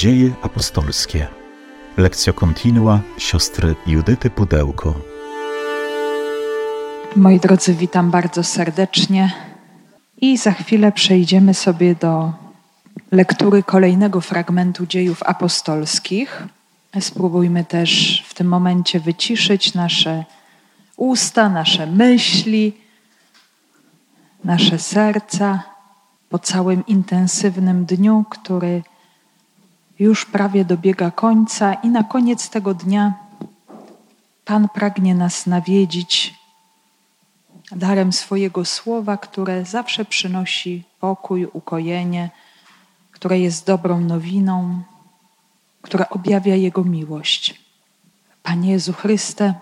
Dzieje 0.00 0.30
apostolskie. 0.42 1.26
Lekcja 1.96 2.32
kontinua 2.32 3.00
siostry 3.18 3.74
Judyty 3.86 4.30
Pudełko. 4.30 4.94
Moi 7.16 7.40
drodzy, 7.40 7.74
witam 7.74 8.10
bardzo 8.10 8.44
serdecznie 8.44 9.32
i 10.20 10.38
za 10.38 10.52
chwilę 10.52 10.92
przejdziemy 10.92 11.54
sobie 11.54 11.94
do 11.94 12.32
lektury 13.12 13.62
kolejnego 13.62 14.20
fragmentu 14.20 14.86
dziejów 14.86 15.22
apostolskich. 15.22 16.42
Spróbujmy 17.00 17.64
też 17.64 18.22
w 18.28 18.34
tym 18.34 18.46
momencie 18.46 19.00
wyciszyć 19.00 19.74
nasze 19.74 20.24
usta, 20.96 21.48
nasze 21.48 21.86
myśli, 21.86 22.72
nasze 24.44 24.78
serca 24.78 25.62
po 26.28 26.38
całym 26.38 26.86
intensywnym 26.86 27.84
dniu, 27.84 28.24
który 28.30 28.82
już 30.00 30.26
prawie 30.26 30.64
dobiega 30.64 31.10
końca, 31.10 31.74
i 31.74 31.88
na 31.88 32.04
koniec 32.04 32.50
tego 32.50 32.74
dnia 32.74 33.14
Pan 34.44 34.68
pragnie 34.68 35.14
nas 35.14 35.46
nawiedzić 35.46 36.34
darem 37.72 38.12
swojego 38.12 38.64
słowa, 38.64 39.16
które 39.16 39.64
zawsze 39.64 40.04
przynosi 40.04 40.84
pokój, 41.00 41.46
ukojenie, 41.52 42.30
które 43.12 43.40
jest 43.40 43.66
dobrą 43.66 44.00
nowiną, 44.00 44.82
która 45.82 46.08
objawia 46.08 46.54
Jego 46.54 46.84
miłość. 46.84 47.60
Panie 48.42 48.70
Jezu 48.70 48.92
Chryste, 48.92 49.54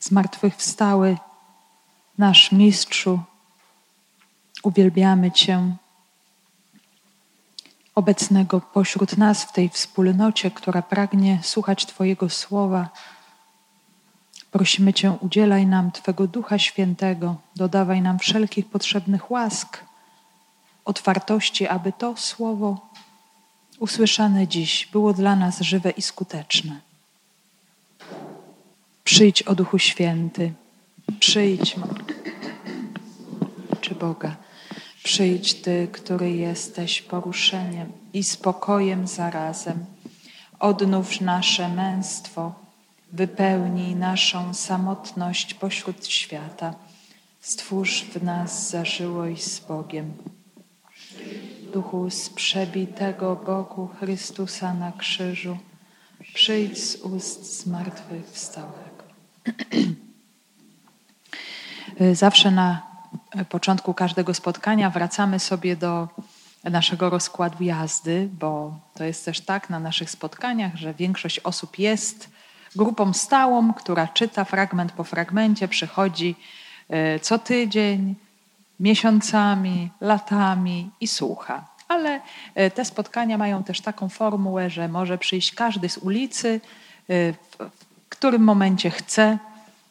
zmartwychwstały, 0.00 1.16
nasz 2.18 2.52
Mistrzu, 2.52 3.20
uwielbiamy 4.62 5.32
Cię, 5.32 5.76
obecnego 7.98 8.60
pośród 8.60 9.16
nas 9.16 9.44
w 9.44 9.52
tej 9.52 9.68
wspólnocie, 9.68 10.50
która 10.50 10.82
pragnie 10.82 11.38
słuchać 11.42 11.86
Twojego 11.86 12.28
słowa. 12.28 12.88
Prosimy 14.50 14.92
Cię, 14.92 15.16
udzielaj 15.20 15.66
nam 15.66 15.92
Twego 15.92 16.26
Ducha 16.26 16.58
Świętego, 16.58 17.36
dodawaj 17.56 18.02
nam 18.02 18.18
wszelkich 18.18 18.66
potrzebnych 18.66 19.30
łask, 19.30 19.78
otwartości, 20.84 21.66
aby 21.66 21.92
to 21.92 22.16
słowo 22.16 22.88
usłyszane 23.78 24.48
dziś 24.48 24.88
było 24.92 25.12
dla 25.12 25.36
nas 25.36 25.60
żywe 25.60 25.90
i 25.90 26.02
skuteczne. 26.02 26.80
Przyjdź 29.04 29.42
o 29.42 29.54
Duchu 29.54 29.78
Święty, 29.78 30.52
przyjdź, 31.20 31.76
czy 33.80 33.94
Boga. 33.94 34.47
Przyjdź 35.08 35.54
Ty, 35.54 35.88
który 35.92 36.30
jesteś 36.30 37.02
poruszeniem 37.02 37.92
i 38.12 38.24
spokojem 38.24 39.06
zarazem. 39.06 39.84
Odnów 40.60 41.20
nasze 41.20 41.68
męstwo, 41.68 42.54
wypełnij 43.12 43.96
naszą 43.96 44.54
samotność 44.54 45.54
pośród 45.54 46.06
świata. 46.06 46.74
Stwórz 47.40 48.04
w 48.04 48.22
nas 48.22 48.70
zażyłość 48.70 49.44
z 49.44 49.60
Bogiem. 49.60 50.12
Duchu 51.72 52.10
z 52.10 52.30
przebitego 52.30 53.36
Bogu 53.36 53.88
Chrystusa 54.00 54.74
na 54.74 54.92
krzyżu, 54.92 55.58
przyjdź 56.34 56.78
z 56.84 56.96
ust 56.96 57.60
zmartwychwstałego. 57.62 59.04
Zawsze 62.12 62.50
na 62.50 62.87
początku 63.48 63.94
każdego 63.94 64.34
spotkania 64.34 64.90
wracamy 64.90 65.38
sobie 65.38 65.76
do 65.76 66.08
naszego 66.64 67.10
rozkładu 67.10 67.64
jazdy, 67.64 68.28
bo 68.32 68.78
to 68.94 69.04
jest 69.04 69.24
też 69.24 69.40
tak 69.40 69.70
na 69.70 69.80
naszych 69.80 70.10
spotkaniach, 70.10 70.76
że 70.76 70.94
większość 70.94 71.40
osób 71.40 71.78
jest 71.78 72.30
grupą 72.76 73.12
stałą, 73.12 73.72
która 73.72 74.08
czyta 74.08 74.44
fragment 74.44 74.92
po 74.92 75.04
fragmencie, 75.04 75.68
przychodzi 75.68 76.36
e, 76.88 77.20
co 77.20 77.38
tydzień, 77.38 78.14
miesiącami, 78.80 79.90
latami 80.00 80.90
i 81.00 81.08
słucha. 81.08 81.66
Ale 81.88 82.20
e, 82.54 82.70
te 82.70 82.84
spotkania 82.84 83.38
mają 83.38 83.64
też 83.64 83.80
taką 83.80 84.08
formułę, 84.08 84.70
że 84.70 84.88
może 84.88 85.18
przyjść 85.18 85.54
każdy 85.54 85.88
z 85.88 85.98
ulicy, 85.98 86.60
e, 87.10 87.32
w 87.32 87.70
którym 88.08 88.42
momencie 88.42 88.90
chce, 88.90 89.38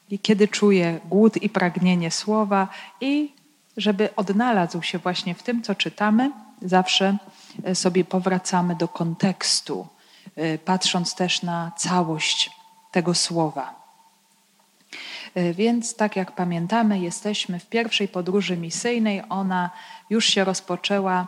i 0.10 0.20
kiedy 0.20 0.48
czuje 0.48 1.00
głód 1.06 1.38
i 1.38 1.50
pragnienie 1.50 2.12
słowa, 2.12 2.68
i 3.02 3.32
żeby 3.78 4.16
odnalazł 4.16 4.82
się 4.82 4.98
właśnie 4.98 5.36
w 5.36 5.44
tym, 5.44 5.64
co 5.64 5.76
czytamy, 5.76 6.32
zawsze 6.62 7.18
e, 7.64 7.76
sobie 7.76 8.06
powracamy 8.06 8.76
do 8.76 8.88
kontekstu, 8.88 9.88
e, 10.36 10.58
patrząc 10.58 11.16
też 11.16 11.44
na 11.44 11.72
całość 11.78 12.52
tego 12.92 13.14
słowa. 13.14 13.76
E, 15.36 15.54
więc, 15.54 15.96
tak 15.96 16.16
jak 16.16 16.32
pamiętamy, 16.32 17.00
jesteśmy 17.00 17.60
w 17.60 17.66
pierwszej 17.66 18.08
podróży 18.08 18.58
misyjnej. 18.58 19.24
Ona 19.30 19.70
już 20.10 20.26
się 20.26 20.44
rozpoczęła 20.44 21.28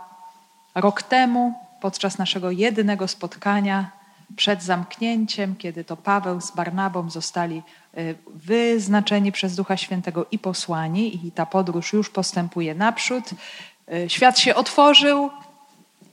rok 0.75 1.03
temu, 1.03 1.53
podczas 1.81 2.17
naszego 2.17 2.51
jedynego 2.51 3.07
spotkania 3.07 3.99
przed 4.35 4.63
zamknięciem, 4.63 5.56
kiedy 5.56 5.84
to 5.84 5.97
Paweł 5.97 6.41
z 6.41 6.51
Barnabą 6.51 7.09
zostali 7.09 7.63
y, 7.97 8.16
wyznaczeni 8.35 9.31
przez 9.31 9.56
Ducha 9.56 9.78
Świętego 9.78 10.25
i 10.31 10.40
posłani, 10.40 11.28
i 11.28 11.31
ta 11.31 11.45
podróż 11.45 11.94
już 11.94 12.09
postępuje 12.09 12.75
naprzód. 12.75 13.23
Y, 13.94 14.09
świat 14.09 14.40
się 14.40 14.56
otworzył 14.56 15.29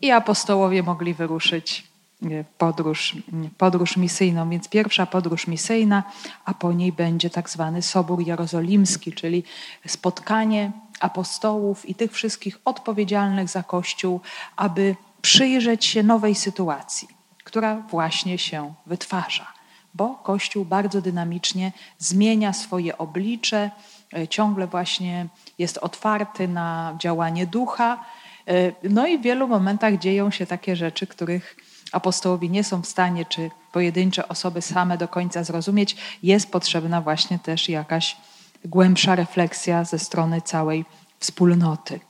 i 0.03 0.11
apostołowie 0.11 0.83
mogli 0.83 1.15
wyruszyć 1.15 1.87
y, 2.23 2.45
podróż, 2.59 3.17
podróż 3.59 3.97
misyjną. 3.97 4.51
Więc 4.51 4.69
pierwsza 4.69 5.07
podróż 5.07 5.47
misyjna, 5.47 6.03
a 6.45 6.55
po 6.55 6.73
niej 6.73 6.93
będzie 6.93 7.31
tak 7.31 7.51
zwany 7.51 7.83
Sobór 7.83 8.27
Jerozolimski, 8.27 9.13
czyli 9.13 9.45
spotkanie 9.87 10.73
apostołów 11.01 11.89
i 11.89 11.95
tych 11.95 12.13
wszystkich 12.13 12.59
odpowiedzialnych 12.65 13.49
za 13.49 13.63
Kościół, 13.63 14.21
aby 14.57 14.97
przyjrzeć 15.23 15.85
się 15.85 16.03
nowej 16.03 16.35
sytuacji 16.35 17.16
która 17.57 17.77
właśnie 17.77 18.39
się 18.39 18.75
wytwarza, 18.87 19.53
bo 19.95 20.15
Kościół 20.15 20.65
bardzo 20.65 21.03
dynamicznie 21.03 21.73
zmienia 21.99 22.53
swoje 22.53 22.99
oblicze, 22.99 23.71
e, 24.17 24.29
ciągle 24.29 24.67
właśnie 24.67 25.27
jest 25.59 25.79
otwarty 25.79 26.49
na 26.49 26.95
działanie 26.99 27.47
ducha. 27.47 28.05
E, 28.49 28.73
no 28.83 29.07
i 29.07 29.19
w 29.19 29.23
wielu 29.23 29.49
momentach 29.49 29.99
dzieją 29.99 30.31
się 30.31 30.47
takie 30.47 30.77
rzeczy, 30.77 31.07
których 31.07 31.57
apostołowie 31.93 32.49
nie 32.49 32.65
są 32.65 32.83
w 32.83 32.87
stanie, 32.87 33.25
czy 33.25 33.51
pojedyncze 33.73 34.29
osoby 34.29 34.63
same 34.63 34.99
do 34.99 35.09
końca 35.09 35.45
zrozumieć. 35.45 35.97
Jest 36.23 36.51
potrzebna 36.51 37.01
właśnie 37.01 37.39
też 37.39 37.69
jakaś 37.69 38.17
głębsza 38.65 39.15
refleksja 39.15 39.85
ze 39.85 39.99
strony 39.99 40.41
całej 40.41 40.85
wspólnoty. 41.21 42.01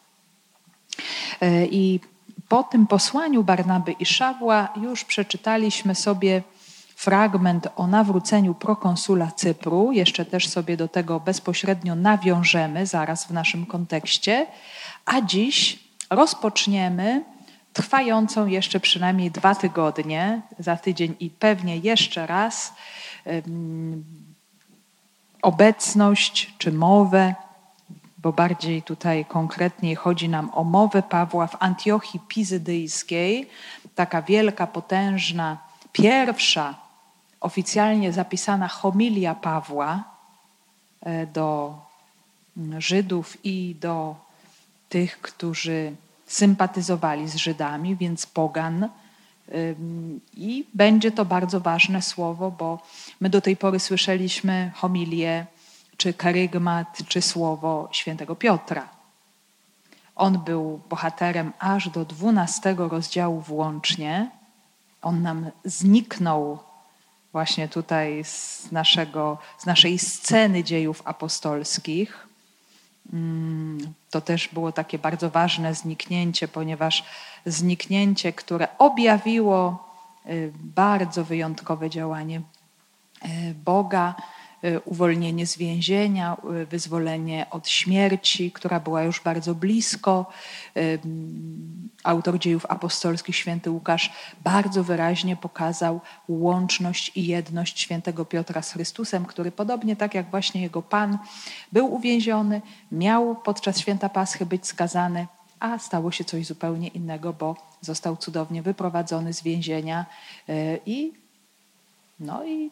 E, 1.40 1.66
I 1.66 2.00
po 2.48 2.62
tym 2.62 2.86
posłaniu 2.86 3.44
Barnaby 3.44 3.92
i 3.92 4.06
Szawła 4.06 4.68
już 4.76 5.04
przeczytaliśmy 5.04 5.94
sobie 5.94 6.42
fragment 6.96 7.68
o 7.76 7.86
nawróceniu 7.86 8.54
prokonsula 8.54 9.30
Cypru. 9.30 9.92
Jeszcze 9.92 10.24
też 10.24 10.48
sobie 10.48 10.76
do 10.76 10.88
tego 10.88 11.20
bezpośrednio 11.20 11.94
nawiążemy 11.94 12.86
zaraz 12.86 13.24
w 13.24 13.30
naszym 13.30 13.66
kontekście. 13.66 14.46
A 15.04 15.20
dziś 15.20 15.78
rozpoczniemy 16.10 17.24
trwającą 17.72 18.46
jeszcze 18.46 18.80
przynajmniej 18.80 19.30
dwa 19.30 19.54
tygodnie, 19.54 20.42
za 20.58 20.76
tydzień 20.76 21.14
i 21.20 21.30
pewnie 21.30 21.76
jeszcze 21.76 22.26
raz, 22.26 22.74
obecność 25.42 26.54
czy 26.58 26.72
mowę 26.72 27.34
bo 28.26 28.32
bardziej 28.32 28.82
tutaj 28.82 29.24
konkretnie 29.24 29.96
chodzi 29.96 30.28
nam 30.28 30.50
o 30.54 30.64
mowę 30.64 31.02
Pawła 31.02 31.46
w 31.46 31.56
Antiochii 31.62 32.20
Pizydyjskiej, 32.28 33.48
taka 33.94 34.22
wielka, 34.22 34.66
potężna, 34.66 35.58
pierwsza 35.92 36.74
oficjalnie 37.40 38.12
zapisana 38.12 38.68
homilia 38.68 39.34
Pawła 39.34 40.04
e, 41.00 41.26
do 41.26 41.78
mm, 42.56 42.80
Żydów 42.80 43.36
i 43.44 43.76
do 43.80 44.16
tych, 44.88 45.20
którzy 45.20 45.92
sympatyzowali 46.26 47.28
z 47.28 47.36
Żydami, 47.36 47.96
więc 47.96 48.26
pogan. 48.26 48.88
I 50.36 50.64
będzie 50.74 51.10
to 51.10 51.24
bardzo 51.24 51.60
ważne 51.60 52.02
słowo, 52.02 52.50
bo 52.50 52.82
my 53.20 53.30
do 53.30 53.40
tej 53.40 53.56
pory 53.56 53.80
słyszeliśmy 53.80 54.70
homilię 54.74 55.46
czy 55.96 56.14
karygmat, 56.14 56.98
czy 57.08 57.22
słowo 57.22 57.88
świętego 57.92 58.36
Piotra. 58.36 58.88
On 60.16 60.38
był 60.38 60.80
bohaterem 60.88 61.52
aż 61.58 61.88
do 61.88 62.04
dwunastego 62.04 62.88
rozdziału 62.88 63.40
włącznie. 63.40 64.30
On 65.02 65.22
nam 65.22 65.50
zniknął 65.64 66.58
właśnie 67.32 67.68
tutaj 67.68 68.24
z, 68.24 68.72
naszego, 68.72 69.38
z 69.58 69.66
naszej 69.66 69.98
sceny 69.98 70.64
dziejów 70.64 71.02
apostolskich. 71.04 72.28
Mm, 73.12 73.94
to 74.10 74.20
też 74.20 74.48
było 74.48 74.72
takie 74.72 74.98
bardzo 74.98 75.30
ważne 75.30 75.74
zniknięcie, 75.74 76.48
ponieważ 76.48 77.04
zniknięcie, 77.46 78.32
które 78.32 78.78
objawiło 78.78 79.86
bardzo 80.54 81.24
wyjątkowe 81.24 81.90
działanie 81.90 82.40
Boga 83.64 84.14
Y, 84.14 84.35
uwolnienie 84.84 85.46
z 85.46 85.56
więzienia, 85.56 86.36
y, 86.62 86.66
wyzwolenie 86.66 87.46
od 87.50 87.68
śmierci, 87.68 88.52
która 88.52 88.80
była 88.80 89.02
już 89.02 89.20
bardzo 89.20 89.54
blisko. 89.54 90.26
Y, 90.76 90.98
autor 92.04 92.38
dziejów 92.38 92.66
apostolskich, 92.68 93.36
święty 93.36 93.70
Łukasz, 93.70 94.12
bardzo 94.44 94.84
wyraźnie 94.84 95.36
pokazał 95.36 96.00
łączność 96.28 97.12
i 97.14 97.26
jedność 97.26 97.80
świętego 97.80 98.24
Piotra 98.24 98.62
z 98.62 98.72
Chrystusem, 98.72 99.24
który 99.24 99.52
podobnie 99.52 99.96
tak 99.96 100.14
jak 100.14 100.30
właśnie 100.30 100.62
jego 100.62 100.82
Pan 100.82 101.18
był 101.72 101.94
uwięziony, 101.94 102.62
miał 102.92 103.36
podczas 103.36 103.78
święta 103.78 104.08
Paschy 104.08 104.46
być 104.46 104.66
skazany, 104.66 105.26
a 105.60 105.78
stało 105.78 106.10
się 106.10 106.24
coś 106.24 106.46
zupełnie 106.46 106.88
innego, 106.88 107.32
bo 107.32 107.56
został 107.80 108.16
cudownie 108.16 108.62
wyprowadzony 108.62 109.32
z 109.32 109.42
więzienia 109.42 110.06
i 110.86 111.12
no 112.20 112.44
i 112.44 112.70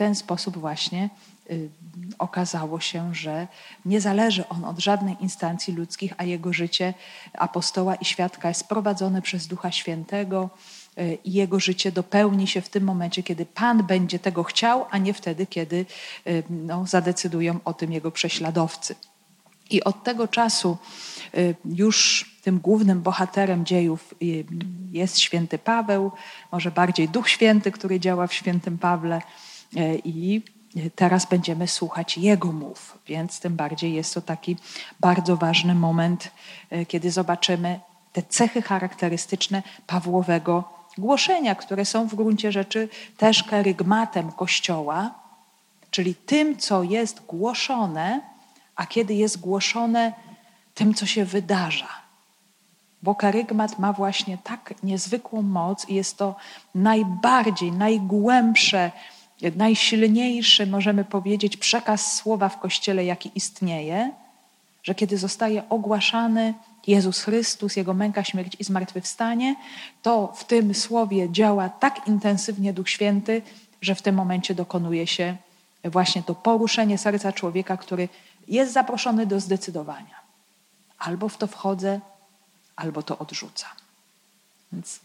ten 0.00 0.14
sposób 0.14 0.58
właśnie 0.58 1.10
y, 1.50 1.70
okazało 2.18 2.80
się, 2.80 3.14
że 3.14 3.48
nie 3.84 4.00
zależy 4.00 4.48
on 4.48 4.64
od 4.64 4.78
żadnej 4.78 5.16
instancji 5.20 5.74
ludzkich, 5.74 6.12
a 6.16 6.24
jego 6.24 6.52
życie 6.52 6.94
apostoła 7.32 7.94
i 7.94 8.04
świadka 8.04 8.48
jest 8.48 8.68
prowadzone 8.68 9.22
przez 9.22 9.46
Ducha 9.46 9.72
Świętego 9.72 10.50
y, 10.98 11.18
i 11.24 11.32
jego 11.32 11.60
życie 11.60 11.92
dopełni 11.92 12.46
się 12.46 12.60
w 12.60 12.68
tym 12.68 12.84
momencie, 12.84 13.22
kiedy 13.22 13.46
Pan 13.46 13.82
będzie 13.82 14.18
tego 14.18 14.42
chciał, 14.42 14.86
a 14.90 14.98
nie 14.98 15.14
wtedy, 15.14 15.46
kiedy 15.46 15.86
y, 16.26 16.42
no, 16.50 16.86
zadecydują 16.86 17.60
o 17.64 17.74
tym 17.74 17.92
jego 17.92 18.10
prześladowcy. 18.10 18.94
I 19.70 19.84
od 19.84 20.04
tego 20.04 20.28
czasu 20.28 20.78
już 21.64 22.30
tym 22.42 22.58
głównym 22.58 23.02
bohaterem 23.02 23.64
dziejów 23.64 24.14
jest 24.92 25.18
święty 25.18 25.58
Paweł, 25.58 26.12
może 26.52 26.70
bardziej 26.70 27.08
Duch 27.08 27.28
Święty, 27.28 27.72
który 27.72 28.00
działa 28.00 28.26
w 28.26 28.34
świętym 28.34 28.78
Pawle 28.78 29.20
i 30.04 30.42
teraz 30.96 31.26
będziemy 31.26 31.68
słuchać 31.68 32.18
Jego 32.18 32.52
mów, 32.52 32.98
więc 33.06 33.40
tym 33.40 33.56
bardziej 33.56 33.94
jest 33.94 34.14
to 34.14 34.20
taki 34.20 34.56
bardzo 35.00 35.36
ważny 35.36 35.74
moment, 35.74 36.30
e, 36.70 36.86
kiedy 36.86 37.10
zobaczymy 37.10 37.80
te 38.12 38.22
cechy 38.22 38.62
charakterystyczne 38.62 39.62
Pawłowego 39.86 40.64
głoszenia, 40.98 41.54
które 41.54 41.84
są 41.84 42.08
w 42.08 42.14
gruncie 42.14 42.52
rzeczy 42.52 42.88
też 43.16 43.42
kerygmatem 43.42 44.32
Kościoła, 44.32 45.14
czyli 45.90 46.14
tym, 46.14 46.56
co 46.56 46.82
jest 46.82 47.26
głoszone, 47.26 48.20
a 48.76 48.86
kiedy 48.86 49.14
jest 49.14 49.40
głoszone, 49.40 50.12
tym, 50.74 50.94
co 50.94 51.06
się 51.06 51.24
wydarza. 51.24 51.88
Bo 53.02 53.14
karygmat 53.14 53.78
ma 53.78 53.92
właśnie 53.92 54.38
tak 54.44 54.74
niezwykłą 54.82 55.42
moc 55.42 55.88
i 55.88 55.94
jest 55.94 56.16
to 56.16 56.34
najbardziej, 56.74 57.72
najgłębsze, 57.72 58.90
najsilniejszy, 59.56 60.66
możemy 60.66 61.04
powiedzieć, 61.04 61.56
przekaz 61.56 62.16
słowa 62.16 62.48
w 62.48 62.60
Kościele, 62.60 63.04
jaki 63.04 63.30
istnieje, 63.34 64.10
że 64.82 64.94
kiedy 64.94 65.18
zostaje 65.18 65.68
ogłaszany 65.68 66.54
Jezus 66.86 67.22
Chrystus, 67.22 67.76
Jego 67.76 67.94
męka, 67.94 68.24
śmierć 68.24 68.56
i 68.58 68.64
zmartwychwstanie, 68.64 69.56
to 70.02 70.32
w 70.36 70.44
tym 70.44 70.74
słowie 70.74 71.30
działa 71.30 71.68
tak 71.68 72.08
intensywnie 72.08 72.72
Duch 72.72 72.90
Święty, 72.90 73.42
że 73.82 73.94
w 73.94 74.02
tym 74.02 74.14
momencie 74.14 74.54
dokonuje 74.54 75.06
się 75.06 75.36
właśnie 75.84 76.22
to 76.22 76.34
poruszenie 76.34 76.98
serca 76.98 77.32
człowieka, 77.32 77.76
który 77.76 78.08
jest 78.48 78.72
zaproszony 78.72 79.26
do 79.26 79.40
zdecydowania. 79.40 80.20
Albo 80.98 81.28
w 81.28 81.36
to 81.36 81.46
wchodzę, 81.46 82.00
albo 82.76 83.02
to 83.02 83.18
odrzucam. 83.18 83.70
Więc, 84.72 85.00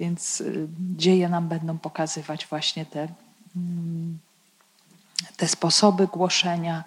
więc 0.00 0.40
y, 0.40 0.68
dzieje 0.96 1.28
nam 1.28 1.48
będą 1.48 1.78
pokazywać 1.78 2.46
właśnie 2.46 2.86
te 2.86 3.08
te 5.36 5.48
sposoby 5.48 6.06
głoszenia, 6.06 6.84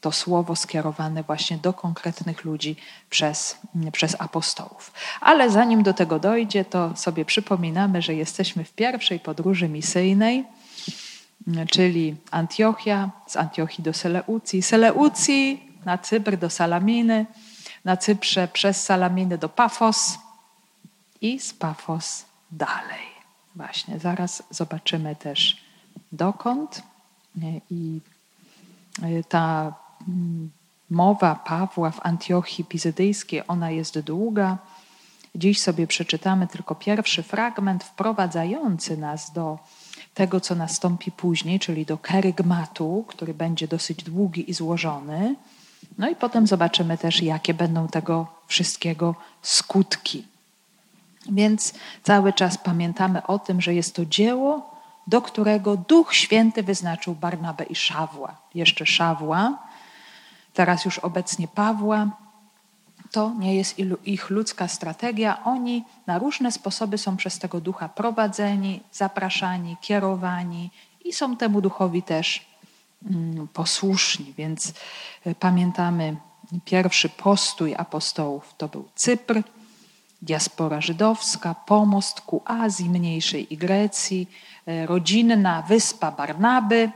to 0.00 0.12
słowo 0.12 0.56
skierowane 0.56 1.22
właśnie 1.22 1.58
do 1.58 1.72
konkretnych 1.72 2.44
ludzi 2.44 2.76
przez, 3.10 3.56
przez 3.92 4.16
apostołów. 4.18 4.92
Ale 5.20 5.50
zanim 5.50 5.82
do 5.82 5.94
tego 5.94 6.18
dojdzie, 6.18 6.64
to 6.64 6.96
sobie 6.96 7.24
przypominamy, 7.24 8.02
że 8.02 8.14
jesteśmy 8.14 8.64
w 8.64 8.72
pierwszej 8.72 9.20
podróży 9.20 9.68
misyjnej, 9.68 10.44
czyli 11.70 12.16
Antiochia, 12.30 13.10
z 13.26 13.36
Antiochii 13.36 13.84
do 13.84 13.92
Seleucji, 13.92 14.62
Seleucji 14.62 15.72
na 15.84 15.98
Cypr 15.98 16.36
do 16.36 16.50
Salaminy, 16.50 17.26
na 17.84 17.96
Cyprze 17.96 18.48
przez 18.48 18.84
Salaminy 18.84 19.38
do 19.38 19.48
Pafos 19.48 20.18
i 21.20 21.40
z 21.40 21.54
Pafos 21.54 22.24
dalej. 22.50 23.17
Właśnie, 23.58 23.98
zaraz 23.98 24.42
zobaczymy 24.50 25.16
też 25.16 25.56
dokąd. 26.12 26.82
I 27.70 28.00
e, 29.02 29.24
ta 29.24 29.74
mm, 30.08 30.50
mowa 30.90 31.34
Pawła 31.34 31.90
w 31.90 32.06
Antiochii 32.06 32.64
Pizydyjskiej, 32.64 33.42
ona 33.48 33.70
jest 33.70 34.00
długa. 34.00 34.58
Dziś 35.34 35.60
sobie 35.60 35.86
przeczytamy 35.86 36.46
tylko 36.46 36.74
pierwszy 36.74 37.22
fragment 37.22 37.84
wprowadzający 37.84 38.96
nas 38.96 39.32
do 39.32 39.58
tego, 40.14 40.40
co 40.40 40.54
nastąpi 40.54 41.12
później, 41.12 41.60
czyli 41.60 41.86
do 41.86 41.98
kerygmatu, 41.98 43.04
który 43.08 43.34
będzie 43.34 43.68
dosyć 43.68 44.04
długi 44.04 44.50
i 44.50 44.54
złożony. 44.54 45.36
No 45.98 46.10
i 46.10 46.16
potem 46.16 46.46
zobaczymy 46.46 46.98
też, 46.98 47.22
jakie 47.22 47.54
będą 47.54 47.88
tego 47.88 48.26
wszystkiego 48.46 49.14
skutki. 49.42 50.37
Więc 51.26 51.74
cały 52.02 52.32
czas 52.32 52.58
pamiętamy 52.58 53.26
o 53.26 53.38
tym, 53.38 53.60
że 53.60 53.74
jest 53.74 53.94
to 53.94 54.06
dzieło, 54.06 54.78
do 55.06 55.22
którego 55.22 55.76
Duch 55.76 56.14
Święty 56.14 56.62
wyznaczył 56.62 57.14
Barnabę 57.14 57.64
i 57.64 57.74
Szawła. 57.74 58.36
Jeszcze 58.54 58.86
Szawła, 58.86 59.58
teraz 60.54 60.84
już 60.84 60.98
obecnie 60.98 61.48
Pawła. 61.48 62.10
To 63.10 63.32
nie 63.38 63.56
jest 63.56 63.78
ich 64.04 64.30
ludzka 64.30 64.68
strategia. 64.68 65.44
Oni 65.44 65.84
na 66.06 66.18
różne 66.18 66.52
sposoby 66.52 66.98
są 66.98 67.16
przez 67.16 67.38
tego 67.38 67.60
ducha 67.60 67.88
prowadzeni, 67.88 68.80
zapraszani, 68.92 69.76
kierowani 69.80 70.70
i 71.04 71.12
są 71.12 71.36
temu 71.36 71.60
duchowi 71.60 72.02
też 72.02 72.46
mm, 73.10 73.48
posłuszni. 73.48 74.34
Więc 74.38 74.72
e, 75.26 75.34
pamiętamy 75.34 76.16
pierwszy 76.64 77.08
postój 77.08 77.74
apostołów 77.74 78.54
to 78.58 78.68
był 78.68 78.88
Cypr 78.94 79.42
diaspora 80.22 80.80
żydowska, 80.80 81.54
pomost 81.54 82.20
ku 82.20 82.42
Azji 82.44 82.90
Mniejszej 82.90 83.54
i 83.54 83.56
Grecji, 83.56 84.28
e, 84.66 84.86
rodzinna 84.86 85.62
wyspa 85.62 86.10
Barnaby. 86.10 86.90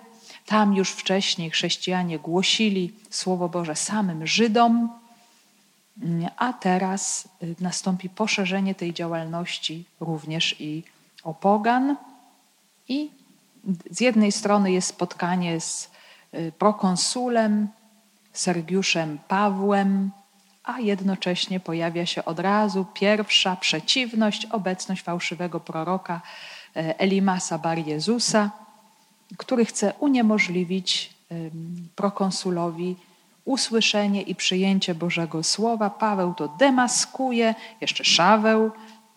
Tam 0.47 0.75
już 0.75 0.91
wcześniej 0.91 1.51
chrześcijanie 1.51 2.19
głosili 2.19 2.93
Słowo 3.11 3.49
Boże 3.49 3.77
samym 3.77 4.27
Żydom, 4.27 4.89
mm, 6.03 6.29
a 6.37 6.53
teraz 6.53 7.29
e, 7.43 7.47
nastąpi 7.61 8.09
poszerzenie 8.09 8.75
tej 8.75 8.93
działalności 8.93 9.85
również 10.01 10.61
i 10.61 10.83
o 11.25 11.35
pogan. 11.35 11.97
I 12.89 13.11
z 13.91 14.01
jednej 14.01 14.33
strony 14.33 14.73
jest 14.73 14.89
spotkanie 14.89 15.61
z 15.61 15.91
e, 16.33 16.53
prokonsulem 16.53 17.69
Sergiuszem 18.33 19.19
Pawłem, 19.29 20.11
a 20.65 20.81
jednocześnie 20.81 21.61
pojawia 21.61 22.07
się 22.07 22.25
od 22.25 22.39
razu 22.39 22.87
pierwsza 22.95 23.57
przeciwność, 23.57 24.47
obecność 24.47 25.03
fałszywego 25.03 25.61
proroka 25.61 26.21
e, 26.77 26.99
Elimasa 26.99 27.59
Bar 27.59 27.79
Jezusa, 27.79 28.51
który 29.37 29.65
chce 29.65 29.93
uniemożliwić 29.99 31.13
prokonsulowi 31.97 32.97
usłyszenie 33.45 34.23
i 34.23 34.35
przyjęcie 34.35 34.95
Bożego 34.95 35.43
Słowa. 35.43 35.91
Paweł 35.91 36.35
to 36.35 36.49
demaskuje, 36.49 37.55
jeszcze 37.81 38.05
Szaweł, 38.05 38.71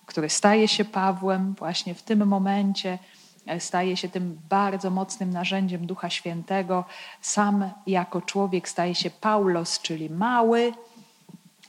który 0.05 0.29
staje 0.29 0.67
się 0.67 0.85
Pawłem 0.85 1.53
właśnie 1.53 1.95
w 1.95 2.01
tym 2.01 2.27
momencie, 2.27 2.99
e, 3.45 3.59
staje 3.59 3.97
się 3.97 4.09
tym 4.09 4.39
bardzo 4.49 4.89
mocnym 4.89 5.29
narzędziem 5.29 5.87
Ducha 5.87 6.09
Świętego. 6.09 6.83
Sam 7.21 7.69
jako 7.87 8.21
człowiek 8.21 8.69
staje 8.69 8.95
się 8.95 9.09
Paulos, 9.09 9.79
czyli 9.79 10.09
mały, 10.09 10.73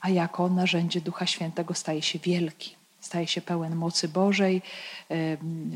a 0.06 0.08
jako 0.08 0.48
narzędzie 0.48 1.00
Ducha 1.00 1.26
Świętego 1.26 1.74
staje 1.74 2.02
się 2.02 2.18
wielki, 2.18 2.74
staje 3.00 3.26
się 3.26 3.40
pełen 3.40 3.76
mocy 3.76 4.08
Bożej, 4.08 4.62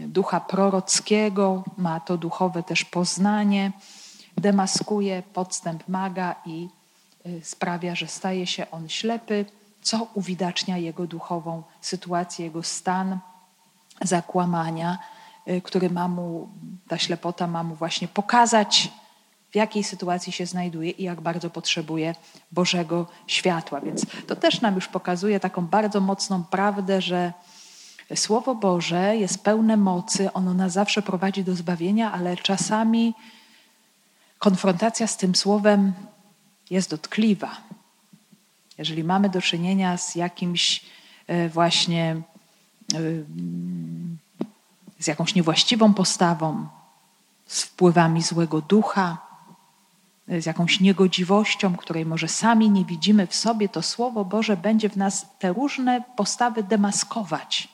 ducha 0.07 0.41
prorockiego, 0.41 1.65
ma 1.77 2.01
to 2.01 2.19
duchowe 2.19 2.63
też 2.63 2.85
poznanie, 2.85 3.73
demaskuje 4.37 5.23
podstęp 5.35 5.89
maga 5.89 6.35
i 6.47 6.69
y, 7.27 7.41
sprawia, 7.45 7.95
że 7.95 8.07
staje 8.07 8.47
się 8.47 8.71
on 8.71 8.89
ślepy, 8.89 9.45
co 9.83 10.07
uwidacznia 10.15 10.79
jego 10.79 11.07
duchową 11.07 11.63
sytuację, 11.81 12.45
jego 12.45 12.63
stan 12.63 13.19
zakłamania, 14.01 14.99
y, 15.49 15.61
który 15.61 15.91
ma 15.91 16.09
mu, 16.09 16.49
ta 16.89 16.99
ślepota 16.99 17.47
ma 17.47 17.63
mu 17.63 17.75
właśnie 17.75 18.09
pokazać, 18.09 18.93
w 19.51 19.57
jakiej 19.57 19.85
sytuacji 19.85 20.33
się 20.33 20.47
znajduje 20.47 20.91
i 20.91 21.03
jak 21.03 21.21
bardzo 21.21 21.51
potrzebuje 21.51 22.15
Bożego 22.53 23.07
światła. 23.27 23.81
Więc 23.81 24.07
to 24.27 24.37
też 24.37 24.61
nam 24.61 24.75
już 24.75 24.89
pokazuje 24.89 25.41
taką 25.41 25.67
bardzo 25.67 26.01
mocną 26.01 26.45
prawdę, 26.45 27.03
że 27.03 27.33
Słowo 28.15 28.55
Boże 28.55 29.17
jest 29.17 29.45
pełne 29.45 29.77
mocy, 29.77 30.33
ono 30.33 30.55
nas 30.55 30.73
zawsze 30.73 31.03
prowadzi 31.03 31.45
do 31.45 31.55
zbawienia, 31.55 32.13
ale 32.13 32.37
czasami 32.37 33.15
konfrontacja 34.39 35.07
z 35.07 35.17
tym 35.17 35.35
słowem 35.35 35.93
jest 36.71 36.91
dotkliwa. 36.91 37.57
Jeżeli 38.79 39.05
mamy 39.05 39.29
do 39.29 39.43
czynienia 39.43 39.97
z 39.97 40.15
jakimś 40.15 40.85
e, 41.27 41.49
właśnie 41.49 42.23
e, 42.95 42.99
z 44.99 45.07
jakąś 45.07 45.35
niewłaściwą 45.35 45.95
postawą, 45.95 46.67
z 47.47 47.63
wpływami 47.63 48.23
złego 48.23 48.61
ducha, 48.61 49.30
z 50.39 50.47
jakąś 50.47 50.81
niegodziwością, 50.81 51.77
której 51.77 52.07
może 52.07 52.29
sami 52.29 52.71
nie 52.71 52.85
widzimy 52.85 53.27
w 53.27 53.35
sobie, 53.35 53.69
to 53.69 53.83
Słowo 53.83 54.25
Boże 54.25 54.57
będzie 54.57 54.89
w 54.89 54.97
nas 54.97 55.27
te 55.39 55.53
różne 55.53 56.05
postawy 56.17 56.63
demaskować. 56.63 57.69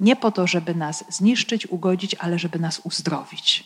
Nie 0.00 0.16
po 0.16 0.30
to, 0.30 0.46
żeby 0.46 0.74
nas 0.74 1.04
zniszczyć, 1.08 1.66
ugodzić, 1.66 2.14
ale 2.14 2.38
żeby 2.38 2.58
nas 2.58 2.80
uzdrowić. 2.84 3.64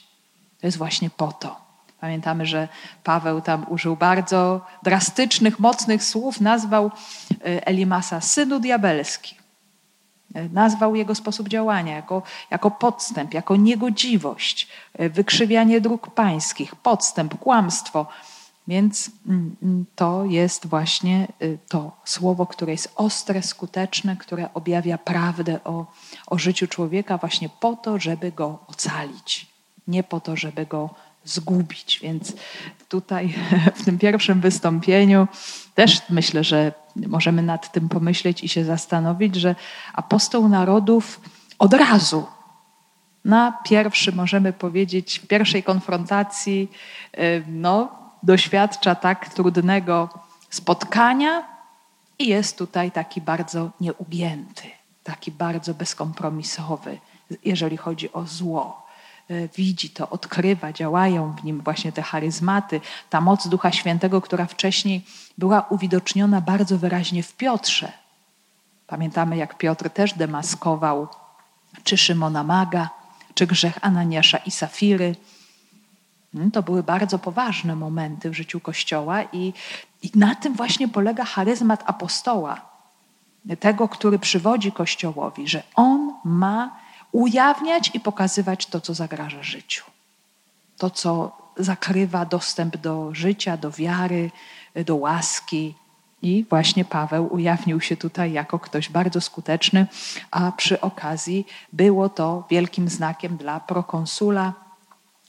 To 0.61 0.67
jest 0.67 0.79
właśnie 0.79 1.11
po 1.11 1.33
to. 1.33 1.69
Pamiętamy, 2.01 2.47
że 2.47 2.69
Paweł 3.05 3.41
tam 3.41 3.67
użył 3.69 3.97
bardzo 3.97 4.67
drastycznych, 4.83 5.59
mocnych 5.59 6.05
słów, 6.05 6.41
nazwał 6.41 6.91
y, 7.31 7.65
Elimasa 7.65 8.21
synu 8.21 8.61
diabelski. 8.61 9.38
Y, 10.37 10.49
nazwał 10.53 10.95
jego 10.95 11.15
sposób 11.15 11.49
działania 11.49 11.97
jako, 11.97 12.23
jako 12.51 12.71
podstęp, 12.71 13.35
jako 13.35 13.57
niegodziwość, 13.57 14.69
y, 15.01 15.11
wykrzywianie 15.11 15.81
dróg 15.81 16.11
pańskich, 16.11 16.75
podstęp, 16.75 17.39
kłamstwo. 17.39 18.07
Więc 18.69 19.11
mm, 19.27 19.57
mm, 19.63 19.85
to 19.97 20.25
jest 20.25 20.67
właśnie 20.67 21.29
to 21.69 21.93
słowo, 22.05 22.47
które 22.47 22.73
jest 22.73 22.93
ostre, 22.97 23.43
skuteczne, 23.43 24.17
które 24.17 24.55
objawia 24.55 24.99
prawdę 24.99 25.65
o, 25.65 25.87
o 26.27 26.39
życiu 26.39 26.67
człowieka 26.67 27.19
właśnie 27.19 27.49
po 27.49 27.77
to, 27.77 27.99
żeby 27.99 28.33
go 28.33 28.59
ocalić, 28.67 29.47
nie 29.89 30.03
po 30.03 30.21
to, 30.21 30.37
żeby 30.37 30.67
go 30.67 30.95
zgubić. 31.25 32.01
Więc 32.03 32.33
tutaj 32.89 33.35
w 33.79 33.85
tym 33.85 33.99
pierwszym 33.99 34.41
wystąpieniu 34.41 35.29
też 35.75 36.03
myślę, 36.11 36.45
że 36.45 36.73
możemy 36.97 37.43
nad 37.43 37.73
tym 37.73 37.89
pomyśleć 37.89 38.45
i 38.45 38.49
się 38.49 38.65
zastanowić, 38.65 39.37
że 39.37 39.55
apostoł 39.93 40.49
narodów 40.49 41.21
od 41.59 41.75
razu 41.75 42.27
na 43.25 43.59
pierwszy, 43.65 44.13
możemy 44.13 44.53
powiedzieć, 44.53 45.19
w 45.19 45.27
pierwszej 45.27 45.63
konfrontacji, 45.63 46.71
no, 47.47 47.89
doświadcza 48.23 48.95
tak 48.95 49.29
trudnego 49.35 50.09
spotkania 50.51 51.45
i 52.19 52.27
jest 52.27 52.59
tutaj 52.59 52.91
taki 52.91 53.21
bardzo 53.21 53.71
nieugięty, 53.81 54.63
taki 55.05 55.33
bardzo 55.33 55.75
bezkompromisowy, 55.75 56.99
jeżeli 57.45 57.77
chodzi 57.77 58.13
o 58.13 58.25
zło. 58.27 58.88
E, 59.31 59.49
widzi 59.49 59.91
to, 59.91 60.11
odkrywa, 60.11 60.73
działają 60.73 61.33
w 61.33 61.45
nim 61.45 61.61
właśnie 61.61 61.93
te 61.93 62.03
charyzmaty, 62.03 62.81
ta 63.11 63.21
moc 63.21 63.49
Ducha 63.49 63.73
Świętego, 63.73 64.21
która 64.21 64.47
wcześniej 64.47 65.05
była 65.39 65.67
uwidoczniona 65.71 66.41
bardzo 66.41 66.79
wyraźnie 66.79 67.23
w 67.23 67.37
Piotrze. 67.37 67.93
Pamiętamy, 68.87 69.37
jak 69.37 69.59
Piotr 69.59 69.91
też 69.91 70.15
demaskował 70.15 71.09
czy 71.85 71.97
Szymona 71.97 72.45
Maga, 72.45 72.91
czy 73.35 73.47
grzech 73.47 73.79
Ananiasza 73.83 74.39
i 74.39 74.51
Safiry. 74.51 75.17
Hmm, 76.33 76.51
to 76.51 76.63
były 76.63 76.83
bardzo 76.83 77.19
poważne 77.19 77.77
momenty 77.77 78.31
w 78.31 78.35
życiu 78.35 78.61
Kościoła 78.61 79.23
i, 79.23 79.53
i 80.03 80.11
na 80.15 80.35
tym 80.35 80.55
właśnie 80.55 80.89
polega 80.89 81.25
charyzmat 81.25 81.83
apostoła, 81.87 82.61
tego, 83.61 83.89
który 83.89 84.19
przywodzi 84.19 84.73
Kościołowi, 84.73 85.49
że 85.49 85.63
on 85.75 86.15
ma 86.25 86.88
ujawniać 87.13 87.91
i 87.95 88.01
pokazywać 88.01 88.67
to, 88.67 88.81
co 88.81 88.95
zagraża 88.95 89.43
życiu. 89.43 89.85
To, 90.79 90.91
co 90.91 91.37
zakrywa 91.57 92.25
dostęp 92.25 92.77
do 92.77 93.15
życia, 93.15 93.57
do 93.57 93.71
wiary, 93.71 94.31
do 94.85 94.97
łaski. 94.97 95.75
I 96.23 96.45
właśnie 96.51 96.85
Paweł 96.85 97.35
ujawnił 97.35 97.81
się 97.81 97.97
tutaj 97.97 98.33
jako 98.33 98.59
ktoś 98.59 98.89
bardzo 98.89 99.21
skuteczny, 99.21 99.87
a 100.31 100.53
przy 100.53 100.81
okazji 100.81 101.47
było 101.73 102.09
to 102.09 102.47
wielkim 102.51 102.89
znakiem 102.89 103.37
dla 103.37 103.61
prokonsula, 103.61 104.53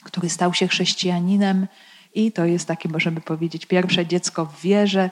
który 0.03 0.29
stał 0.29 0.53
się 0.53 0.67
chrześcijaninem. 0.67 1.67
I 2.13 2.31
to 2.31 2.45
jest 2.45 2.67
takie, 2.67 2.89
możemy 2.89 3.21
powiedzieć, 3.21 3.65
pierwsze 3.65 4.05
dziecko 4.05 4.45
w 4.45 4.62
wierze, 4.62 5.09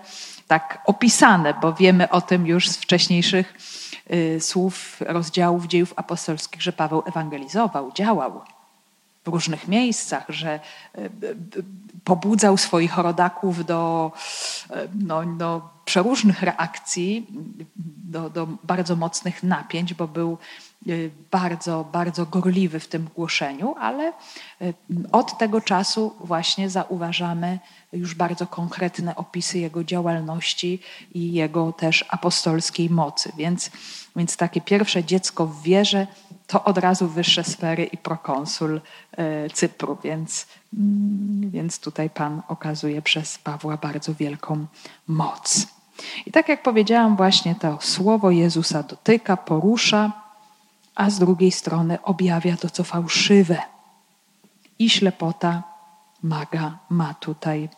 tak 0.47 0.81
opisane, 0.86 1.53
bo 1.62 1.74
wiemy 1.74 2.09
o 2.09 2.21
tym 2.21 2.47
już 2.47 2.69
z 2.69 2.77
wcześniejszych 2.77 3.53
słów 4.39 4.97
rozdziałów 4.99 5.67
dziejów 5.67 5.93
apostolskich, 5.95 6.61
że 6.61 6.73
Paweł 6.73 7.03
ewangelizował, 7.05 7.91
działał 7.91 8.41
w 9.25 9.27
różnych 9.27 9.67
miejscach, 9.67 10.25
że 10.29 10.59
y, 10.97 11.01
y, 11.01 11.63
pobudzał 12.03 12.57
swoich 12.57 12.97
rodaków 12.97 13.65
do 13.65 14.11
no, 14.95 15.23
no, 15.23 15.69
przeróżnych 15.85 16.41
reakcji, 16.41 17.27
do, 18.03 18.29
do 18.29 18.47
bardzo 18.63 18.95
mocnych 18.95 19.43
napięć, 19.43 19.93
bo 19.93 20.07
był 20.07 20.37
bardzo, 21.31 21.86
bardzo 21.91 22.25
gorliwy 22.25 22.79
w 22.79 22.88
tym 22.88 23.07
głoszeniu, 23.15 23.75
ale 23.79 24.13
od 25.12 25.38
tego 25.38 25.62
czasu 25.62 26.15
właśnie 26.19 26.69
zauważamy 26.69 27.60
już 27.93 28.15
bardzo 28.15 28.48
konkretne 28.48 29.15
opisy 29.15 29.60
jego 29.60 29.84
działalności 29.84 30.79
i 31.13 31.34
jego 31.34 31.72
też 31.74 32.05
apostolskiej 32.10 32.89
mocy. 32.89 33.31
Więc, 33.38 33.72
więc 34.15 34.38
takie 34.38 34.62
pierwsze 34.62 35.03
dziecko 35.03 35.48
w 35.48 35.62
wierze 35.62 36.07
to 36.48 36.63
od 36.63 36.77
razu 36.77 37.07
wyższe 37.07 37.43
sfery 37.43 37.86
i 37.86 37.98
prokonsul 37.98 38.81
e, 39.12 39.50
Cypru, 39.50 39.98
więc, 40.03 40.48
mm, 40.74 41.50
więc 41.51 41.79
tutaj 41.79 42.10
Pan 42.10 42.41
okazuje 42.48 43.01
przez 43.01 43.38
Pawła 43.38 43.77
bardzo 43.77 44.13
wielką 44.13 44.65
moc. 45.07 45.67
I 46.25 46.31
tak 46.31 46.50
jak 46.50 46.63
powiedziałam, 46.63 47.17
właśnie 47.17 47.55
to 47.55 47.77
słowo 47.81 48.31
Jezusa 48.31 48.84
dotyka, 48.84 49.38
porusza, 49.38 50.26
a 50.97 51.09
z 51.09 51.19
drugiej 51.19 51.51
strony 51.51 52.01
objawia 52.03 52.57
to, 52.57 52.69
co 52.69 52.83
fałszywe. 52.83 53.61
I 54.79 54.89
ślepota 54.89 55.63
maga 56.23 56.77
ma 56.89 57.13
tutaj 57.13 57.69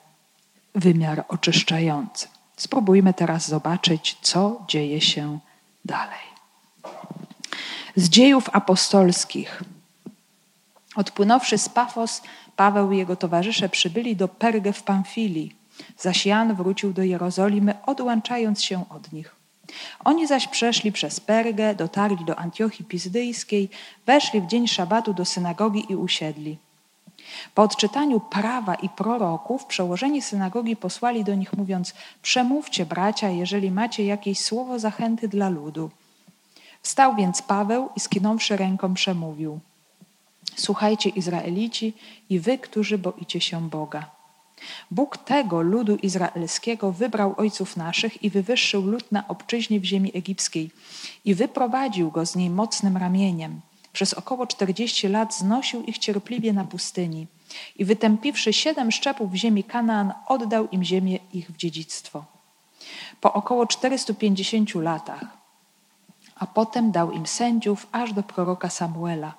wymiar 0.75 1.25
oczyszczający. 1.27 2.27
Spróbujmy 2.57 3.13
teraz 3.13 3.47
zobaczyć, 3.47 4.17
co 4.21 4.63
dzieje 4.67 5.01
się 5.01 5.39
dalej. 5.85 6.25
Z 7.95 8.09
dziejów 8.09 8.49
apostolskich. 8.53 9.63
Odpłynąwszy 10.95 11.57
z 11.57 11.69
Pafos, 11.69 12.21
Paweł 12.55 12.91
i 12.91 12.97
jego 12.97 13.15
towarzysze 13.15 13.69
przybyli 13.69 14.15
do 14.15 14.27
Pergę 14.27 14.73
w 14.73 14.83
Pamfilii, 14.83 15.55
zaś 15.97 16.25
Jan 16.25 16.55
wrócił 16.55 16.93
do 16.93 17.03
Jerozolimy, 17.03 17.73
odłączając 17.85 18.63
się 18.63 18.89
od 18.89 19.11
nich. 19.11 19.38
Oni 20.05 20.27
zaś 20.27 20.47
przeszli 20.47 20.91
przez 20.91 21.19
Pergę, 21.19 21.75
dotarli 21.75 22.25
do 22.25 22.39
Antiochii 22.39 22.85
Pizdyjskiej, 22.85 23.69
weszli 24.05 24.41
w 24.41 24.47
dzień 24.47 24.67
szabatu 24.67 25.13
do 25.13 25.25
synagogi 25.25 25.85
i 25.89 25.95
usiedli. 25.95 26.57
Po 27.55 27.61
odczytaniu 27.63 28.19
prawa 28.19 28.75
i 28.75 28.89
proroków 28.89 29.65
przełożeni 29.65 30.21
synagogi 30.21 30.75
posłali 30.75 31.23
do 31.23 31.35
nich 31.35 31.53
mówiąc: 31.53 31.93
Przemówcie, 32.21 32.85
bracia, 32.85 33.29
jeżeli 33.29 33.71
macie 33.71 34.05
jakieś 34.05 34.39
słowo 34.39 34.79
zachęty 34.79 35.27
dla 35.27 35.49
ludu. 35.49 35.91
Wstał 36.81 37.15
więc 37.15 37.41
Paweł 37.41 37.89
i 37.95 37.99
skinąwszy 37.99 38.57
ręką 38.57 38.93
przemówił: 38.93 39.59
Słuchajcie, 40.55 41.09
Izraelici, 41.09 41.93
i 42.29 42.39
wy, 42.39 42.57
którzy 42.57 42.97
boicie 42.97 43.41
się 43.41 43.69
Boga. 43.69 44.18
Bóg 44.91 45.17
tego 45.17 45.61
ludu 45.61 45.95
izraelskiego 45.95 46.91
wybrał 46.91 47.33
ojców 47.37 47.77
naszych 47.77 48.23
i 48.23 48.29
wywyższył 48.29 48.85
lud 48.85 49.11
na 49.11 49.27
obczyźnie 49.27 49.79
w 49.79 49.83
ziemi 49.83 50.11
egipskiej 50.13 50.71
i 51.25 51.35
wyprowadził 51.35 52.11
go 52.11 52.25
z 52.25 52.35
niej 52.35 52.49
mocnym 52.49 52.97
ramieniem 52.97 53.61
przez 53.93 54.13
około 54.13 54.47
czterdzieści 54.47 55.07
lat 55.07 55.35
znosił 55.35 55.83
ich 55.83 55.97
cierpliwie 55.97 56.53
na 56.53 56.63
pustyni 56.63 57.27
i 57.75 57.85
wytępiwszy 57.85 58.53
siedem 58.53 58.91
szczepów 58.91 59.31
w 59.31 59.35
ziemi 59.35 59.63
Kanaan, 59.63 60.13
oddał 60.27 60.69
im 60.69 60.83
ziemię 60.83 61.19
ich 61.33 61.51
w 61.51 61.57
dziedzictwo. 61.57 62.25
Po 63.21 63.33
około 63.33 63.67
450 63.67 64.75
latach, 64.75 65.25
a 66.35 66.47
potem 66.47 66.91
dał 66.91 67.11
im 67.11 67.27
sędziów 67.27 67.87
aż 67.91 68.13
do 68.13 68.23
proroka 68.23 68.69
Samuela. 68.69 69.33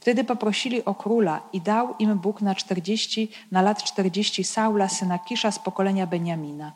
Wtedy 0.00 0.24
poprosili 0.24 0.84
o 0.84 0.94
króla 0.94 1.40
i 1.52 1.60
dał 1.60 1.94
im 1.98 2.18
Bóg 2.18 2.40
na, 2.40 2.54
40, 2.54 3.28
na 3.52 3.62
lat 3.62 3.82
czterdzieści 3.82 4.44
Saula, 4.44 4.88
syna 4.88 5.18
Kisza 5.18 5.50
z 5.50 5.58
pokolenia 5.58 6.06
Beniamina. 6.06 6.72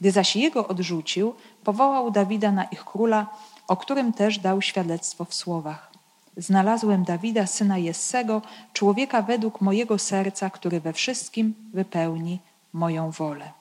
Gdy 0.00 0.10
zaś 0.10 0.36
jego 0.36 0.68
odrzucił, 0.68 1.34
powołał 1.64 2.10
Dawida 2.10 2.52
na 2.52 2.64
ich 2.64 2.84
króla, 2.84 3.26
o 3.68 3.76
którym 3.76 4.12
też 4.12 4.38
dał 4.38 4.62
świadectwo 4.62 5.24
w 5.24 5.34
słowach. 5.34 5.92
Znalazłem 6.36 7.04
Dawida, 7.04 7.46
syna 7.46 7.78
Jessego, 7.78 8.42
człowieka 8.72 9.22
według 9.22 9.60
mojego 9.60 9.98
serca, 9.98 10.50
który 10.50 10.80
we 10.80 10.92
wszystkim 10.92 11.54
wypełni 11.74 12.38
moją 12.72 13.10
wolę. 13.10 13.52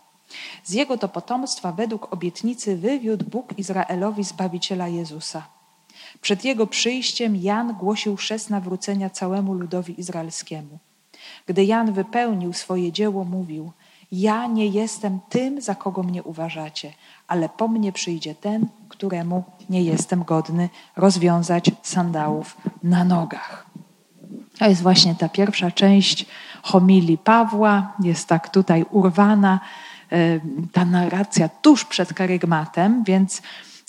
Z 0.63 0.71
jego 0.71 0.97
to 0.97 1.09
potomstwa 1.09 1.71
według 1.71 2.13
obietnicy 2.13 2.77
wywiódł 2.77 3.25
Bóg 3.25 3.59
Izraelowi 3.59 4.23
Zbawiciela 4.23 4.87
Jezusa. 4.87 5.43
Przed 6.21 6.45
jego 6.45 6.67
przyjściem 6.67 7.35
Jan 7.35 7.73
głosił 7.73 8.15
chrzest 8.15 8.49
nawrócenia 8.49 9.09
całemu 9.09 9.53
ludowi 9.53 9.99
izraelskiemu. 9.99 10.79
Gdy 11.45 11.65
Jan 11.65 11.93
wypełnił 11.93 12.53
swoje 12.53 12.91
dzieło, 12.91 13.23
mówił: 13.23 13.71
Ja 14.11 14.47
nie 14.47 14.67
jestem 14.67 15.19
tym, 15.29 15.61
za 15.61 15.75
kogo 15.75 16.03
mnie 16.03 16.23
uważacie, 16.23 16.93
ale 17.27 17.49
po 17.49 17.67
mnie 17.67 17.91
przyjdzie 17.91 18.35
ten, 18.35 18.67
któremu 18.89 19.43
nie 19.69 19.83
jestem 19.83 20.23
godny 20.23 20.69
rozwiązać 20.95 21.71
sandałów 21.83 22.57
na 22.83 23.03
nogach. 23.03 23.65
To 24.59 24.69
jest 24.69 24.81
właśnie 24.81 25.15
ta 25.15 25.29
pierwsza 25.29 25.71
część 25.71 26.25
homilii 26.63 27.17
Pawła, 27.17 27.93
jest 28.03 28.27
tak 28.27 28.49
tutaj 28.49 28.85
urwana 28.91 29.59
e, 30.11 30.39
ta 30.71 30.85
narracja 30.85 31.49
tuż 31.49 31.85
przed 31.85 32.13
karygmatem, 32.13 33.03
więc 33.03 33.41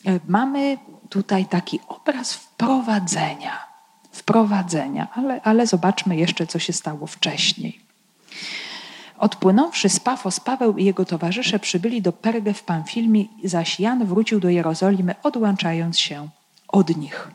e, 0.07 0.21
mamy 0.29 0.79
tutaj 1.13 1.47
taki 1.47 1.81
obraz 1.89 2.35
wprowadzenia. 2.35 3.67
Wprowadzenia, 4.13 5.09
ale, 5.15 5.41
ale 5.43 5.67
zobaczmy 5.67 6.17
jeszcze, 6.17 6.47
co 6.47 6.59
się 6.59 6.73
stało 6.73 7.07
wcześniej. 7.07 7.81
Odpłynąwszy 9.19 9.89
z 9.89 10.01
Pafos, 10.01 10.41
Paweł 10.41 10.77
i 10.77 10.85
jego 10.85 11.05
towarzysze 11.05 11.59
przybyli 11.59 12.03
do 12.03 12.13
Pergę 12.13 12.55
w 12.55 12.63
Pamfilmii, 12.63 13.31
zaś 13.45 13.81
Jan 13.81 14.05
wrócił 14.05 14.41
do 14.41 14.49
Jerozolimy, 14.49 15.15
odłączając 15.23 15.99
się 15.99 16.29
od 16.69 16.97
nich. 16.97 17.29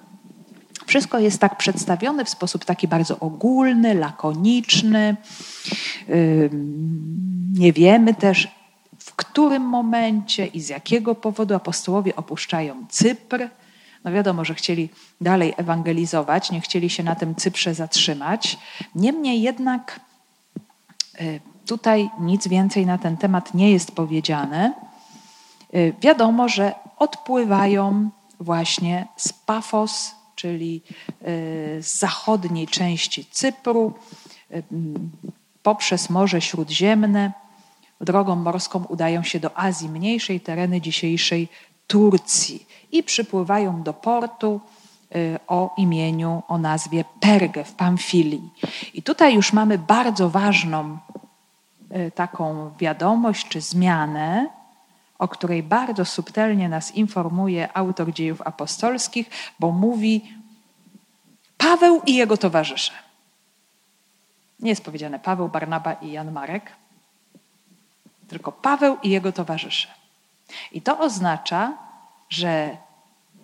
Wszystko 0.86 1.20
jest 1.20 1.40
tak 1.40 1.58
przedstawione 1.58 2.26
w 2.26 2.30
sposób 2.30 2.66
taki 2.66 2.88
bardzo 2.88 3.20
ogólny, 3.20 3.94
lakoniczny. 3.94 5.16
Nie 7.54 7.74
wiemy 7.74 8.14
też, 8.14 8.48
w 9.00 9.16
którym 9.16 9.64
momencie 9.64 10.46
i 10.46 10.62
z 10.62 10.70
jakiego 10.70 11.16
powodu 11.16 11.56
apostołowie 11.56 12.16
opuszczają 12.16 12.86
Cypr. 12.90 13.50
No 14.08 14.14
wiadomo, 14.14 14.46
że 14.46 14.56
chcieli 14.56 14.90
dalej 15.22 15.54
ewangelizować, 15.58 16.52
nie 16.52 16.62
chcieli 16.62 16.90
się 16.90 17.04
na 17.04 17.16
tym 17.16 17.36
Cyprze 17.36 17.74
zatrzymać. 17.74 18.58
Niemniej 18.96 19.42
jednak 19.42 20.00
y, 21.22 21.40
tutaj 21.66 22.10
nic 22.20 22.48
więcej 22.48 22.86
na 22.86 22.98
ten 22.98 23.18
temat 23.18 23.54
nie 23.54 23.72
jest 23.72 23.92
powiedziane. 23.92 24.74
Y, 25.76 25.94
wiadomo, 26.02 26.50
że 26.50 26.74
odpływają 26.98 28.10
właśnie 28.40 29.08
z 29.18 29.34
Pafos, 29.34 30.16
czyli 30.36 30.82
y, 31.22 31.84
z 31.84 32.00
zachodniej 32.00 32.68
części 32.68 33.26
Cypru, 33.26 33.94
poprzez 35.64 36.10
Morze 36.10 36.42
Śródziemne. 36.42 37.32
Drogą 38.02 38.36
morską 38.36 38.84
udają 38.90 39.24
się 39.24 39.40
do 39.40 39.58
Azji 39.58 39.90
Mniejszej, 39.90 40.40
tereny 40.40 40.82
dzisiejszej 40.82 41.48
Turcji 41.88 42.67
i 42.91 43.03
przypływają 43.03 43.84
do 43.84 43.94
portu 43.94 44.62
y, 45.15 45.39
o 45.48 45.74
imieniu, 45.77 46.44
o 46.48 46.58
nazwie 46.58 47.06
Pergę 47.20 47.63
w 47.63 47.74
Pamfilii. 47.74 48.50
I 48.94 49.03
tutaj 49.03 49.36
już 49.36 49.53
mamy 49.53 49.77
bardzo 49.77 50.29
ważną 50.29 50.98
y, 51.96 52.12
taką 52.12 52.72
wiadomość 52.79 53.48
czy 53.48 53.62
zmianę, 53.62 54.50
o 55.20 55.27
której 55.27 55.63
bardzo 55.63 56.06
subtelnie 56.06 56.70
nas 56.70 56.96
informuje 56.96 57.77
autor 57.77 58.13
dziejów 58.13 58.41
apostolskich, 58.41 59.29
bo 59.60 59.72
mówi 59.72 60.34
Paweł 61.58 62.01
i 62.06 62.15
jego 62.15 62.38
towarzysze. 62.38 62.91
Nie 64.60 64.70
jest 64.70 64.84
powiedziane 64.86 65.20
Paweł, 65.20 65.50
Barnaba 65.50 65.94
i 65.94 66.12
Jan 66.12 66.32
Marek, 66.32 66.72
tylko 68.27 68.51
Paweł 68.51 68.98
i 69.03 69.10
jego 69.10 69.32
towarzysze. 69.32 69.88
I 70.72 70.82
to 70.82 71.00
oznacza, 71.00 71.74
że 72.30 72.77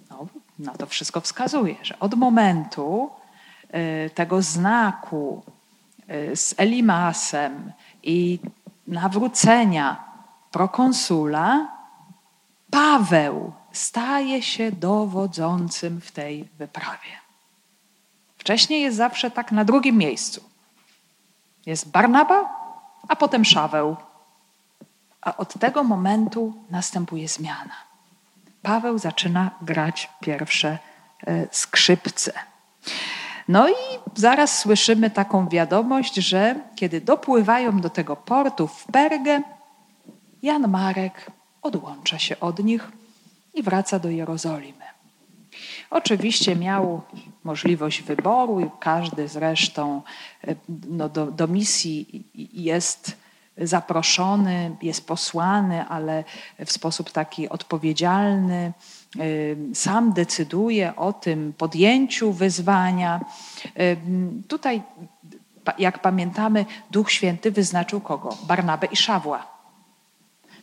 no, 0.10 0.28
na 0.60 0.74
to 0.74 0.86
wszystko 0.86 1.22
wskazuje, 1.22 1.76
że 1.82 2.00
od 2.00 2.14
momentu 2.14 3.10
y, 4.06 4.10
tego 4.10 4.42
znaku 4.42 5.44
y, 6.10 6.36
z 6.36 6.56
Elimasem 6.58 7.72
i 8.04 8.40
nawrócenia 8.88 10.04
prokonsula, 10.52 11.68
Paweł 12.72 13.54
staje 13.72 14.42
się 14.42 14.72
dowodzącym 14.72 16.02
w 16.02 16.12
tej 16.12 16.50
wyprawie. 16.58 17.24
Wcześniej 18.38 18.82
jest 18.82 18.98
zawsze 18.98 19.32
tak 19.32 19.52
na 19.52 19.66
drugim 19.66 19.98
miejscu. 19.98 20.44
Jest 21.66 21.92
Barnaba, 21.92 22.56
a 23.08 23.16
potem 23.16 23.46
Szaweł. 23.46 23.96
A 25.26 25.38
od 25.38 25.60
tego 25.60 25.84
momentu 25.84 26.54
następuje 26.70 27.28
zmiana. 27.28 27.76
Paweł 28.62 28.98
zaczyna 28.98 29.52
grać 29.62 30.10
pierwsze 30.20 30.80
e, 31.28 31.48
skrzypce. 31.52 32.34
No 33.48 33.70
i 33.70 33.74
zaraz 34.16 34.60
słyszymy 34.60 35.10
taką 35.10 35.50
wiadomość, 35.50 36.16
że 36.16 36.56
kiedy 36.76 37.02
dopływają 37.02 37.82
do 37.82 37.90
tego 37.90 38.16
portu 38.16 38.68
w 38.68 38.86
Pergę, 38.86 39.42
Jan 40.42 40.68
Marek 40.68 41.32
odłącza 41.62 42.20
się 42.20 42.40
od 42.40 42.64
nich 42.64 42.92
i 43.54 43.64
wraca 43.64 44.00
do 44.00 44.10
Jerozolimy. 44.10 44.84
Oczywiście 45.90 46.56
miał 46.56 47.02
możliwość 47.44 48.02
wyboru 48.02 48.60
i 48.60 48.70
każdy 48.80 49.28
zresztą 49.28 50.02
e, 50.48 50.56
no, 50.90 51.10
do, 51.10 51.26
do 51.26 51.48
misji 51.48 52.24
jest 52.54 53.23
zaproszony, 53.58 54.76
jest 54.82 55.08
posłany, 55.08 55.86
ale 55.88 56.24
w 56.66 56.72
sposób 56.72 57.12
taki 57.12 57.50
odpowiedzialny. 57.50 58.74
Y, 59.20 59.58
sam 59.74 60.14
decyduje 60.14 60.96
o 60.96 61.14
tym 61.14 61.54
podjęciu 61.58 62.32
wyzwania. 62.32 63.26
Y, 63.80 63.98
tutaj, 64.48 64.82
jak 65.78 66.02
pamiętamy, 66.02 66.66
Duch 66.92 67.12
Święty 67.12 67.52
wyznaczył 67.52 68.02
kogo? 68.02 68.38
Barnabę 68.48 68.88
i 68.88 68.96
Szawła. 68.96 69.54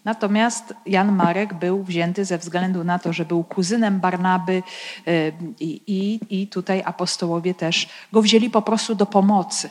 Natomiast 0.05 0.75
Jan 0.87 1.13
Marek 1.13 1.55
był 1.55 1.85
wzięty 1.85 2.25
ze 2.25 2.39
względu 2.39 2.85
na 2.85 2.99
to, 2.99 3.13
że 3.13 3.25
był 3.25 3.45
kuzynem 3.45 4.01
Barnaby 4.01 4.63
y, 5.09 5.33
i, 5.61 5.83
i, 5.87 6.21
i 6.43 6.47
tutaj 6.47 6.83
apostołowie 6.85 7.55
też 7.55 7.89
go 8.13 8.23
wzięli 8.23 8.51
po 8.51 8.63
prostu 8.63 8.95
do 8.95 9.07
pomocy. 9.07 9.69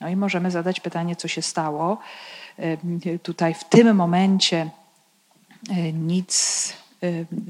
No 0.00 0.08
i 0.08 0.16
możemy 0.16 0.50
zadać 0.50 0.80
pytanie, 0.80 1.16
co 1.16 1.28
się 1.28 1.42
stało. 1.42 1.98
Tutaj 3.22 3.54
w 3.54 3.64
tym 3.64 3.96
momencie 3.96 4.70
e, 5.70 5.92
nic 5.92 6.72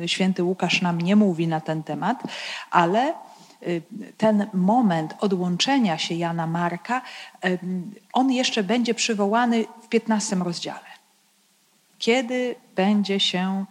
e, 0.00 0.08
święty 0.08 0.44
Łukasz 0.44 0.82
nam 0.82 1.00
nie 1.00 1.16
mówi 1.16 1.48
na 1.48 1.60
ten 1.60 1.82
temat, 1.82 2.22
ale 2.70 3.08
e, 3.08 3.14
ten 4.16 4.46
moment 4.54 5.14
odłączenia 5.20 5.98
się 5.98 6.14
Jana 6.14 6.46
Marka, 6.46 7.02
on 8.12 8.32
jeszcze 8.32 8.62
będzie 8.62 8.94
przywołany 8.94 9.64
w 9.82 9.88
15 9.88 10.36
rozdziale. 10.36 10.94
Kiedy 11.98 12.54
będzie 12.74 13.20
się 13.20 13.64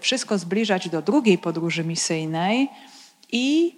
wszystko 0.00 0.38
zbliżać 0.38 0.88
do 0.88 1.02
drugiej 1.02 1.38
podróży 1.38 1.84
misyjnej 1.84 2.68
i 3.32 3.76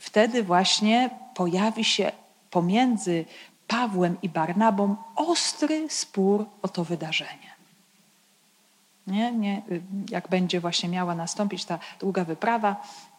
wtedy 0.00 0.42
właśnie 0.42 1.10
pojawi 1.34 1.84
się 1.84 2.12
pomiędzy 2.50 3.24
Pawłem 3.70 4.16
i 4.22 4.28
Barnabą 4.28 4.96
ostry 5.16 5.90
spór 5.90 6.46
o 6.62 6.68
to 6.68 6.84
wydarzenie. 6.84 7.50
Nie, 9.06 9.32
nie, 9.32 9.62
jak 10.08 10.28
będzie 10.28 10.60
właśnie 10.60 10.88
miała 10.88 11.14
nastąpić 11.14 11.64
ta 11.64 11.78
długa 12.00 12.24
wyprawa, 12.24 12.76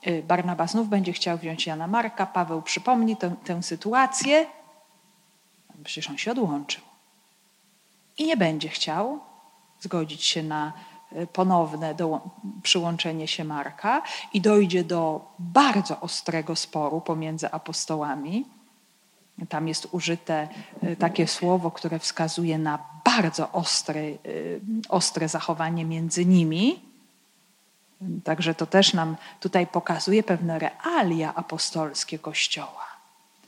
y, 0.07 0.23
Barnaba 0.27 0.67
znów 0.67 0.89
będzie 0.89 1.13
chciał 1.13 1.37
wziąć 1.37 1.67
Jana 1.67 1.87
Marka, 1.87 2.25
Paweł 2.25 2.61
przypomni 2.61 3.17
tę, 3.17 3.35
tę 3.43 3.63
sytuację, 3.63 4.45
przecież 5.83 6.09
on 6.09 6.17
się 6.17 6.31
odłączył. 6.31 6.83
I 8.17 8.25
nie 8.25 8.37
będzie 8.37 8.69
chciał 8.69 9.19
zgodzić 9.79 10.23
się 10.23 10.43
na 10.43 10.73
y, 11.13 11.27
ponowne 11.27 11.95
przyłączenie 12.63 13.27
się 13.27 13.43
Marka 13.43 14.01
i 14.33 14.41
dojdzie 14.41 14.83
do 14.83 15.31
bardzo 15.39 15.99
ostrego 15.99 16.55
sporu 16.55 17.01
pomiędzy 17.01 17.51
apostołami 17.51 18.45
tam 19.49 19.67
jest 19.67 19.87
użyte 19.91 20.47
y, 20.83 20.95
takie 20.95 21.27
słowo, 21.27 21.71
które 21.71 21.99
wskazuje 21.99 22.57
na 22.57 22.79
bardzo 23.05 23.51
ostre, 23.51 24.01
y, 24.01 24.61
ostre 24.89 25.29
zachowanie 25.29 25.85
między 25.85 26.25
nimi. 26.25 26.79
Także 28.23 28.55
to 28.55 28.65
też 28.65 28.93
nam 28.93 29.15
tutaj 29.39 29.67
pokazuje 29.67 30.23
pewne 30.23 30.59
realia 30.59 31.35
apostolskie 31.35 32.19
Kościoła. 32.19 32.85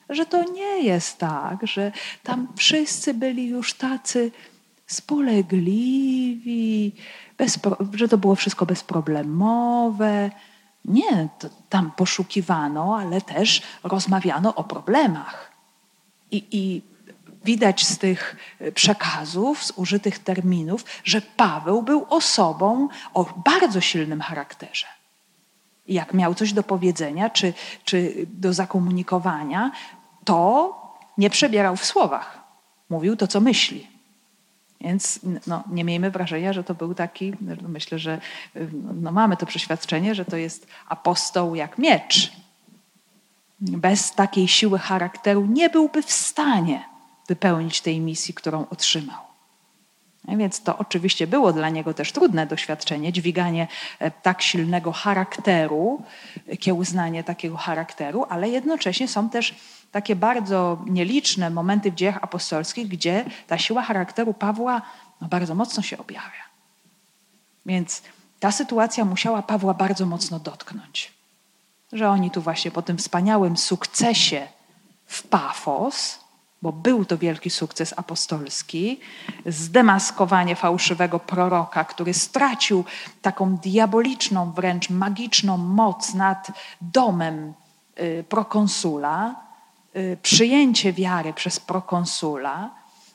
Że 0.09 0.25
to 0.25 0.51
nie 0.51 0.83
jest 0.83 1.17
tak, 1.17 1.67
że 1.67 1.91
tam 2.23 2.47
wszyscy 2.55 3.13
byli 3.13 3.47
już 3.47 3.73
tacy 3.73 4.31
spolegliwi, 4.87 6.91
że 7.93 8.07
to 8.07 8.17
było 8.17 8.35
wszystko 8.35 8.65
bezproblemowe. 8.65 10.31
Nie, 10.85 11.27
tam 11.69 11.91
poszukiwano, 11.91 12.97
ale 12.97 13.21
też 13.21 13.61
rozmawiano 13.83 14.55
o 14.55 14.63
problemach. 14.63 15.52
I, 16.33 16.45
I 16.51 16.81
widać 17.45 17.85
z 17.85 17.97
tych 17.97 18.35
przekazów, 18.73 19.63
z 19.63 19.71
użytych 19.75 20.19
terminów, 20.19 20.85
że 21.03 21.21
Paweł 21.21 21.83
był 21.83 22.05
osobą 22.09 22.87
o 23.13 23.25
bardzo 23.45 23.81
silnym 23.81 24.21
charakterze. 24.21 24.87
Jak 25.87 26.13
miał 26.13 26.35
coś 26.35 26.53
do 26.53 26.63
powiedzenia 26.63 27.29
czy, 27.29 27.53
czy 27.85 28.13
do 28.27 28.53
zakomunikowania, 28.53 29.71
to 30.25 30.73
nie 31.17 31.29
przebierał 31.29 31.75
w 31.75 31.85
słowach. 31.85 32.43
Mówił 32.89 33.15
to, 33.15 33.27
co 33.27 33.41
myśli. 33.41 33.87
Więc 34.81 35.19
no, 35.47 35.63
nie 35.69 35.83
miejmy 35.83 36.11
wrażenia, 36.11 36.53
że 36.53 36.63
to 36.63 36.75
był 36.75 36.93
taki, 36.93 37.33
myślę, 37.67 37.99
że 37.99 38.21
no, 39.01 39.11
mamy 39.11 39.37
to 39.37 39.45
przeświadczenie, 39.45 40.15
że 40.15 40.25
to 40.25 40.37
jest 40.37 40.67
apostoł 40.87 41.55
jak 41.55 41.77
miecz. 41.77 42.42
Bez 43.63 44.11
takiej 44.11 44.47
siły 44.47 44.79
charakteru 44.79 45.45
nie 45.45 45.69
byłby 45.69 46.01
w 46.01 46.11
stanie 46.11 46.83
wypełnić 47.27 47.81
tej 47.81 47.99
misji, 47.99 48.33
którą 48.33 48.65
otrzymał. 48.69 49.17
Więc 50.27 50.63
to 50.63 50.77
oczywiście 50.77 51.27
było 51.27 51.53
dla 51.53 51.69
niego 51.69 51.93
też 51.93 52.11
trudne 52.11 52.47
doświadczenie, 52.47 53.13
dźwiganie 53.13 53.67
e, 53.99 54.11
tak 54.11 54.41
silnego 54.41 54.91
charakteru, 54.91 56.03
kiełznanie 56.59 57.23
takiego 57.23 57.57
charakteru, 57.57 58.25
ale 58.29 58.49
jednocześnie 58.49 59.07
są 59.07 59.29
też 59.29 59.55
takie 59.91 60.15
bardzo 60.15 60.81
nieliczne 60.85 61.49
momenty 61.49 61.91
w 61.91 61.95
dziejach 61.95 62.23
apostolskich, 62.23 62.87
gdzie 62.87 63.25
ta 63.47 63.57
siła 63.57 63.81
charakteru 63.81 64.33
Pawła 64.33 64.81
no, 65.21 65.27
bardzo 65.27 65.55
mocno 65.55 65.83
się 65.83 65.97
objawia. 65.97 66.43
Więc 67.65 68.01
ta 68.39 68.51
sytuacja 68.51 69.05
musiała 69.05 69.41
Pawła 69.41 69.73
bardzo 69.73 70.05
mocno 70.05 70.39
dotknąć. 70.39 71.12
Że 71.93 72.09
oni 72.09 72.31
tu 72.31 72.41
właśnie 72.41 72.71
po 72.71 72.81
tym 72.81 72.97
wspaniałym 72.97 73.57
sukcesie 73.57 74.47
w 75.05 75.27
Pafos, 75.27 76.19
bo 76.61 76.71
był 76.71 77.05
to 77.05 77.17
wielki 77.17 77.49
sukces 77.49 77.93
apostolski, 77.97 78.99
zdemaskowanie 79.45 80.55
fałszywego 80.55 81.19
proroka, 81.19 81.83
który 81.83 82.13
stracił 82.13 82.83
taką 83.21 83.57
diaboliczną, 83.57 84.51
wręcz 84.51 84.89
magiczną 84.89 85.57
moc 85.57 86.13
nad 86.13 86.47
domem 86.81 87.53
y, 87.99 88.25
prokonsula, 88.29 89.35
y, 89.95 90.17
przyjęcie 90.21 90.93
wiary 90.93 91.33
przez 91.33 91.59
prokonsula, 91.59 92.69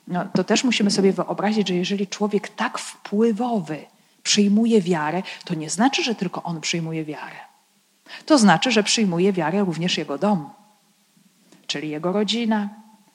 no, 0.09 0.25
to 0.25 0.45
też 0.45 0.65
musimy 0.65 0.91
sobie 0.91 1.13
wyobrazić, 1.13 1.69
że 1.69 1.75
jeżeli 1.75 2.07
człowiek 2.07 2.49
tak 2.49 2.79
wpływowy 2.79 3.87
przyjmuje 4.23 4.83
wiarę, 4.83 5.23
to 5.45 5.55
nie 5.55 5.71
znaczy, 5.71 6.03
że 6.05 6.15
tylko 6.15 6.43
on 6.43 6.61
przyjmuje 6.61 7.05
wiarę. 7.05 7.48
To 8.27 8.39
znaczy, 8.39 8.71
że 8.71 8.83
przyjmuje 8.83 9.33
wiarę 9.33 9.65
również 9.65 9.99
jego 9.99 10.19
dom, 10.19 10.51
czyli 11.67 11.89
jego 11.89 12.13
rodzina, 12.13 12.69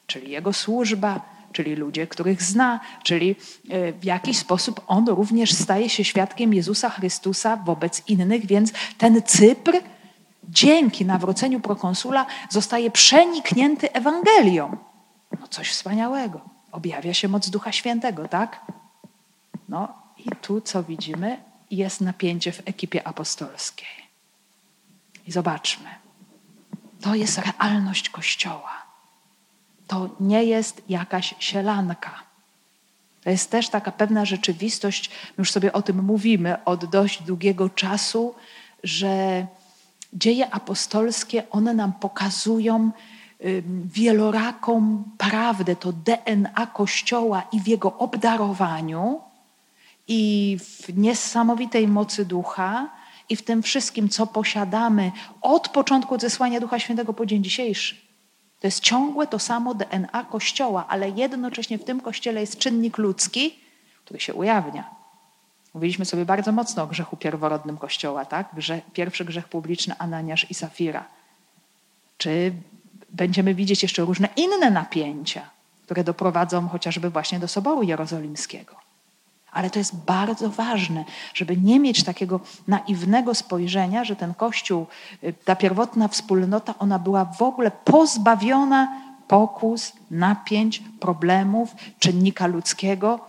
czyli 0.07 0.31
jego 0.31 0.53
służba, 0.53 1.21
czyli 1.53 1.75
ludzie, 1.75 2.07
których 2.07 2.43
zna, 2.43 2.79
czyli 3.03 3.35
e, 3.69 3.93
w 3.93 4.03
jakiś 4.03 4.37
sposób 4.37 4.81
on 4.87 5.07
również 5.07 5.53
staje 5.53 5.89
się 5.89 6.03
świadkiem 6.03 6.53
Jezusa 6.53 6.89
Chrystusa 6.89 7.55
wobec 7.57 8.03
innych, 8.07 8.45
więc 8.45 8.73
ten 8.97 9.21
Cypr 9.21 9.71
dzięki 10.49 11.05
nawróceniu 11.05 11.59
prokonsula 11.59 12.25
zostaje 12.49 12.91
przeniknięty 12.91 13.91
Ewangelią. 13.91 14.77
No 15.39 15.47
coś 15.47 15.69
wspaniałego. 15.69 16.41
Objawia 16.71 17.13
się 17.13 17.27
moc 17.27 17.49
Ducha 17.49 17.71
Świętego, 17.71 18.27
tak? 18.27 18.61
No 19.69 19.87
i 20.17 20.29
tu, 20.41 20.61
co 20.61 20.83
widzimy, 20.83 21.37
jest 21.71 22.01
napięcie 22.01 22.51
w 22.51 22.61
ekipie 22.65 23.07
apostolskiej. 23.07 24.02
I 25.27 25.31
zobaczmy. 25.31 25.89
To 27.01 27.15
jest 27.15 27.37
realność 27.37 28.09
Kościoła 28.09 28.83
to 29.93 30.09
nie 30.19 30.43
jest 30.43 30.81
jakaś 30.89 31.35
sielanka. 31.39 32.11
To 33.23 33.29
jest 33.29 33.51
też 33.51 33.69
taka 33.69 33.91
pewna 33.91 34.25
rzeczywistość, 34.25 35.09
my 35.09 35.41
już 35.41 35.51
sobie 35.51 35.73
o 35.73 35.81
tym 35.81 36.03
mówimy 36.03 36.63
od 36.63 36.85
dość 36.85 37.23
długiego 37.23 37.69
czasu, 37.69 38.35
że 38.83 39.45
dzieje 40.13 40.53
apostolskie, 40.53 41.49
one 41.49 41.73
nam 41.73 41.93
pokazują 41.93 42.91
wieloraką 43.85 45.03
prawdę, 45.17 45.75
to 45.75 45.93
DNA 45.93 46.67
Kościoła 46.73 47.43
i 47.51 47.59
w 47.59 47.67
jego 47.67 47.97
obdarowaniu, 47.97 49.21
i 50.07 50.57
w 50.59 50.97
niesamowitej 50.97 51.87
mocy 51.87 52.25
ducha, 52.25 52.89
i 53.29 53.35
w 53.35 53.41
tym 53.41 53.63
wszystkim, 53.63 54.09
co 54.09 54.27
posiadamy 54.27 55.11
od 55.41 55.69
początku 55.69 56.19
zesłania 56.19 56.59
Ducha 56.59 56.79
Świętego 56.79 57.13
po 57.13 57.25
dzień 57.25 57.43
dzisiejszy. 57.43 57.95
To 58.59 58.67
jest 58.67 58.79
ciągłe 58.79 59.27
to 59.27 59.39
samo 59.39 59.73
DNA 59.73 60.23
Kościoła, 60.23 60.85
ale 60.87 61.09
jednocześnie 61.09 61.77
w 61.77 61.83
tym 61.83 62.01
Kościele 62.01 62.41
jest 62.41 62.57
czynnik 62.57 62.97
ludzki, 62.97 63.59
który 64.05 64.19
się 64.19 64.33
ujawnia. 64.33 64.89
Mówiliśmy 65.73 66.05
sobie 66.05 66.25
bardzo 66.25 66.51
mocno 66.51 66.83
o 66.83 66.87
grzechu 66.87 67.17
pierworodnym 67.17 67.77
Kościoła, 67.77 68.25
tak? 68.25 68.49
Pierwszy 68.93 69.25
grzech 69.25 69.47
publiczny 69.47 69.95
Ananiasz 69.97 70.51
i 70.51 70.53
Safira. 70.53 71.05
Czy 72.17 72.53
będziemy 73.09 73.55
widzieć 73.55 73.83
jeszcze 73.83 74.01
różne 74.01 74.29
inne 74.35 74.71
napięcia, 74.71 75.49
które 75.83 76.03
doprowadzą 76.03 76.67
chociażby 76.67 77.09
właśnie 77.09 77.39
do 77.39 77.47
Soboru 77.47 77.83
Jerozolimskiego. 77.83 78.82
Ale 79.53 79.69
to 79.69 79.79
jest 79.79 79.95
bardzo 79.95 80.49
ważne, 80.49 81.05
żeby 81.33 81.57
nie 81.57 81.79
mieć 81.79 82.03
takiego 82.03 82.39
naiwnego 82.67 83.35
spojrzenia, 83.35 84.03
że 84.03 84.15
ten 84.15 84.33
Kościół, 84.33 84.87
y, 85.23 85.33
ta 85.45 85.55
pierwotna 85.55 86.07
wspólnota, 86.07 86.73
ona 86.79 86.99
była 86.99 87.25
w 87.25 87.41
ogóle 87.41 87.71
pozbawiona 87.71 89.01
pokus, 89.27 89.93
napięć, 90.11 90.83
problemów, 90.99 91.75
czynnika 91.99 92.47
ludzkiego. 92.47 93.19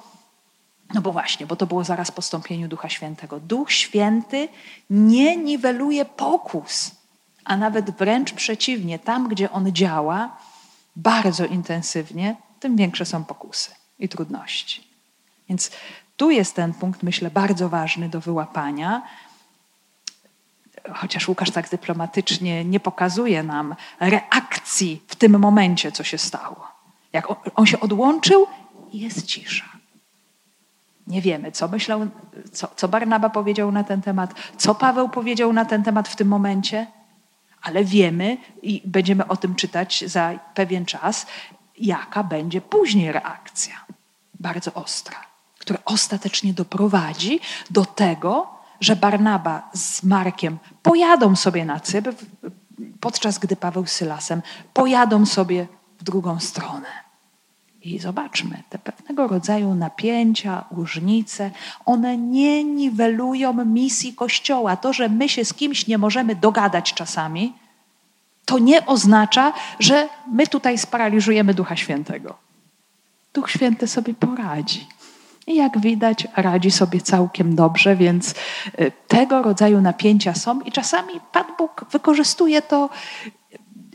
No 0.94 1.00
bo 1.00 1.12
właśnie, 1.12 1.46
bo 1.46 1.56
to 1.56 1.66
było 1.66 1.84
zaraz 1.84 2.10
po 2.10 2.22
stąpieniu 2.22 2.68
Ducha 2.68 2.88
Świętego. 2.88 3.40
Duch 3.40 3.72
Święty 3.72 4.48
nie 4.90 5.36
niweluje 5.36 6.04
pokus, 6.04 6.90
a 7.44 7.56
nawet 7.56 7.90
wręcz 7.90 8.32
przeciwnie, 8.32 8.98
tam 8.98 9.28
gdzie 9.28 9.50
on 9.50 9.72
działa 9.72 10.36
bardzo 10.96 11.46
intensywnie, 11.46 12.36
tym 12.60 12.76
większe 12.76 13.04
są 13.04 13.24
pokusy 13.24 13.70
i 13.98 14.08
trudności. 14.08 14.84
Więc 15.48 15.70
tu 16.16 16.30
jest 16.30 16.56
ten 16.56 16.74
punkt, 16.74 17.02
myślę, 17.02 17.30
bardzo 17.30 17.68
ważny 17.68 18.08
do 18.08 18.20
wyłapania. 18.20 19.02
Chociaż 20.94 21.28
Łukasz 21.28 21.50
tak 21.50 21.68
dyplomatycznie 21.68 22.64
nie 22.64 22.80
pokazuje 22.80 23.42
nam 23.42 23.74
reakcji 24.00 25.02
w 25.08 25.16
tym 25.16 25.38
momencie, 25.38 25.92
co 25.92 26.04
się 26.04 26.18
stało. 26.18 26.68
Jak 27.12 27.28
on, 27.54 27.66
się 27.66 27.80
odłączył 27.80 28.46
jest 28.92 29.26
cisza. 29.26 29.64
Nie 31.06 31.20
wiemy, 31.20 31.52
co 31.52 31.68
myślał, 31.68 32.06
co, 32.52 32.68
co 32.76 32.88
Barnaba 32.88 33.30
powiedział 33.30 33.72
na 33.72 33.84
ten 33.84 34.02
temat, 34.02 34.34
co 34.56 34.74
Paweł 34.74 35.08
powiedział 35.08 35.52
na 35.52 35.64
ten 35.64 35.82
temat 35.82 36.08
w 36.08 36.16
tym 36.16 36.28
momencie, 36.28 36.86
ale 37.62 37.84
wiemy 37.84 38.36
i 38.62 38.82
będziemy 38.84 39.28
o 39.28 39.36
tym 39.36 39.54
czytać 39.54 40.04
za 40.06 40.38
pewien 40.54 40.86
czas, 40.86 41.26
jaka 41.78 42.24
będzie 42.24 42.60
później 42.60 43.12
reakcja. 43.12 43.84
Bardzo 44.40 44.74
ostra 44.74 45.33
które 45.64 45.78
ostatecznie 45.84 46.54
doprowadzi 46.54 47.40
do 47.70 47.84
tego, 47.84 48.46
że 48.80 48.96
Barnaba 48.96 49.70
z 49.72 50.02
Markiem 50.02 50.58
pojadą 50.82 51.36
sobie 51.36 51.64
na 51.64 51.80
Cypr, 51.80 52.14
podczas 53.00 53.38
gdy 53.38 53.56
Paweł 53.56 53.86
z 53.86 53.92
Sylasem 53.92 54.42
pojadą 54.74 55.26
sobie 55.26 55.66
w 55.98 56.04
drugą 56.04 56.40
stronę. 56.40 56.86
I 57.82 57.98
zobaczmy, 57.98 58.62
te 58.70 58.78
pewnego 58.78 59.28
rodzaju 59.28 59.74
napięcia, 59.74 60.64
różnice, 60.70 61.50
one 61.84 62.16
nie 62.18 62.64
niwelują 62.64 63.64
misji 63.64 64.14
Kościoła. 64.14 64.76
To, 64.76 64.92
że 64.92 65.08
my 65.08 65.28
się 65.28 65.44
z 65.44 65.54
kimś 65.54 65.86
nie 65.86 65.98
możemy 65.98 66.34
dogadać 66.36 66.94
czasami, 66.94 67.52
to 68.44 68.58
nie 68.58 68.86
oznacza, 68.86 69.52
że 69.80 70.08
my 70.32 70.46
tutaj 70.46 70.78
sparaliżujemy 70.78 71.54
Ducha 71.54 71.76
Świętego. 71.76 72.36
Duch 73.34 73.50
Święty 73.50 73.86
sobie 73.86 74.14
poradzi. 74.14 74.86
I 75.46 75.54
jak 75.56 75.78
widać, 75.78 76.26
radzi 76.36 76.70
sobie 76.70 77.00
całkiem 77.00 77.56
dobrze, 77.56 77.96
więc 77.96 78.34
y, 78.80 78.92
tego 79.08 79.42
rodzaju 79.42 79.80
napięcia 79.80 80.34
są 80.34 80.60
i 80.60 80.72
czasami 80.72 81.12
Pan 81.32 81.44
Bóg 81.58 81.84
wykorzystuje 81.90 82.62
to, 82.62 82.90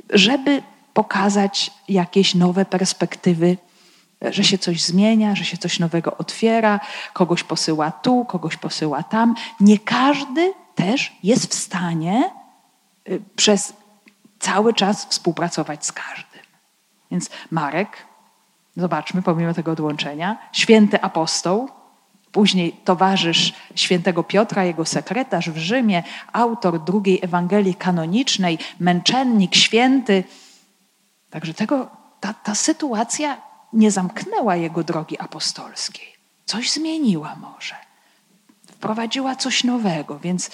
żeby 0.09 0.61
pokazać 0.93 1.71
jakieś 1.89 2.35
nowe 2.35 2.65
perspektywy, 2.65 3.57
że 4.21 4.43
się 4.43 4.57
coś 4.57 4.83
zmienia, 4.83 5.35
że 5.35 5.45
się 5.45 5.57
coś 5.57 5.79
nowego 5.79 6.17
otwiera, 6.17 6.79
kogoś 7.13 7.43
posyła 7.43 7.91
tu, 7.91 8.25
kogoś 8.25 8.57
posyła 8.57 9.03
tam. 9.03 9.35
Nie 9.59 9.79
każdy 9.79 10.53
też 10.75 11.13
jest 11.23 11.51
w 11.51 11.53
stanie 11.53 12.31
y, 13.09 13.21
przez 13.35 13.73
cały 14.39 14.73
czas 14.73 15.05
współpracować 15.05 15.85
z 15.85 15.91
każdym. 15.91 16.41
Więc 17.11 17.29
Marek 17.51 18.08
Zobaczmy, 18.79 19.21
pomimo 19.21 19.53
tego 19.53 19.71
odłączenia, 19.71 20.37
święty 20.51 21.01
apostoł, 21.01 21.69
później 22.31 22.71
towarzysz 22.71 23.53
świętego 23.75 24.23
Piotra, 24.23 24.63
jego 24.63 24.85
sekretarz 24.85 25.49
w 25.49 25.57
Rzymie, 25.57 26.03
autor 26.33 26.83
drugiej 26.83 27.19
Ewangelii 27.21 27.75
kanonicznej, 27.75 28.57
męczennik, 28.79 29.55
święty. 29.55 30.23
Także 31.29 31.53
tego, 31.53 31.87
ta, 32.19 32.33
ta 32.33 32.55
sytuacja 32.55 33.37
nie 33.73 33.91
zamknęła 33.91 34.55
jego 34.55 34.83
drogi 34.83 35.19
apostolskiej. 35.19 36.07
Coś 36.45 36.71
zmieniła 36.71 37.35
może. 37.35 37.75
Wprowadziła 38.67 39.35
coś 39.35 39.63
nowego, 39.63 40.19
więc 40.19 40.51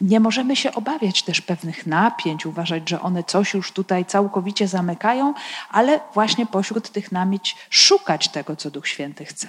nie 0.00 0.20
możemy 0.20 0.56
się 0.56 0.72
obawiać 0.72 1.22
też 1.22 1.40
pewnych 1.40 1.86
napięć, 1.86 2.46
uważać, 2.46 2.88
że 2.88 3.00
one 3.00 3.24
coś 3.24 3.54
już 3.54 3.72
tutaj 3.72 4.04
całkowicie 4.04 4.68
zamykają, 4.68 5.34
ale 5.70 6.00
właśnie 6.14 6.46
pośród 6.46 6.90
tych 6.90 7.12
napięć 7.12 7.56
szukać 7.70 8.28
tego, 8.28 8.56
co 8.56 8.70
Duch 8.70 8.88
Święty 8.88 9.24
chce. 9.24 9.48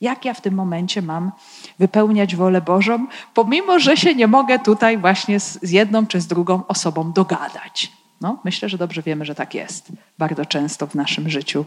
Jak 0.00 0.24
ja 0.24 0.34
w 0.34 0.40
tym 0.40 0.54
momencie 0.54 1.02
mam 1.02 1.32
wypełniać 1.78 2.36
wolę 2.36 2.60
Bożą, 2.60 3.06
pomimo 3.34 3.78
że 3.78 3.96
się 3.96 4.14
nie 4.14 4.26
mogę 4.26 4.58
tutaj 4.58 4.98
właśnie 4.98 5.40
z, 5.40 5.70
jedną 5.70 6.06
czy 6.06 6.20
z 6.20 6.26
drugą 6.26 6.66
osobą 6.66 7.12
dogadać. 7.12 7.92
No, 8.20 8.38
myślę, 8.44 8.68
że 8.68 8.78
dobrze 8.78 9.02
wiemy, 9.02 9.24
że 9.24 9.34
tak 9.34 9.54
jest 9.54 9.88
bardzo 10.18 10.46
często 10.46 10.86
w 10.86 10.94
naszym 10.94 11.30
życiu 11.30 11.64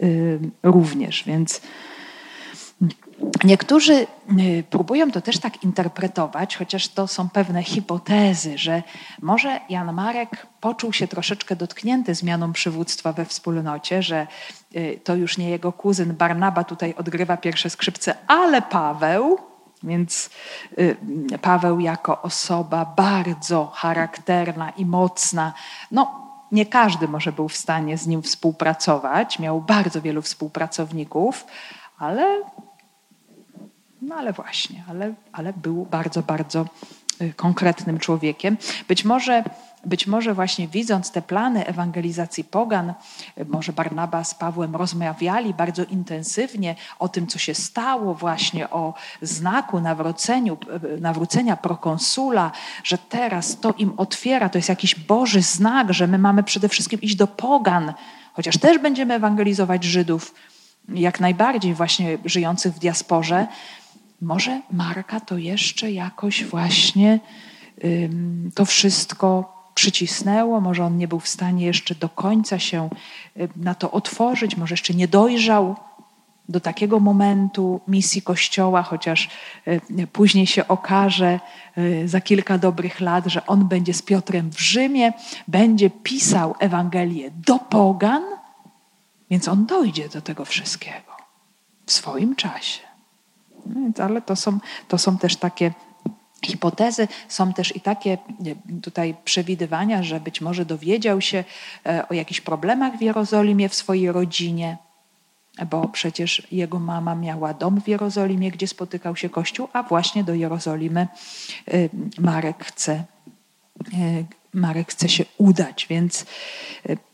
yy, 0.00 0.40
również. 0.62 1.24
Więc 1.24 1.60
Niektórzy 3.44 4.06
y, 4.38 4.64
próbują 4.70 5.10
to 5.10 5.20
też 5.20 5.38
tak 5.38 5.64
interpretować, 5.64 6.56
chociaż 6.56 6.88
to 6.88 7.06
są 7.06 7.28
pewne 7.28 7.62
hipotezy, 7.62 8.58
że 8.58 8.82
może 9.22 9.60
Jan 9.68 9.92
Marek 9.92 10.46
poczuł 10.60 10.92
się 10.92 11.08
troszeczkę 11.08 11.56
dotknięty 11.56 12.14
zmianą 12.14 12.52
przywództwa 12.52 13.12
we 13.12 13.24
wspólnocie, 13.24 14.02
że 14.02 14.26
y, 14.76 15.00
to 15.04 15.14
już 15.14 15.38
nie 15.38 15.50
jego 15.50 15.72
kuzyn 15.72 16.14
Barnaba 16.14 16.64
tutaj 16.64 16.94
odgrywa 16.98 17.36
pierwsze 17.36 17.70
skrzypce, 17.70 18.14
ale 18.26 18.62
Paweł, 18.62 19.38
więc 19.82 20.30
y, 20.78 20.96
Paweł 21.42 21.80
jako 21.80 22.22
osoba 22.22 22.84
bardzo 22.84 23.66
charakterna 23.74 24.70
i 24.70 24.86
mocna, 24.86 25.52
no 25.90 26.22
nie 26.52 26.66
każdy 26.66 27.08
może 27.08 27.32
był 27.32 27.48
w 27.48 27.56
stanie 27.56 27.98
z 27.98 28.06
nim 28.06 28.22
współpracować, 28.22 29.38
miał 29.38 29.60
bardzo 29.60 30.02
wielu 30.02 30.22
współpracowników, 30.22 31.46
ale 31.98 32.42
no 34.02 34.14
ale 34.14 34.32
właśnie, 34.32 34.84
ale, 34.88 35.14
ale 35.32 35.52
był 35.52 35.86
bardzo, 35.90 36.22
bardzo 36.22 36.66
y, 37.22 37.32
konkretnym 37.36 37.98
człowiekiem. 37.98 38.56
Być 38.88 39.04
może, 39.04 39.44
być 39.84 40.06
może 40.06 40.34
właśnie 40.34 40.68
widząc 40.68 41.10
te 41.10 41.22
plany 41.22 41.66
ewangelizacji 41.66 42.44
pogan, 42.44 42.90
y, 43.38 43.44
może 43.44 43.72
Barnaba 43.72 44.24
z 44.24 44.34
Pawłem 44.34 44.76
rozmawiali 44.76 45.54
bardzo 45.54 45.84
intensywnie 45.84 46.74
o 46.98 47.08
tym, 47.08 47.26
co 47.26 47.38
się 47.38 47.54
stało, 47.54 48.14
właśnie 48.14 48.70
o 48.70 48.94
znaku 49.22 49.80
nawróceniu, 49.80 50.58
y, 50.96 51.00
nawrócenia 51.00 51.56
prokonsula, 51.56 52.52
że 52.84 52.98
teraz 52.98 53.60
to 53.60 53.74
im 53.78 53.92
otwiera, 53.96 54.48
to 54.48 54.58
jest 54.58 54.68
jakiś 54.68 54.94
Boży 54.94 55.42
znak, 55.42 55.92
że 55.92 56.06
my 56.06 56.18
mamy 56.18 56.42
przede 56.42 56.68
wszystkim 56.68 57.00
iść 57.00 57.16
do 57.16 57.26
pogan, 57.26 57.92
chociaż 58.32 58.58
też 58.58 58.78
będziemy 58.78 59.14
ewangelizować 59.14 59.84
Żydów, 59.84 60.34
jak 60.88 61.20
najbardziej 61.20 61.74
właśnie 61.74 62.18
żyjących 62.24 62.74
w 62.74 62.78
diasporze, 62.78 63.46
może 64.22 64.60
Marka 64.72 65.20
to 65.20 65.38
jeszcze 65.38 65.92
jakoś 65.92 66.44
właśnie 66.44 67.20
to 68.54 68.64
wszystko 68.64 69.52
przycisnęło, 69.74 70.60
może 70.60 70.84
on 70.84 70.96
nie 70.96 71.08
był 71.08 71.20
w 71.20 71.28
stanie 71.28 71.66
jeszcze 71.66 71.94
do 71.94 72.08
końca 72.08 72.58
się 72.58 72.88
na 73.56 73.74
to 73.74 73.90
otworzyć, 73.90 74.56
może 74.56 74.72
jeszcze 74.72 74.94
nie 74.94 75.08
dojrzał 75.08 75.76
do 76.48 76.60
takiego 76.60 77.00
momentu 77.00 77.80
misji 77.88 78.22
Kościoła, 78.22 78.82
chociaż 78.82 79.28
później 80.12 80.46
się 80.46 80.68
okaże 80.68 81.40
y, 81.78 82.08
za 82.08 82.20
kilka 82.20 82.58
dobrych 82.58 83.00
lat, 83.00 83.26
że 83.26 83.46
on 83.46 83.68
będzie 83.68 83.94
z 83.94 84.02
Piotrem 84.02 84.50
w 84.50 84.60
Rzymie, 84.60 85.12
będzie 85.48 85.90
pisał 85.90 86.54
Ewangelię 86.58 87.30
do 87.46 87.58
Pogan, 87.58 88.22
więc 89.30 89.48
on 89.48 89.66
dojdzie 89.66 90.08
do 90.08 90.22
tego 90.22 90.44
wszystkiego 90.44 91.16
w 91.86 91.92
swoim 91.92 92.36
czasie. 92.36 92.91
No 93.66 94.04
ale 94.04 94.22
to 94.22 94.36
są, 94.36 94.58
to 94.88 94.98
są 94.98 95.18
też 95.18 95.36
takie 95.36 95.72
hipotezy, 96.46 97.08
są 97.28 97.52
też 97.52 97.76
i 97.76 97.80
takie 97.80 98.18
tutaj 98.82 99.14
przewidywania, 99.24 100.02
że 100.02 100.20
być 100.20 100.40
może 100.40 100.64
dowiedział 100.64 101.20
się 101.20 101.44
e, 101.86 102.08
o 102.08 102.14
jakichś 102.14 102.40
problemach 102.40 102.98
w 102.98 103.02
Jerozolimie 103.02 103.68
w 103.68 103.74
swojej 103.74 104.12
rodzinie, 104.12 104.76
bo 105.70 105.88
przecież 105.88 106.46
jego 106.52 106.78
mama 106.78 107.14
miała 107.14 107.54
dom 107.54 107.80
w 107.80 107.88
Jerozolimie, 107.88 108.50
gdzie 108.50 108.68
spotykał 108.68 109.16
się 109.16 109.28
Kościół, 109.28 109.68
a 109.72 109.82
właśnie 109.82 110.24
do 110.24 110.34
Jerozolimy 110.34 111.00
e, 111.00 111.08
Marek 112.18 112.64
chce, 112.64 112.92
e, 112.92 113.04
Marek 114.54 114.90
chce 114.90 115.08
się 115.08 115.24
udać. 115.38 115.86
Więc 115.90 116.26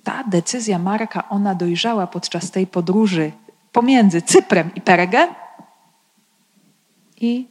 ta 0.05 0.25
decyzja 0.25 0.79
Marka, 0.79 1.29
ona 1.29 1.55
dojrzała 1.55 2.07
podczas 2.07 2.51
tej 2.51 2.67
podróży 2.67 3.33
pomiędzy 3.73 4.23
Cyprem 4.23 4.75
i 4.75 4.81
Pergę, 4.81 5.29
i, 7.21 7.49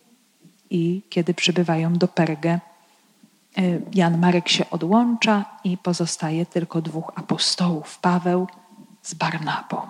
i 0.70 1.02
kiedy 1.10 1.34
przybywają 1.34 1.94
do 1.94 2.08
Pergę, 2.08 2.50
e, 2.50 2.60
Jan 3.94 4.18
Marek 4.18 4.50
się 4.50 4.70
odłącza 4.70 5.46
i 5.64 5.78
pozostaje 5.78 6.46
tylko 6.46 6.82
dwóch 6.82 7.12
apostołów, 7.16 8.00
Paweł 8.00 8.48
z 9.02 9.14
Barnabą. 9.14 9.82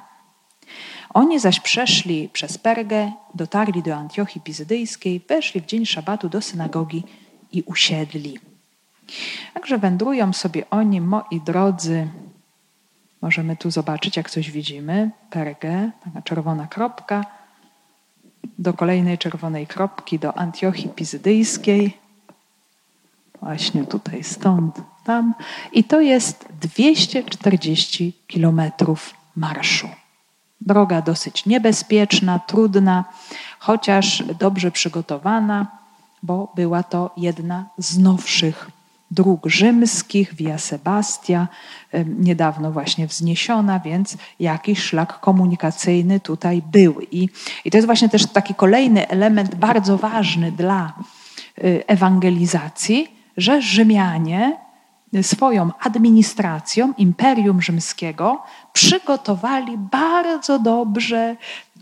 Oni 1.13 1.39
zaś 1.39 1.59
przeszli 1.59 2.29
przez 2.29 2.57
Pergę, 2.57 3.11
dotarli 3.35 3.83
do 3.83 3.95
Antiochii 3.95 4.41
Pizydyjskiej, 4.41 5.21
weszli 5.27 5.61
w 5.61 5.65
dzień 5.65 5.85
szabatu 5.85 6.29
do 6.29 6.41
synagogi 6.41 7.03
i 7.51 7.63
usiedli. 7.63 8.39
Także 9.53 9.77
wędrują 9.77 10.33
sobie 10.33 10.69
oni, 10.69 11.01
moi 11.01 11.41
drodzy. 11.45 12.07
Możemy 13.21 13.55
tu 13.55 13.71
zobaczyć, 13.71 14.17
jak 14.17 14.29
coś 14.29 14.51
widzimy. 14.51 15.11
Pergę, 15.29 15.91
taka 16.03 16.21
czerwona 16.21 16.67
kropka 16.67 17.36
do 18.59 18.73
kolejnej 18.73 19.17
czerwonej 19.17 19.67
kropki, 19.67 20.19
do 20.19 20.37
Antiochii 20.37 20.89
Pizydyjskiej. 20.89 21.97
Właśnie 23.41 23.85
tutaj, 23.85 24.23
stąd, 24.23 24.81
tam. 25.03 25.33
I 25.71 25.83
to 25.83 26.01
jest 26.01 26.45
240 26.61 28.13
kilometrów 28.27 29.13
marszu. 29.35 29.89
Droga 30.61 31.01
dosyć 31.01 31.45
niebezpieczna, 31.45 32.39
trudna, 32.39 33.05
chociaż 33.59 34.23
dobrze 34.39 34.71
przygotowana, 34.71 35.67
bo 36.23 36.51
była 36.55 36.83
to 36.83 37.11
jedna 37.17 37.65
z 37.77 37.97
nowszych 37.97 38.71
dróg 39.11 39.47
rzymskich, 39.47 40.33
Via 40.33 40.57
Sebastia, 40.57 41.47
niedawno 42.05 42.71
właśnie 42.71 43.07
wzniesiona, 43.07 43.79
więc 43.79 44.17
jakiś 44.39 44.79
szlak 44.79 45.19
komunikacyjny 45.19 46.19
tutaj 46.19 46.61
był. 46.71 47.01
I, 47.11 47.29
I 47.65 47.71
to 47.71 47.77
jest 47.77 47.85
właśnie 47.85 48.09
też 48.09 48.25
taki 48.25 48.55
kolejny 48.55 49.07
element 49.07 49.55
bardzo 49.55 49.97
ważny 49.97 50.51
dla 50.51 50.93
y, 51.57 51.83
ewangelizacji, 51.87 53.07
że 53.37 53.61
Rzymianie 53.61 54.57
swoją 55.21 55.69
administracją 55.79 56.93
Imperium 56.97 57.61
Rzymskiego 57.61 58.43
przygotowali 58.73 59.77
bardzo 59.77 60.59
dobrze 60.59 61.35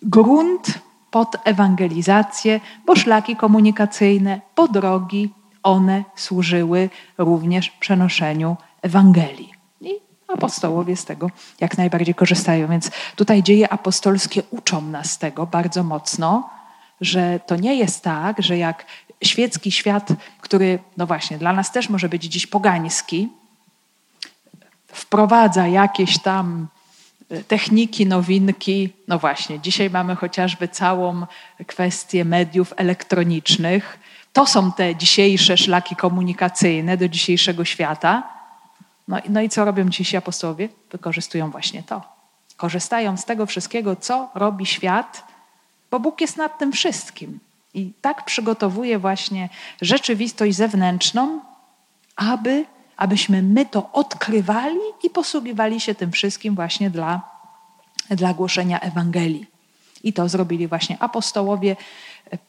grunt 0.03 0.79
pod 1.11 1.35
ewangelizację, 1.43 2.59
bo 2.85 2.95
szlaki 2.95 3.35
komunikacyjne, 3.35 4.41
po 4.55 4.67
drogi 4.67 5.29
one 5.65 6.03
służyły 6.15 6.89
również 7.17 7.69
przenoszeniu 7.69 8.57
Ewangelii. 8.81 9.51
I 9.81 9.89
apostołowie 10.27 10.95
z 10.95 11.05
tego 11.05 11.31
jak 11.59 11.77
najbardziej 11.77 12.15
korzystają. 12.15 12.67
Więc 12.67 12.91
tutaj 13.15 13.43
dzieje 13.43 13.69
apostolskie 13.69 14.43
uczą 14.51 14.81
nas 14.81 15.17
tego 15.17 15.45
bardzo 15.45 15.83
mocno, 15.83 16.49
że 17.01 17.39
to 17.45 17.55
nie 17.55 17.75
jest 17.75 18.03
tak, 18.03 18.41
że 18.41 18.57
jak 18.57 18.85
świecki 19.23 19.71
świat, 19.71 20.09
który, 20.41 20.79
no 20.97 21.07
właśnie, 21.07 21.37
dla 21.37 21.53
nas 21.53 21.71
też 21.71 21.89
może 21.89 22.09
być 22.09 22.23
dziś 22.23 22.47
pogański, 22.47 23.29
wprowadza 24.87 25.67
jakieś 25.67 26.19
tam 26.19 26.67
e, 27.29 27.43
techniki, 27.43 28.05
nowinki. 28.05 28.89
No 29.07 29.19
właśnie, 29.19 29.59
dzisiaj 29.59 29.89
mamy 29.89 30.15
chociażby 30.15 30.67
całą 30.67 31.25
kwestię 31.67 32.25
mediów 32.25 32.73
elektronicznych, 32.77 33.99
to 34.35 34.45
są 34.45 34.71
te 34.71 34.95
dzisiejsze 34.95 35.57
szlaki 35.57 35.95
komunikacyjne 35.95 36.97
do 36.97 37.09
dzisiejszego 37.09 37.65
świata. 37.65 38.23
No, 39.07 39.17
no 39.29 39.41
i 39.41 39.49
co 39.49 39.65
robią 39.65 39.89
dzisiejsi 39.89 40.17
apostołowie? 40.17 40.69
Wykorzystują 40.91 41.51
właśnie 41.51 41.83
to. 41.83 42.01
Korzystają 42.57 43.17
z 43.17 43.25
tego 43.25 43.45
wszystkiego, 43.45 43.95
co 43.95 44.29
robi 44.35 44.65
świat, 44.65 45.23
bo 45.91 45.99
Bóg 45.99 46.21
jest 46.21 46.37
nad 46.37 46.57
tym 46.57 46.71
wszystkim. 46.71 47.39
I 47.73 47.93
tak 48.01 48.25
przygotowuje 48.25 48.99
właśnie 48.99 49.49
rzeczywistość 49.81 50.55
zewnętrzną, 50.55 51.39
aby, 52.15 52.65
abyśmy 52.97 53.41
my 53.41 53.65
to 53.65 53.89
odkrywali 53.93 54.79
i 55.03 55.09
posługiwali 55.09 55.79
się 55.79 55.95
tym 55.95 56.11
wszystkim 56.11 56.55
właśnie 56.55 56.89
dla, 56.89 57.21
dla 58.09 58.33
głoszenia 58.33 58.79
Ewangelii. 58.79 59.45
I 60.03 60.13
to 60.13 60.29
zrobili 60.29 60.67
właśnie 60.67 60.97
apostołowie 60.99 61.75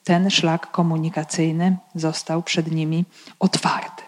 ten 0.04 0.30
szlak 0.30 0.70
komunikacyjny 0.70 1.76
został 1.94 2.42
przed 2.42 2.72
nimi 2.72 3.04
otwarty. 3.38 4.02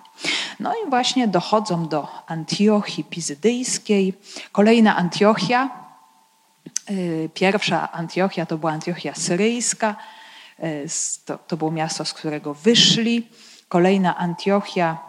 No 0.61 0.73
i 0.73 0.91
właśnie 0.91 1.29
dochodzą 1.29 1.89
do 1.89 2.09
Antiochii 2.27 3.05
Pizydyjskiej. 3.05 4.15
Kolejna 4.53 4.97
Antiochia, 4.97 5.71
y, 6.91 7.31
pierwsza 7.35 7.93
Antiochia 7.93 8.47
to 8.47 8.59
była 8.59 8.73
Antiochia 8.73 9.15
syryjska, 9.15 9.97
y, 10.65 10.87
to, 11.25 11.39
to 11.39 11.57
było 11.57 11.71
miasto, 11.71 12.05
z 12.05 12.13
którego 12.13 12.55
wyszli 12.55 13.29
kolejna 13.69 14.17
Antiochia, 14.17 15.08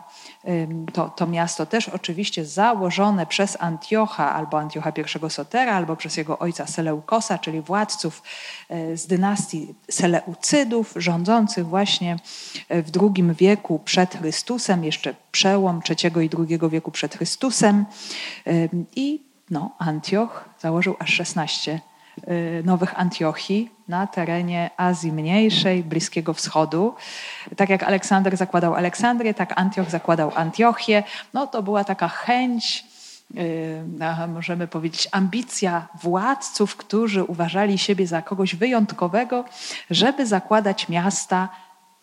to, 0.94 1.10
to 1.10 1.28
miasto 1.28 1.66
też 1.66 1.90
oczywiście 1.90 2.46
założone 2.46 3.26
przez 3.26 3.58
Antiocha 3.60 4.34
albo 4.34 4.60
Antiocha 4.60 4.92
I 5.28 5.30
Sotera, 5.30 5.76
albo 5.76 5.96
przez 5.96 6.18
jego 6.18 6.40
ojca 6.40 6.68
Seleukosa, 6.68 7.38
czyli 7.38 7.62
władców 7.62 8.24
e, 8.70 8.98
z 8.98 9.08
dynastii 9.08 9.76
Seleucydów, 9.92 10.94
rządzących 10.96 11.68
właśnie 11.68 12.20
e, 12.70 12.82
w 12.82 12.92
II 13.02 13.34
wieku 13.34 13.80
przed 13.80 14.16
Chrystusem, 14.16 14.84
jeszcze 14.84 15.16
przełom 15.32 15.82
III 15.90 16.26
i 16.26 16.30
II 16.50 16.70
wieku 16.70 16.92
przed 16.92 17.16
Chrystusem. 17.16 17.86
I 18.96 19.22
no, 19.50 19.76
Antioch 19.80 20.50
założył 20.60 20.96
aż 21.00 21.14
16 21.14 21.72
Y, 21.76 21.89
nowych 22.64 23.00
Antiochii 23.00 23.72
na 23.88 24.08
terenie 24.08 24.70
Azji 24.78 25.12
Mniejszej, 25.12 25.84
Bliskiego 25.84 26.34
Wschodu. 26.34 26.96
Tak 27.56 27.70
jak 27.70 27.84
Aleksander 27.84 28.38
zakładał 28.38 28.76
Aleksandrię, 28.76 29.34
tak 29.34 29.54
Antioch 29.56 29.90
zakładał 29.90 30.32
Antiochię. 30.36 31.04
No 31.34 31.48
to 31.48 31.64
była 31.64 31.84
taka 31.84 32.08
chęć, 32.08 32.86
y, 33.38 34.28
możemy 34.28 34.68
powiedzieć, 34.68 35.08
ambicja 35.12 35.88
władców, 36.02 36.76
którzy 36.76 37.24
uważali 37.24 37.78
siebie 37.78 38.08
za 38.08 38.22
kogoś 38.22 38.56
wyjątkowego, 38.56 39.46
żeby 39.90 40.26
zakładać 40.26 40.90
miasta 40.90 41.50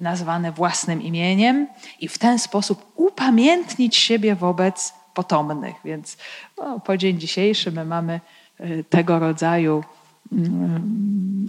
nazwane 0.00 0.52
własnym 0.52 1.02
imieniem 1.02 1.66
i 2.00 2.08
w 2.08 2.18
ten 2.18 2.38
sposób 2.38 2.92
upamiętnić 2.94 3.96
siebie 3.96 4.34
wobec 4.34 4.94
potomnych. 5.14 5.76
Więc 5.84 6.16
no, 6.58 6.80
po 6.80 6.96
dzień 6.96 7.18
dzisiejszy 7.18 7.72
my 7.72 7.84
mamy 7.84 8.20
y, 8.60 8.84
tego 8.90 9.18
rodzaju 9.18 9.84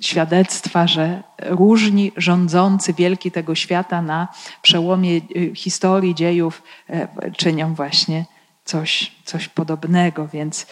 świadectwa, 0.01 0.87
że 0.87 1.23
różni 1.41 2.11
rządzący 2.17 2.93
wielki 2.93 3.31
tego 3.31 3.55
świata 3.55 4.01
na 4.01 4.27
przełomie 4.61 5.21
y, 5.35 5.51
historii, 5.55 6.15
dziejów 6.15 6.63
e, 6.89 7.31
czynią 7.31 7.75
właśnie 7.75 8.25
coś, 8.65 9.11
coś 9.25 9.47
podobnego. 9.47 10.27
Więc 10.27 10.67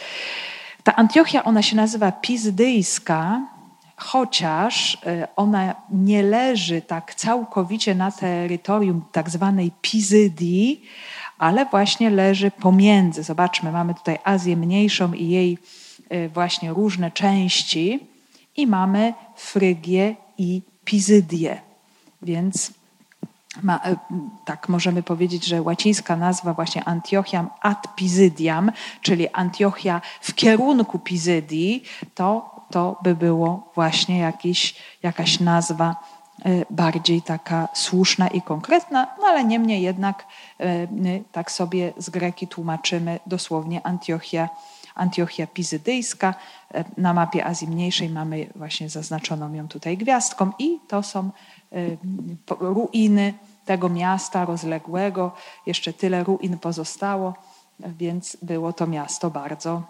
ta 0.84 0.96
Antiochia, 0.96 1.44
ona 1.44 1.62
się 1.62 1.76
nazywa 1.76 2.12
Pizdyjska, 2.12 3.41
chociaż 3.96 4.98
e, 5.06 5.28
ona 5.36 5.76
nie 5.91 6.24
leży 6.24 6.82
tak 6.82 7.15
całkowicie 7.15 7.96
na 7.96 8.12
terytorium 8.12 9.06
tak 9.12 9.30
zwanej 9.30 9.72
Pizydii, 9.82 10.86
ale 11.38 11.65
właśnie 11.65 12.10
leży 12.10 12.52
pomiędzy. 12.52 13.24
Zobaczmy, 13.24 13.72
mamy 13.72 13.94
tutaj 13.94 14.18
Azję 14.24 14.58
Mniejszą 14.58 15.13
i 15.13 15.28
jej 15.28 15.58
właśnie 16.34 16.74
różne 16.74 17.12
części 17.12 18.00
i 18.56 18.68
mamy 18.68 19.13
Frygię 19.36 20.15
i 20.38 20.62
Pizydię. 20.86 21.62
Więc 22.22 22.72
ma, 23.63 23.78
y, 23.78 23.98
tak 24.46 24.70
możemy 24.70 25.04
powiedzieć, 25.04 25.46
że 25.46 25.62
łacińska 25.62 26.15
nazwa 26.15 26.54
właśnie 26.54 26.84
Antiochiam 26.84 27.50
ad 27.62 27.96
Pizydiam, 27.96 28.72
czyli 29.02 29.30
Antiochia 29.30 30.02
w 30.22 30.34
kierunku 30.34 31.00
Pizydii, 31.00 31.84
to, 32.15 32.56
to 32.72 33.00
by 33.04 33.15
było 33.15 33.72
właśnie 33.76 34.20
jakiś, 34.20 34.76
jakaś 35.04 35.39
nazwa 35.39 35.96
y, 36.46 36.65
bardziej 36.70 37.22
taka 37.22 37.68
słuszna 37.74 38.28
i 38.28 38.41
konkretna, 38.41 39.08
no 39.22 39.28
ale 39.28 39.44
niemniej 39.44 39.82
jednak 39.82 40.26
tak 41.32 41.52
sobie 41.52 41.94
z 41.98 42.10
greki 42.10 42.48
tłumaczymy 42.48 43.20
dosłownie 43.26 43.88
Antiochia 43.88 44.50
Antiochia 44.95 45.47
Pizydyjska. 45.47 46.34
E, 46.73 46.86
na 46.97 47.13
mapie 47.13 47.45
Azji 47.45 47.67
Mniejszej 47.67 48.10
mamy 48.10 48.47
właśnie 48.55 48.89
zaznaczoną 48.89 49.53
ją 49.53 49.67
tutaj 49.67 49.97
gwiazdką 49.97 50.51
i 50.60 50.79
to 50.88 51.03
są 51.03 51.29
e, 51.71 51.77
ruiny 52.60 53.34
tego 53.65 53.89
miasta 53.89 54.45
rozległego. 54.45 55.31
Jeszcze 55.65 55.93
tyle 55.93 56.23
ruin 56.23 56.58
pozostało, 56.58 57.34
więc 57.79 58.38
było 58.41 58.73
to 58.73 58.88
miasto 58.88 59.29
bardzo 59.29 59.84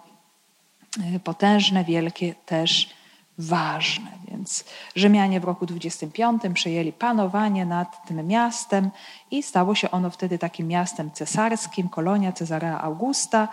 e, 1.14 1.20
potężne, 1.20 1.84
wielkie, 1.84 2.34
też 2.46 2.90
ważne. 3.38 4.10
Więc 4.28 4.64
Rzymianie 4.94 5.40
w 5.40 5.44
roku 5.44 5.66
25 5.66 6.42
przejęli 6.54 6.92
panowanie 6.92 7.66
nad 7.66 8.06
tym 8.06 8.26
miastem 8.26 8.90
i 9.30 9.42
stało 9.42 9.74
się 9.74 9.90
ono 9.90 10.10
wtedy 10.10 10.38
takim 10.38 10.68
miastem 10.68 11.10
cesarskim, 11.10 11.88
kolonia 11.88 12.32
Cezarea 12.32 12.80
Augusta. 12.80 13.48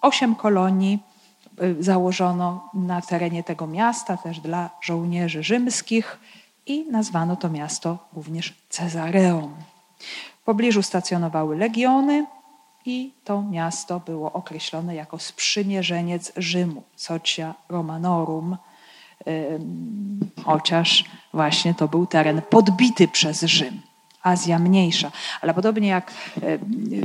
Osiem 0.00 0.34
kolonii 0.34 0.98
y, 1.62 1.82
założono 1.82 2.70
na 2.74 3.02
terenie 3.02 3.44
tego 3.44 3.66
miasta, 3.66 4.16
też 4.16 4.40
dla 4.40 4.70
żołnierzy 4.80 5.42
rzymskich 5.42 6.18
i 6.66 6.86
nazwano 6.90 7.36
to 7.36 7.48
miasto 7.48 7.98
również 8.16 8.54
Cezareą. 8.68 9.50
W 10.40 10.44
pobliżu 10.44 10.82
stacjonowały 10.82 11.56
legiony 11.56 12.26
i 12.86 13.12
to 13.24 13.42
miasto 13.42 14.00
było 14.00 14.32
określone 14.32 14.94
jako 14.94 15.18
sprzymierzeniec 15.18 16.32
Rzymu, 16.36 16.82
Socia 16.96 17.54
Romanorum, 17.68 18.56
chociaż 20.44 21.04
właśnie 21.32 21.74
to 21.74 21.88
był 21.88 22.06
teren 22.06 22.42
podbity 22.50 23.08
przez 23.08 23.42
Rzym. 23.42 23.82
Azja 24.26 24.58
Mniejsza. 24.58 25.10
Ale 25.40 25.54
podobnie 25.54 25.88
jak 25.88 26.10
e, 26.10 26.58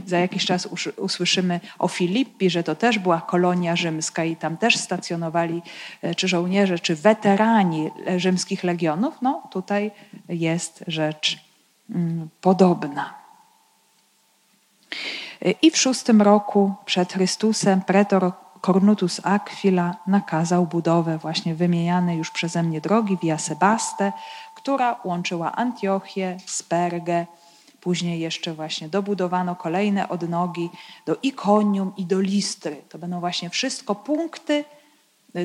za 0.05 0.19
jakiś 0.19 0.45
czas 0.45 0.67
usłyszymy 0.97 1.59
o 1.79 1.87
Filippi, 1.87 2.49
że 2.49 2.63
to 2.63 2.75
też 2.75 2.99
była 2.99 3.21
kolonia 3.21 3.75
rzymska 3.75 4.23
i 4.23 4.35
tam 4.35 4.57
też 4.57 4.77
stacjonowali 4.77 5.61
e, 6.01 6.15
czy 6.15 6.27
żołnierze, 6.27 6.79
czy 6.79 6.95
weterani 6.95 7.91
rzymskich 8.17 8.63
legionów, 8.63 9.21
no 9.21 9.43
tutaj 9.51 9.91
jest 10.29 10.83
rzecz 10.87 11.39
mm, 11.89 12.29
podobna. 12.41 13.13
E, 15.45 15.51
I 15.51 15.71
w 15.71 15.77
szóstym 15.77 16.21
roku 16.21 16.73
przed 16.85 17.13
Chrystusem 17.13 17.81
pretor 17.81 18.31
Cornutus 18.61 19.21
Aquila 19.23 19.95
nakazał 20.07 20.65
budowę 20.65 21.17
właśnie 21.17 21.55
wymienianej 21.55 22.17
już 22.17 22.31
przeze 22.31 22.63
mnie 22.63 22.81
drogi 22.81 23.17
Via 23.21 23.37
Sebaste, 23.37 24.11
która 24.61 24.99
łączyła 25.03 25.51
Antiochię 25.51 26.37
z 26.45 26.63
Pergę. 26.63 27.25
Później 27.81 28.19
jeszcze 28.19 28.53
właśnie 28.53 28.89
dobudowano 28.89 29.55
kolejne 29.55 30.09
odnogi 30.09 30.69
do 31.05 31.17
Ikonium 31.23 31.93
i 31.97 32.05
do 32.05 32.19
Listry. 32.19 32.81
To 32.89 32.97
będą 32.97 33.19
właśnie 33.19 33.49
wszystko 33.49 33.95
punkty 33.95 34.65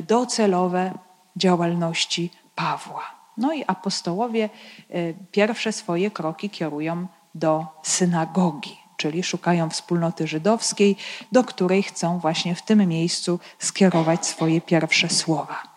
docelowe 0.07 0.93
działalności 1.35 2.31
Pawła. 2.55 3.03
No 3.37 3.53
i 3.53 3.63
apostołowie 3.67 4.49
y, 4.95 5.15
pierwsze 5.31 5.71
swoje 5.71 6.11
kroki 6.11 6.49
kierują 6.49 7.07
do 7.35 7.65
synagogi, 7.83 8.77
czyli 8.97 9.23
szukają 9.23 9.69
wspólnoty 9.69 10.27
żydowskiej, 10.27 10.95
do 11.31 11.43
której 11.43 11.83
chcą 11.83 12.19
właśnie 12.19 12.55
w 12.55 12.61
tym 12.61 12.87
miejscu 12.87 13.39
skierować 13.59 14.25
swoje 14.25 14.61
pierwsze 14.61 15.09
słowa. 15.09 15.76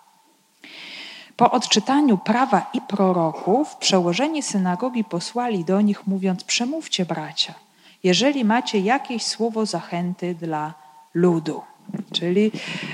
Po 1.41 1.51
odczytaniu 1.51 2.19
prawa 2.19 2.71
i 2.73 2.81
proroków, 2.81 3.77
przełożeni 3.77 4.43
synagogi 4.43 5.05
posłali 5.05 5.65
do 5.65 5.81
nich, 5.81 6.07
mówiąc: 6.07 6.45
Przemówcie, 6.45 7.05
bracia, 7.05 7.55
jeżeli 8.05 8.45
macie 8.45 8.79
jakieś 8.79 9.23
słowo 9.23 9.67
zachęty 9.67 10.35
dla 10.35 10.75
ludu. 11.15 11.63
Czyli 12.13 12.53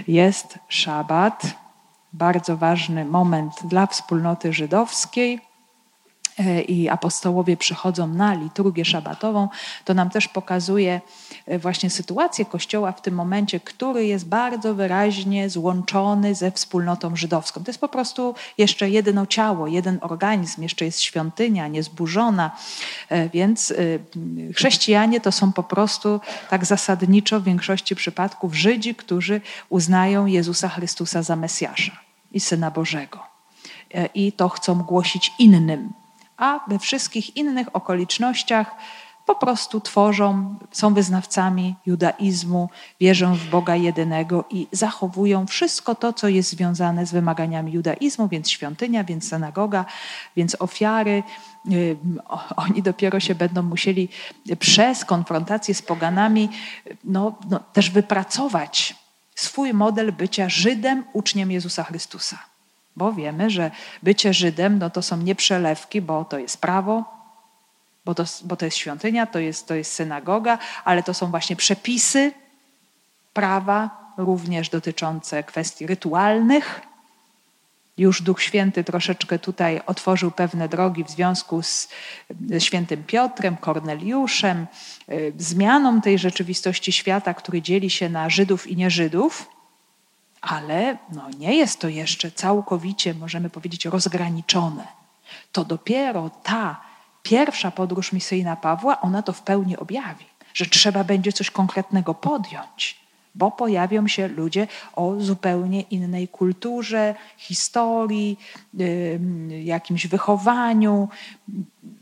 jest 0.09 0.59
szabat, 0.69 1.43
bardzo 2.13 2.57
ważny 2.57 3.05
moment 3.05 3.53
dla 3.65 3.87
wspólnoty 3.87 4.53
żydowskiej. 4.53 5.41
E, 6.39 6.63
i 6.63 6.89
apostołowie 6.89 7.57
przychodzą 7.57 8.07
na 8.07 8.35
liturgię 8.35 8.85
szabatową, 8.85 9.49
to 9.85 9.95
nam 9.95 10.11
też 10.11 10.29
pokazuje 10.29 11.01
e, 11.47 11.59
właśnie 11.59 11.91
sytuację 11.91 12.45
Kościoła 12.45 12.93
w 12.93 13.03
tym 13.03 13.15
momencie, 13.15 13.61
który 13.61 14.07
jest 14.07 14.29
bardzo 14.29 14.75
wyraźnie 14.75 15.51
złączony 15.51 16.35
ze 16.35 16.51
wspólnotą 16.51 17.17
żydowską. 17.17 17.65
To 17.65 17.71
jest 17.71 17.81
po 17.81 17.89
prostu 17.89 18.35
jeszcze 18.59 18.91
jedno 18.91 19.27
ciało, 19.27 19.67
jeden 19.67 19.99
organizm, 20.01 20.63
jeszcze 20.63 20.85
jest 20.85 21.01
świątynia 21.01 21.69
niezburzona, 21.69 22.51
e, 23.09 23.29
więc 23.29 23.75
chrześcijanie 24.55 25.21
to 25.21 25.33
są 25.33 25.53
po 25.53 25.63
prostu 25.63 26.21
tak 26.51 26.65
zasadniczo 26.65 27.41
w 27.41 27.45
większości 27.45 27.97
przypadków 27.97 28.55
Żydzi, 28.55 28.95
którzy 28.95 29.41
uznają 29.69 30.27
Jezusa 30.27 30.69
Chrystusa 30.69 31.23
za 31.23 31.37
Mesjasza 31.37 31.93
i 32.33 32.41
Syna 32.41 32.71
Bożego. 32.71 33.19
I 34.15 34.33
to 34.33 34.49
chcą 34.49 34.83
głosić 34.83 35.33
innym 35.39 35.93
a 36.37 36.61
we 36.69 36.79
wszystkich 36.79 37.37
innych 37.37 37.77
okolicznościach 37.77 38.77
po 39.27 39.35
prostu 39.35 39.81
tworzą, 39.81 40.55
są 40.73 40.95
wyznawcami 40.95 41.75
judaizmu, 41.87 42.71
wierzą 43.01 43.35
w 43.35 43.47
Boga 43.47 43.77
jedynego 43.77 44.45
i 44.51 44.67
zachowują 44.73 45.47
wszystko 45.47 45.95
to, 45.95 46.13
co 46.13 46.29
jest 46.29 46.51
związane 46.51 47.07
z 47.07 47.13
wymaganiami 47.13 47.73
judaizmu, 47.73 48.29
więc 48.29 48.51
świątynia, 48.51 49.05
więc 49.05 49.29
synagoga, 49.29 49.85
więc 50.37 50.57
ofiary. 50.59 51.23
Oni 52.57 52.83
dopiero 52.83 53.21
się 53.21 53.35
będą 53.35 53.63
musieli 53.63 54.09
przez 54.59 55.05
konfrontację 55.05 55.75
z 55.75 55.83
poganami 55.83 56.49
no, 57.05 57.39
no, 57.51 57.61
też 57.73 57.91
wypracować 57.91 58.95
swój 59.35 59.75
model 59.75 60.13
bycia 60.13 60.49
Żydem, 60.49 61.05
uczniem 61.13 61.51
Jezusa 61.51 61.85
Chrystusa 61.85 62.56
bo 62.97 63.13
wiemy, 63.13 63.51
że 63.51 63.71
bycie 64.03 64.35
Żydem 64.35 64.79
no 64.79 64.91
to 64.91 65.03
są 65.03 65.17
nie 65.17 65.35
przelewki, 65.35 66.03
bo 66.03 66.25
to 66.25 66.39
jest 66.39 66.61
prawo, 66.61 67.05
bo 68.05 68.15
to, 68.15 68.25
bo 68.45 68.57
to 68.57 68.65
jest 68.65 68.77
świątynia, 68.77 69.27
to 69.27 69.39
jest, 69.39 69.69
to 69.69 69.75
jest 69.75 69.93
synagoga, 69.93 70.59
ale 70.85 71.03
to 71.03 71.15
są 71.15 71.31
właśnie 71.31 71.57
przepisy 71.57 72.33
prawa, 73.35 74.07
również 74.17 74.69
dotyczące 74.69 75.45
kwestii 75.45 75.87
rytualnych. 75.87 76.81
Już 77.99 78.23
Duch 78.23 78.43
Święty 78.43 78.85
troszeczkę 78.85 79.39
tutaj 79.39 79.81
otworzył 79.87 80.31
pewne 80.31 80.69
drogi 80.69 81.05
w 81.05 81.11
związku 81.11 81.63
z 81.63 81.89
świętym 82.59 83.05
Piotrem, 83.05 83.57
Korneliuszem, 83.57 84.67
y, 85.09 85.33
zmianą 85.39 86.01
tej 86.01 86.19
rzeczywistości 86.19 86.93
świata, 86.93 87.35
który 87.35 87.63
dzieli 87.63 87.91
się 87.91 88.09
na 88.09 88.31
Żydów 88.31 88.67
i 88.67 88.77
nieżydów, 88.77 89.56
ale 90.47 90.99
no, 91.13 91.31
nie 91.39 91.57
jest 91.57 91.81
to 91.81 91.89
jeszcze 91.89 92.31
całkowicie, 92.31 93.15
możemy 93.15 93.51
powiedzieć, 93.51 93.85
rozgraniczone. 93.85 94.87
To 95.53 95.65
dopiero 95.65 96.31
ta 96.43 96.81
pierwsza 97.23 97.71
podróż 97.71 98.13
misyjna 98.13 98.57
Pawła, 98.57 99.01
ona 99.01 99.23
to 99.23 99.33
w 99.33 99.43
pełni 99.43 99.77
objawi, 99.77 100.25
że 100.55 100.67
trzeba 100.67 101.05
będzie 101.05 101.33
coś 101.33 101.51
konkretnego 101.51 102.15
podjąć 102.15 103.07
bo 103.37 103.51
pojawią 103.51 104.09
się 104.09 104.29
ludzie 104.29 104.67
o 104.95 105.15
zupełnie 105.19 105.81
innej 105.81 106.29
kulturze, 106.29 107.15
historii, 107.37 108.39
jakimś 109.65 110.07
wychowaniu. 110.07 111.09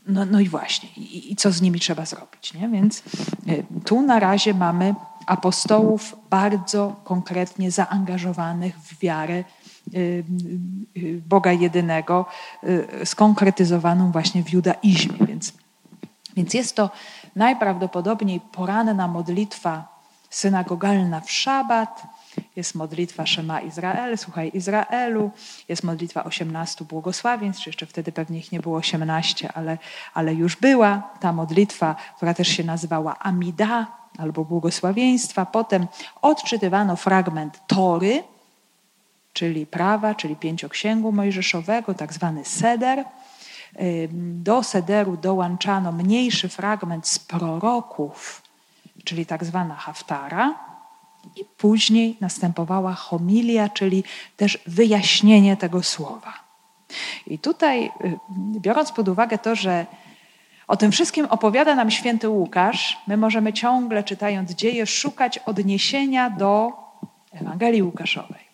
No, 0.06 0.24
no 0.24 0.40
i 0.40 0.48
właśnie, 0.48 0.88
i, 0.96 1.32
i, 1.32 1.36
co 1.36 1.52
z 1.52 1.62
nimi 1.62 1.80
trzeba 1.80 2.06
zrobić. 2.06 2.54
Nie? 2.54 2.68
Więc 2.68 3.02
y, 3.48 3.64
tu 3.84 4.02
na 4.02 4.18
razie 4.18 4.54
mamy 4.54 4.94
apostołów 5.26 6.16
bardzo 6.30 6.96
konkretnie 7.04 7.70
zaangażowanych 7.70 8.78
w 8.78 8.98
wiarę 8.98 9.44
y, 9.94 10.24
y, 10.96 11.22
Boga 11.28 11.52
jedynego, 11.52 12.26
skonkretyzowaną 13.04 14.12
właśnie 14.12 14.44
w 14.44 14.52
judaizmie. 14.52 15.26
Więc, 15.26 15.52
więc 16.36 16.54
jest 16.54 16.76
to 16.76 16.90
najprawdopodobniej 17.36 18.40
poranna 18.40 19.08
modlitwa 19.08 19.94
synagogalna 20.30 21.20
w 21.20 21.30
szabat, 21.30 22.02
jest 22.56 22.74
modlitwa 22.74 23.26
Szema 23.26 23.60
Izrael, 23.60 24.18
słuchaj 24.18 24.50
Izraelu, 24.54 25.30
jest 25.68 25.82
modlitwa 25.84 26.24
18 26.24 26.84
błogosławieństw, 26.84 27.66
jeszcze 27.66 27.86
wtedy 27.86 28.12
pewnie 28.12 28.38
ich 28.38 28.52
nie 28.52 28.60
było 28.60 28.76
18, 28.78 29.52
ale, 29.52 29.78
ale 30.14 30.34
już 30.34 30.56
była 30.56 31.10
ta 31.20 31.32
modlitwa, 31.32 31.96
która 32.16 32.34
też 32.34 32.48
się 32.48 32.64
nazywała 32.64 33.18
Amida 33.18 34.03
albo 34.18 34.44
błogosławieństwa. 34.44 35.46
Potem 35.46 35.86
odczytywano 36.22 36.96
fragment 36.96 37.60
Tory, 37.66 38.24
czyli 39.32 39.66
prawa, 39.66 40.14
czyli 40.14 40.36
pięcioksięgu 40.36 41.12
mojżeszowego, 41.12 41.94
tak 41.94 42.12
zwany 42.12 42.44
seder. 42.44 43.04
Do 44.12 44.62
sederu 44.62 45.16
dołączano 45.16 45.92
mniejszy 45.92 46.48
fragment 46.48 47.08
z 47.08 47.18
proroków, 47.18 48.42
czyli 49.04 49.26
tak 49.26 49.44
zwana 49.44 49.74
haftara, 49.74 50.54
i 51.36 51.44
później 51.44 52.16
następowała 52.20 52.94
homilia, 52.94 53.68
czyli 53.68 54.04
też 54.36 54.58
wyjaśnienie 54.66 55.56
tego 55.56 55.82
słowa. 55.82 56.32
I 57.26 57.38
tutaj, 57.38 57.86
y, 58.04 58.18
biorąc 58.60 58.92
pod 58.92 59.08
uwagę 59.08 59.38
to, 59.38 59.54
że 59.54 59.86
o 60.66 60.76
tym 60.76 60.92
wszystkim 60.92 61.26
opowiada 61.26 61.74
nam 61.74 61.90
święty 61.90 62.28
Łukasz, 62.28 62.98
my 63.06 63.16
możemy 63.16 63.52
ciągle, 63.52 64.04
czytając 64.04 64.50
dzieje, 64.50 64.86
szukać 64.86 65.38
odniesienia 65.38 66.30
do 66.30 66.72
Ewangelii 67.32 67.82
Łukaszowej. 67.82 68.44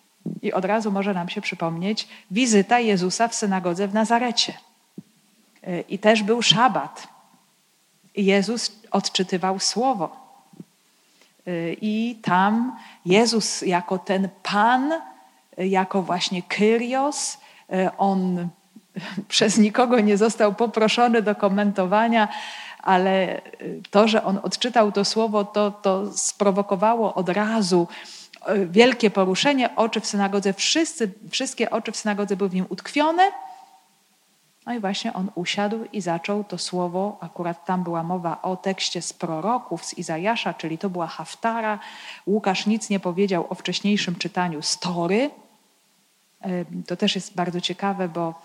I 0.41 0.53
od 0.53 0.65
razu 0.65 0.91
może 0.91 1.13
nam 1.13 1.29
się 1.29 1.41
przypomnieć 1.41 2.07
wizyta 2.31 2.79
Jezusa 2.79 3.27
w 3.27 3.35
synagodze 3.35 3.87
w 3.87 3.93
Nazarecie. 3.93 4.53
I 5.89 5.99
też 5.99 6.23
był 6.23 6.41
szabat. 6.41 7.07
I 8.15 8.25
Jezus 8.25 8.79
odczytywał 8.91 9.59
słowo. 9.59 10.15
I 11.81 12.19
tam 12.21 12.77
Jezus 13.05 13.61
jako 13.61 13.99
ten 13.99 14.29
Pan, 14.43 14.93
jako 15.57 16.01
właśnie 16.01 16.41
Kyrios, 16.41 17.37
on 17.97 18.47
przez 19.27 19.57
nikogo 19.57 19.99
nie 19.99 20.17
został 20.17 20.53
poproszony 20.53 21.21
do 21.21 21.35
komentowania, 21.35 22.27
ale 22.83 23.41
to, 23.91 24.07
że 24.07 24.23
on 24.23 24.39
odczytał 24.43 24.91
to 24.91 25.05
słowo, 25.05 25.45
to, 25.45 25.71
to 25.71 26.13
sprowokowało 26.13 27.13
od 27.13 27.29
razu 27.29 27.87
wielkie 28.65 29.09
poruszenie. 29.09 29.75
Oczy 29.75 29.99
w 29.99 30.07
synagodze, 30.07 30.53
wszyscy, 30.53 31.11
wszystkie 31.29 31.69
oczy 31.69 31.91
w 31.91 31.97
synagodze 31.97 32.35
były 32.35 32.49
w 32.49 32.55
nim 32.55 32.65
utkwione 32.69 33.31
no 34.65 34.73
i 34.73 34.79
właśnie 34.79 35.13
on 35.13 35.31
usiadł 35.35 35.85
i 35.93 36.01
zaczął 36.01 36.43
to 36.43 36.57
słowo, 36.57 37.17
akurat 37.21 37.65
tam 37.65 37.83
była 37.83 38.03
mowa 38.03 38.41
o 38.41 38.55
tekście 38.55 39.01
z 39.01 39.13
proroków, 39.13 39.85
z 39.85 39.97
Izajasza, 39.97 40.53
czyli 40.53 40.77
to 40.77 40.89
była 40.89 41.07
haftara. 41.07 41.79
Łukasz 42.27 42.65
nic 42.65 42.89
nie 42.89 42.99
powiedział 42.99 43.45
o 43.49 43.55
wcześniejszym 43.55 44.15
czytaniu 44.15 44.61
story. 44.61 45.29
To 46.87 46.95
też 46.95 47.15
jest 47.15 47.35
bardzo 47.35 47.61
ciekawe, 47.61 48.09
bo 48.09 48.41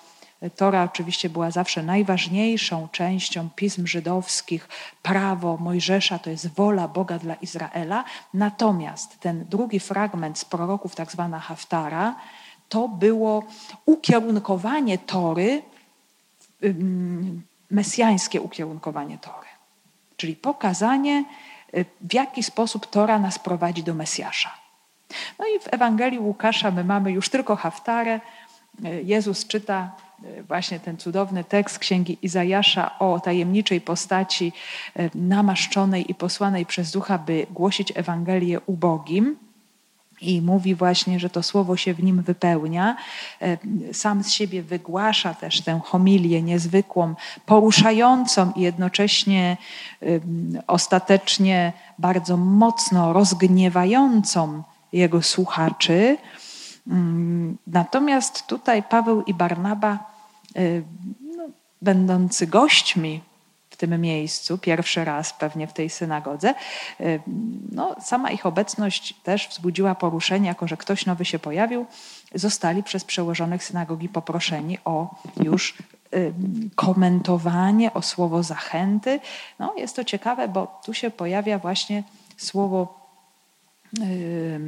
Tora 0.56 0.84
oczywiście 0.84 1.30
była 1.30 1.50
zawsze 1.50 1.82
najważniejszą 1.82 2.88
częścią 2.92 3.48
pism 3.56 3.86
żydowskich. 3.86 4.68
Prawo 5.02 5.56
Mojżesza 5.56 6.18
to 6.18 6.30
jest 6.30 6.54
wola 6.54 6.88
Boga 6.88 7.18
dla 7.18 7.34
Izraela. 7.34 8.04
Natomiast 8.34 9.20
ten 9.20 9.44
drugi 9.44 9.80
fragment 9.80 10.38
z 10.38 10.44
proroków, 10.44 10.94
tak 10.94 11.12
zwana 11.12 11.40
haftara, 11.40 12.16
to 12.68 12.88
było 12.88 13.44
ukierunkowanie 13.86 14.98
Tory 14.98 15.62
mesjańskie 17.70 18.40
ukierunkowanie 18.40 19.18
Tory. 19.18 19.46
Czyli 20.16 20.36
pokazanie, 20.36 21.24
y, 21.74 21.84
w 22.00 22.14
jaki 22.14 22.42
sposób 22.42 22.86
Tora 22.86 23.18
nas 23.18 23.38
prowadzi 23.38 23.82
do 23.82 23.94
Mesjasza. 23.94 24.50
No 25.38 25.44
i 25.46 25.60
w 25.60 25.74
Ewangelii 25.74 26.18
Łukasza 26.18 26.70
my 26.70 26.84
mamy 26.84 27.12
już 27.12 27.28
tylko 27.28 27.56
haftarę. 27.56 28.20
Y, 28.84 29.02
Jezus 29.04 29.46
czyta 29.46 29.90
właśnie 30.48 30.80
ten 30.80 30.96
cudowny 30.96 31.44
tekst 31.44 31.78
księgi 31.78 32.18
Izajasza 32.22 32.98
o 32.98 33.20
tajemniczej 33.20 33.80
postaci 33.80 34.52
namaszczonej 35.14 36.10
i 36.10 36.14
posłanej 36.14 36.66
przez 36.66 36.92
ducha, 36.92 37.18
by 37.18 37.46
głosić 37.50 37.92
Ewangelię 37.96 38.60
ubogim 38.66 39.36
i 40.20 40.42
mówi 40.42 40.74
właśnie, 40.74 41.20
że 41.20 41.30
to 41.30 41.42
słowo 41.42 41.76
się 41.76 41.94
w 41.94 42.02
nim 42.02 42.22
wypełnia. 42.22 42.96
E, 43.42 43.58
sam 43.92 44.24
z 44.24 44.30
siebie 44.30 44.62
wygłasza 44.62 45.34
też 45.34 45.60
tę 45.60 45.80
homilię 45.84 46.42
niezwykłą, 46.42 47.14
poruszającą 47.46 48.52
i 48.52 48.60
jednocześnie 48.60 49.56
ostatecznie 50.66 51.72
bardzo 51.98 52.36
mocno 52.36 53.12
rozgniewającą 53.12 54.62
jego 54.92 55.22
słuchaczy. 55.22 56.16
Mm, 56.88 57.56
natomiast 57.66 58.46
tutaj 58.46 58.82
Paweł 58.82 59.22
i 59.22 59.34
Barnaba, 59.34 59.98
e, 60.56 60.60
no, 61.36 61.48
będący 61.82 62.46
gośćmi 62.46 63.20
w 63.76 63.78
tym 63.78 64.00
miejscu, 64.00 64.58
pierwszy 64.58 65.04
raz 65.04 65.32
pewnie 65.32 65.66
w 65.66 65.72
tej 65.72 65.90
synagodze. 65.90 66.54
Y, 67.00 67.20
no, 67.72 67.96
sama 68.00 68.30
ich 68.30 68.46
obecność 68.46 69.14
też 69.22 69.48
wzbudziła 69.48 69.94
poruszenie, 69.94 70.48
jako 70.48 70.68
że 70.68 70.76
ktoś 70.76 71.06
nowy 71.06 71.24
się 71.24 71.38
pojawił. 71.38 71.86
Zostali 72.34 72.82
przez 72.82 73.04
przełożonych 73.04 73.64
synagogi 73.64 74.08
poproszeni 74.08 74.78
o 74.84 75.14
już 75.44 75.74
y, 76.14 76.32
komentowanie, 76.74 77.94
o 77.94 78.02
słowo 78.02 78.42
zachęty. 78.42 79.20
No, 79.58 79.74
jest 79.76 79.96
to 79.96 80.04
ciekawe, 80.04 80.48
bo 80.48 80.80
tu 80.84 80.94
się 80.94 81.10
pojawia 81.10 81.58
właśnie 81.58 82.02
słowo. 82.36 83.00
Yy, 83.98 84.60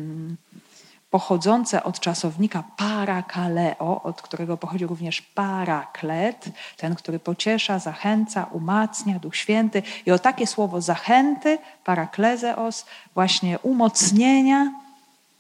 pochodzące 1.10 1.84
od 1.84 2.00
czasownika 2.00 2.64
parakaleo, 2.76 4.02
od 4.02 4.22
którego 4.22 4.56
pochodzi 4.56 4.86
również 4.86 5.22
paraklet, 5.22 6.48
ten, 6.76 6.94
który 6.94 7.18
pociesza, 7.18 7.78
zachęca, 7.78 8.44
umacnia, 8.44 9.18
Duch 9.18 9.36
Święty. 9.36 9.82
I 10.06 10.10
o 10.10 10.18
takie 10.18 10.46
słowo 10.46 10.80
zachęty, 10.80 11.58
paraklezeos, 11.84 12.86
właśnie 13.14 13.58
umocnienia, 13.58 14.72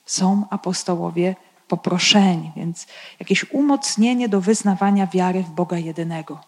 są 0.06 0.44
apostołowie 0.50 1.36
poproszeni. 1.68 2.52
Więc 2.56 2.86
jakieś 3.20 3.52
umocnienie 3.52 4.28
do 4.28 4.40
wyznawania 4.40 5.06
wiary 5.06 5.42
w 5.42 5.50
Boga 5.50 5.78
jedynego 5.78 6.47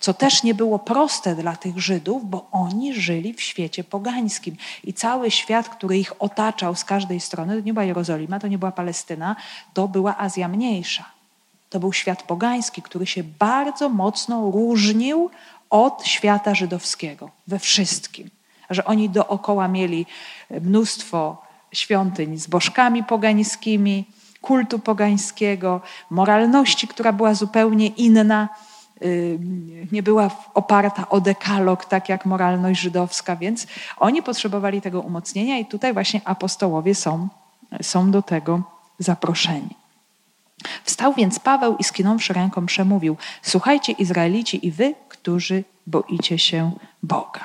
co 0.00 0.14
też 0.14 0.42
nie 0.42 0.54
było 0.54 0.78
proste 0.78 1.34
dla 1.34 1.56
tych 1.56 1.78
Żydów, 1.78 2.30
bo 2.30 2.46
oni 2.52 2.94
żyli 2.94 3.34
w 3.34 3.42
świecie 3.42 3.84
pogańskim 3.84 4.56
i 4.84 4.94
cały 4.94 5.30
świat, 5.30 5.68
który 5.68 5.98
ich 5.98 6.12
otaczał 6.18 6.74
z 6.74 6.84
każdej 6.84 7.20
strony, 7.20 7.56
to 7.56 7.66
nie 7.66 7.72
była 7.72 7.84
Jerozolima, 7.84 8.40
to 8.40 8.48
nie 8.48 8.58
była 8.58 8.72
Palestyna, 8.72 9.36
to 9.74 9.88
była 9.88 10.18
Azja 10.18 10.48
Mniejsza. 10.48 11.04
To 11.70 11.80
był 11.80 11.92
świat 11.92 12.22
pogański, 12.22 12.82
który 12.82 13.06
się 13.06 13.22
bardzo 13.22 13.88
mocno 13.88 14.50
różnił 14.50 15.30
od 15.70 16.06
świata 16.06 16.54
żydowskiego 16.54 17.30
we 17.46 17.58
wszystkim. 17.58 18.30
Że 18.70 18.84
oni 18.84 19.10
dookoła 19.10 19.68
mieli 19.68 20.06
mnóstwo 20.50 21.42
świątyń 21.72 22.38
z 22.38 22.46
bożkami 22.46 23.04
pogańskimi, 23.04 24.04
kultu 24.40 24.78
pogańskiego, 24.78 25.80
moralności, 26.10 26.88
która 26.88 27.12
była 27.12 27.34
zupełnie 27.34 27.86
inna 27.86 28.48
nie 29.92 30.02
była 30.02 30.30
oparta 30.54 31.08
o 31.08 31.20
dekalog, 31.20 31.84
tak 31.84 32.08
jak 32.08 32.26
moralność 32.26 32.80
żydowska, 32.80 33.36
więc 33.36 33.66
oni 33.98 34.22
potrzebowali 34.22 34.80
tego 34.80 35.00
umocnienia 35.00 35.58
i 35.58 35.66
tutaj 35.66 35.92
właśnie 35.92 36.20
apostołowie 36.24 36.94
są, 36.94 37.28
są 37.82 38.10
do 38.10 38.22
tego 38.22 38.62
zaproszeni. 38.98 39.76
Wstał 40.84 41.14
więc 41.14 41.38
Paweł 41.38 41.76
i 41.76 41.84
skinąwszy 41.84 42.32
ręką 42.32 42.66
przemówił: 42.66 43.16
Słuchajcie, 43.42 43.92
Izraelici, 43.92 44.66
i 44.66 44.70
wy, 44.70 44.94
którzy 45.08 45.64
boicie 45.86 46.38
się 46.38 46.72
Boga. 47.02 47.44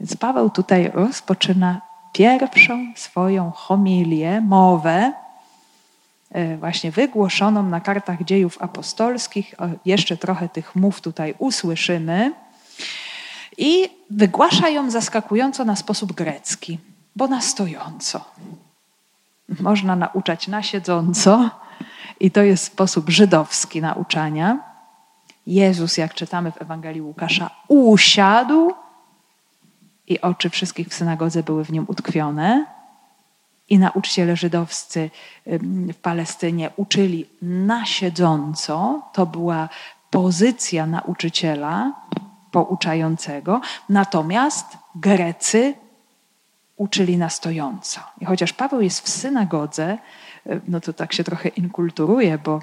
Więc 0.00 0.16
Paweł 0.16 0.50
tutaj 0.50 0.90
rozpoczyna 0.94 1.80
pierwszą 2.12 2.92
swoją 2.96 3.50
homilię, 3.50 4.40
mowę, 4.40 5.12
właśnie 6.58 6.90
wygłoszoną 6.90 7.62
na 7.62 7.80
kartach 7.80 8.22
dziejów 8.24 8.62
apostolskich. 8.62 9.54
Jeszcze 9.84 10.16
trochę 10.16 10.48
tych 10.48 10.76
mów 10.76 11.00
tutaj 11.00 11.34
usłyszymy. 11.38 12.32
I 13.58 13.88
wygłasza 14.10 14.68
ją 14.68 14.90
zaskakująco 14.90 15.64
na 15.64 15.76
sposób 15.76 16.12
grecki, 16.12 16.78
bo 17.16 17.28
na 17.28 17.40
stojąco. 17.40 18.24
Można 19.60 19.96
nauczać 19.96 20.48
na 20.48 20.62
siedząco, 20.62 21.50
i 22.20 22.30
to 22.30 22.42
jest 22.42 22.64
sposób 22.64 23.10
żydowski 23.10 23.80
nauczania. 23.80 24.58
Jezus, 25.46 25.96
jak 25.96 26.14
czytamy 26.14 26.52
w 26.52 26.62
Ewangelii 26.62 27.00
Łukasza, 27.00 27.50
usiadł 27.68 28.72
i 30.06 30.20
oczy 30.20 30.50
wszystkich 30.50 30.88
w 30.88 30.94
synagodze 30.94 31.42
były 31.42 31.64
w 31.64 31.72
nim 31.72 31.84
utkwione. 31.88 32.66
I 33.70 33.78
nauczyciele 33.78 34.36
żydowscy 34.36 35.10
w 35.92 35.96
Palestynie 36.02 36.70
uczyli 36.76 37.26
na 37.42 37.86
siedząco. 37.86 39.02
To 39.12 39.26
była 39.26 39.68
pozycja 40.10 40.86
nauczyciela 40.86 41.92
pouczającego. 42.50 43.60
Natomiast 43.88 44.66
Grecy 44.94 45.74
uczyli 46.76 47.16
na 47.18 47.28
stojąco. 47.28 48.00
I 48.20 48.24
chociaż 48.24 48.52
Paweł 48.52 48.80
jest 48.80 49.00
w 49.00 49.08
synagodze, 49.08 49.98
no 50.68 50.80
to 50.80 50.92
tak 50.92 51.12
się 51.12 51.24
trochę 51.24 51.48
inkulturuje, 51.48 52.38
bo 52.38 52.60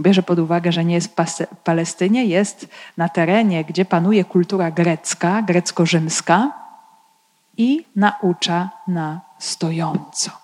bierze 0.00 0.22
pod 0.22 0.38
uwagę, 0.38 0.72
że 0.72 0.84
nie 0.84 0.94
jest 0.94 1.20
w 1.52 1.56
Palestynie, 1.64 2.24
jest 2.24 2.68
na 2.96 3.08
terenie, 3.08 3.64
gdzie 3.64 3.84
panuje 3.84 4.24
kultura 4.24 4.70
grecka, 4.70 5.42
grecko-rzymska 5.42 6.52
i 7.56 7.86
naucza 7.96 8.70
na 8.88 9.20
stojąco. 9.38 10.41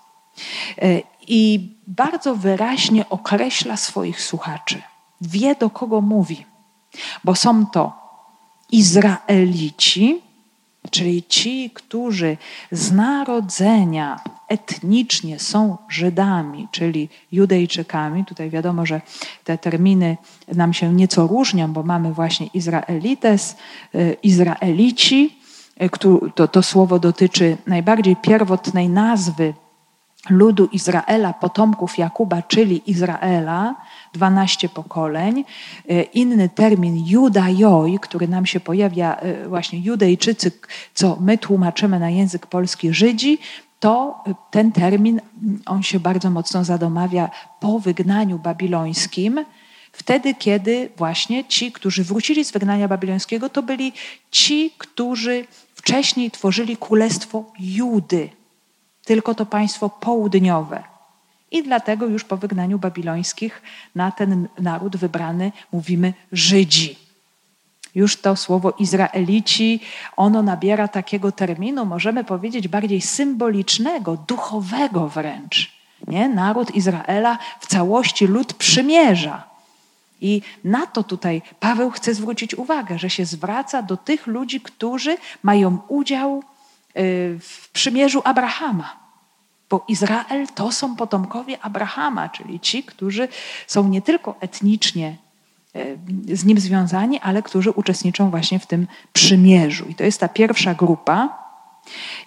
E, 0.81 1.01
I 1.27 1.69
bardzo 1.87 2.35
wyraźnie 2.35 3.09
określa 3.09 3.77
swoich 3.77 4.21
słuchaczy. 4.21 4.81
Wie, 5.21 5.55
do 5.55 5.69
kogo 5.69 6.01
mówi, 6.01 6.45
bo 7.23 7.35
są 7.35 7.65
to 7.65 7.93
Izraelici, 8.71 10.21
czyli 10.91 11.23
ci, 11.23 11.69
którzy 11.73 12.37
z 12.71 12.91
narodzenia 12.91 14.19
etnicznie 14.47 15.39
są 15.39 15.77
Żydami, 15.89 16.67
czyli 16.71 17.09
Judejczykami. 17.31 18.25
Tutaj 18.25 18.49
wiadomo, 18.49 18.85
że 18.85 19.01
te 19.43 19.57
terminy 19.57 20.17
nam 20.47 20.73
się 20.73 20.93
nieco 20.93 21.27
różnią, 21.27 21.73
bo 21.73 21.83
mamy 21.83 22.13
właśnie 22.13 22.47
Izraelites, 22.53 23.55
y, 23.95 24.17
Izraelici. 24.23 25.39
Y, 25.81 25.89
to, 26.35 26.47
to 26.47 26.63
słowo 26.63 26.99
dotyczy 26.99 27.57
najbardziej 27.67 28.15
pierwotnej 28.15 28.89
nazwy 28.89 29.53
ludu 30.29 30.69
Izraela, 30.71 31.33
potomków 31.33 31.97
Jakuba, 31.97 32.41
czyli 32.41 32.81
Izraela, 32.91 33.75
12 34.13 34.69
pokoleń. 34.69 35.45
E, 35.89 36.01
inny 36.01 36.49
termin 36.49 37.05
judajoi, 37.07 37.99
który 37.99 38.27
nam 38.27 38.45
się 38.45 38.59
pojawia 38.59 39.15
e, 39.15 39.49
właśnie 39.49 39.79
Judejczycy, 39.79 40.51
co 40.93 41.17
my 41.21 41.37
tłumaczymy 41.37 41.99
na 41.99 42.09
język 42.09 42.47
polski 42.47 42.93
Żydzi, 42.93 43.37
to 43.79 44.23
ten 44.51 44.71
termin, 44.71 45.21
on 45.65 45.83
się 45.83 45.99
bardzo 45.99 46.29
mocno 46.29 46.63
zadomawia 46.63 47.29
po 47.59 47.79
wygnaniu 47.79 48.39
babilońskim, 48.39 49.45
wtedy, 49.91 50.35
kiedy 50.35 50.89
właśnie 50.97 51.45
ci, 51.45 51.71
którzy 51.71 52.03
wrócili 52.03 52.45
z 52.45 52.51
wygnania 52.51 52.87
babilońskiego, 52.87 53.49
to 53.49 53.63
byli 53.63 53.93
ci, 54.31 54.71
którzy 54.77 55.45
wcześniej 55.75 56.31
tworzyli 56.31 56.77
królestwo 56.77 57.45
Judy, 57.59 58.29
tylko 59.05 59.35
to 59.35 59.45
państwo 59.45 59.89
południowe. 59.89 60.83
I 61.51 61.63
dlatego 61.63 62.05
już 62.05 62.23
po 62.23 62.37
wygnaniu 62.37 62.79
babilońskich 62.79 63.61
na 63.95 64.11
ten 64.11 64.47
naród 64.59 64.97
wybrany 64.97 65.51
mówimy 65.71 66.13
Żydzi. 66.31 67.09
Już 67.95 68.17
to 68.17 68.35
słowo 68.35 68.73
Izraelici, 68.79 69.79
ono 70.17 70.41
nabiera 70.41 70.87
takiego 70.87 71.31
terminu, 71.31 71.85
możemy 71.85 72.23
powiedzieć, 72.23 72.67
bardziej 72.67 73.01
symbolicznego, 73.01 74.17
duchowego 74.27 75.09
wręcz. 75.09 75.71
Nie? 76.07 76.29
Naród 76.29 76.75
Izraela 76.75 77.37
w 77.59 77.67
całości 77.67 78.27
lud 78.27 78.53
przymierza. 78.53 79.43
I 80.21 80.41
na 80.63 80.87
to 80.87 81.03
tutaj 81.03 81.41
Paweł 81.59 81.91
chce 81.91 82.13
zwrócić 82.13 82.55
uwagę, 82.55 82.99
że 82.99 83.09
się 83.09 83.25
zwraca 83.25 83.81
do 83.81 83.97
tych 83.97 84.27
ludzi, 84.27 84.61
którzy 84.61 85.17
mają 85.43 85.77
udział 85.87 86.43
w 87.39 87.69
przymierzu 87.73 88.21
Abrahama. 88.23 88.99
Bo 89.69 89.85
Izrael 89.87 90.47
to 90.55 90.71
są 90.71 90.95
potomkowie 90.95 91.59
Abrahama, 91.61 92.29
czyli 92.29 92.59
ci, 92.59 92.83
którzy 92.83 93.27
są 93.67 93.87
nie 93.87 94.01
tylko 94.01 94.35
etnicznie 94.39 95.17
e, 95.75 96.35
z 96.35 96.45
nim 96.45 96.59
związani, 96.59 97.19
ale 97.19 97.43
którzy 97.43 97.71
uczestniczą 97.71 98.29
właśnie 98.29 98.59
w 98.59 98.67
tym 98.67 98.87
przymierzu. 99.13 99.85
I 99.89 99.95
to 99.95 100.03
jest 100.03 100.19
ta 100.19 100.27
pierwsza 100.27 100.73
grupa. 100.73 101.49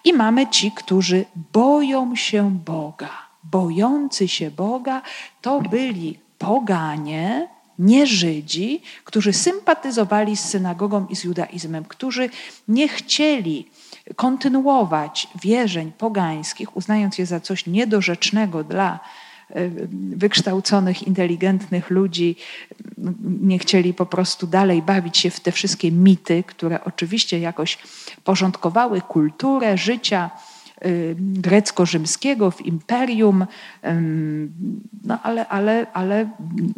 I 0.05 0.12
mamy 0.12 0.47
ci, 0.47 0.73
którzy 0.73 1.25
boją 1.53 2.16
się 2.16 2.51
Boga. 2.51 3.11
Bojący 3.45 4.29
się 4.29 4.51
Boga 4.51 5.03
to 5.41 5.61
byli 5.61 6.18
poganie, 6.39 7.49
nie 7.79 8.07
Żydzi, 8.07 8.83
którzy 9.05 9.33
sympatyzowali 9.33 10.37
z 10.37 10.45
synagogą 10.45 11.07
i 11.07 11.16
z 11.16 11.25
judaizmem, 11.25 11.85
którzy 11.85 12.31
nie 12.68 12.89
chcieli 12.89 13.70
kontynuować 14.16 15.28
wierzeń 15.42 15.92
pogańskich, 15.98 16.76
uznając 16.76 17.18
je 17.18 17.26
za 17.26 17.40
coś 17.40 17.66
niedorzecznego 17.66 18.64
dla 18.64 19.00
e, 19.50 19.68
wykształconych, 20.16 21.03
inteligentnych 21.03 21.90
ludzi, 21.90 22.36
nie 23.40 23.59
chcieli 23.59 23.94
po 23.94 24.07
prostu 24.07 24.46
dalej 24.46 24.82
bawić 24.82 25.18
się 25.18 25.30
w 25.30 25.40
te 25.40 25.53
wszystkie 25.53 25.92
mity, 25.92 26.42
które 26.46 26.84
oczywiście 26.84 27.38
jakoś 27.38 27.78
porządkowały 28.24 29.00
kulturę 29.00 29.78
życia 29.78 30.30
grecko-rzymskiego 31.18 32.51
w 32.51 32.66
imperium, 32.66 33.47
no 35.05 35.18
ale, 35.22 35.49
ale, 35.49 35.87
ale 35.93 36.30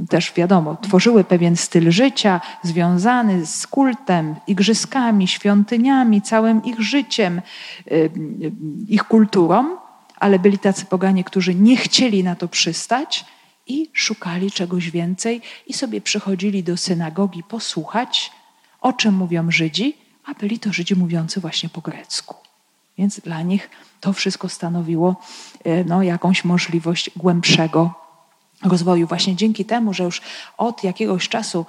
też 0.09 0.33
wiadomo, 0.33 0.77
tworzyły 0.77 1.25
pewien 1.25 1.57
styl 1.57 1.91
życia 1.91 2.41
związany 2.63 3.47
z 3.47 3.67
kultem, 3.67 4.35
igrzyskami, 4.47 5.29
świątyniami, 5.29 6.23
całym 6.23 6.65
ich 6.65 6.81
życiem, 6.81 7.41
y, 7.93 8.11
ich 8.89 9.05
kulturą, 9.05 9.77
ale 10.17 10.39
byli 10.39 10.59
tacy 10.59 10.87
poganie, 10.87 11.25
którzy 11.25 11.55
nie 11.55 11.77
chcieli 11.77 12.25
na 12.25 12.35
to 12.35 12.49
przystać 12.49 13.25
i 13.67 13.91
szukali 13.93 14.51
czegoś 14.51 14.91
więcej 14.91 15.41
i 15.67 15.73
sobie 15.73 16.01
przychodzili 16.01 16.63
do 16.63 16.77
synagogi 16.77 17.43
posłuchać, 17.43 18.33
o 18.81 18.93
czym 18.93 19.15
mówią 19.15 19.51
Żydzi, 19.51 19.97
a 20.25 20.35
byli 20.35 20.59
to 20.59 20.73
Żydzi 20.73 20.97
mówiący 20.97 21.41
właśnie 21.41 21.69
po 21.69 21.81
grecku. 21.81 22.44
Więc 22.99 23.21
dla 23.21 23.43
nich 23.43 23.71
to 24.01 24.13
wszystko 24.13 24.49
stanowiło 24.49 25.17
e, 25.65 25.85
no, 25.85 26.03
jakąś 26.03 26.45
możliwość 26.45 27.11
głębszego 27.17 27.95
rozwoju. 28.63 29.07
Właśnie 29.07 29.37
dzięki 29.37 29.65
temu, 29.65 29.95
że 29.95 30.05
już 30.05 30.23
od 30.59 30.85
jakiegoś 30.85 31.29
czasu 31.29 31.67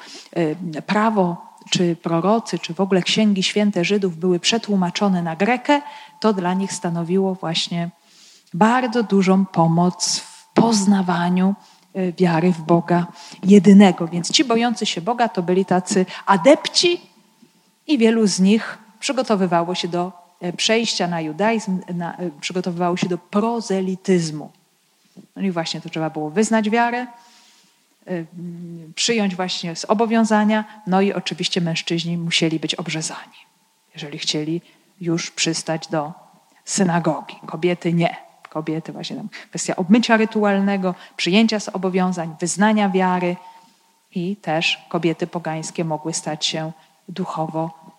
e, 0.76 0.82
prawo, 0.82 1.56
czy 1.70 1.96
prorocy, 1.96 2.60
czy 2.60 2.74
w 2.74 2.80
ogóle 2.80 3.02
księgi 3.02 3.44
święte 3.44 3.86
Żydów 3.86 4.18
były 4.18 4.40
przetłumaczone 4.40 5.22
na 5.22 5.36
grekę, 5.36 5.82
to 6.20 6.34
dla 6.34 6.54
nich 6.54 6.74
stanowiło 6.74 7.36
właśnie 7.36 7.90
bardzo 8.54 9.04
dużą 9.04 9.46
pomoc 9.46 10.20
w 10.20 10.54
poznawaniu 10.54 11.56
e, 11.94 12.12
wiary 12.12 12.52
w 12.52 12.62
Boga 12.62 13.08
jedynego. 13.44 14.08
Więc 14.08 14.32
ci 14.32 14.44
bojący 14.44 14.86
się 14.86 15.02
Boga 15.02 15.30
to 15.30 15.44
byli 15.44 15.66
tacy 15.66 16.06
adepci 16.26 17.02
i 17.88 17.98
wielu 17.98 18.28
z 18.28 18.40
nich 18.40 18.78
przygotowywało 19.00 19.76
się 19.76 19.88
do 19.88 20.25
przejścia 20.58 21.08
na 21.08 21.22
judaizm 21.22 21.80
na, 21.94 22.18
e, 22.18 22.98
się 22.98 23.10
do 23.10 23.18
prozelityzmu. 23.18 24.52
No 25.36 25.42
i 25.42 25.52
właśnie 25.52 25.82
to 25.82 25.90
trzeba 25.90 26.10
było 26.10 26.30
wyznać 26.30 26.70
wiarę, 26.70 27.08
e, 28.08 28.26
przyjąć 28.96 29.36
właśnie 29.36 29.76
zobowiązania, 29.76 30.64
no 30.88 31.02
i 31.02 31.14
oczywiście 31.14 31.62
mężczyźni 31.62 32.18
musieli 32.18 32.60
być 32.60 32.76
obrzezani, 32.76 33.38
jeżeli 33.94 34.20
chcieli 34.20 34.62
już 35.02 35.32
przystać 35.32 35.88
do 35.88 36.14
synagogi. 36.66 37.36
Kobiety 37.46 37.94
nie. 37.94 38.16
Kobiety 38.50 38.92
właśnie 38.92 39.16
tam 39.16 39.30
kwestia 39.50 39.76
obmycia 39.76 40.18
rytualnego, 40.18 40.96
przyjęcia 41.18 41.60
zobowiązań, 41.60 42.36
wyznania 42.40 42.90
wiary 42.90 43.36
I 44.12 44.36
też 44.36 44.86
kobiety 44.90 45.28
pogańskie 45.28 45.86
mogły 45.86 46.14
stać 46.14 46.46
się 46.46 46.72
duchowo 47.10 47.95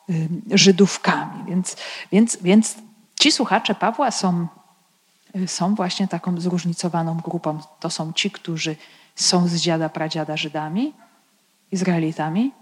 Żydówkami. 0.50 1.44
Więc, 1.46 1.76
więc, 2.12 2.38
więc 2.42 2.74
ci 3.20 3.32
słuchacze 3.32 3.74
Pawła 3.74 4.11
są, 4.11 4.46
są 5.46 5.74
właśnie 5.74 6.09
taką 6.09 6.40
zróżnicowaną 6.40 7.16
grupą. 7.16 7.59
To 7.80 7.90
są 7.90 8.12
ci, 8.12 8.30
którzy 8.30 8.76
są 9.14 9.48
z 9.48 9.54
dziada, 9.54 9.88
pradziada 9.88 10.36
Żydami, 10.36 10.92
Izraelitami 11.72 12.52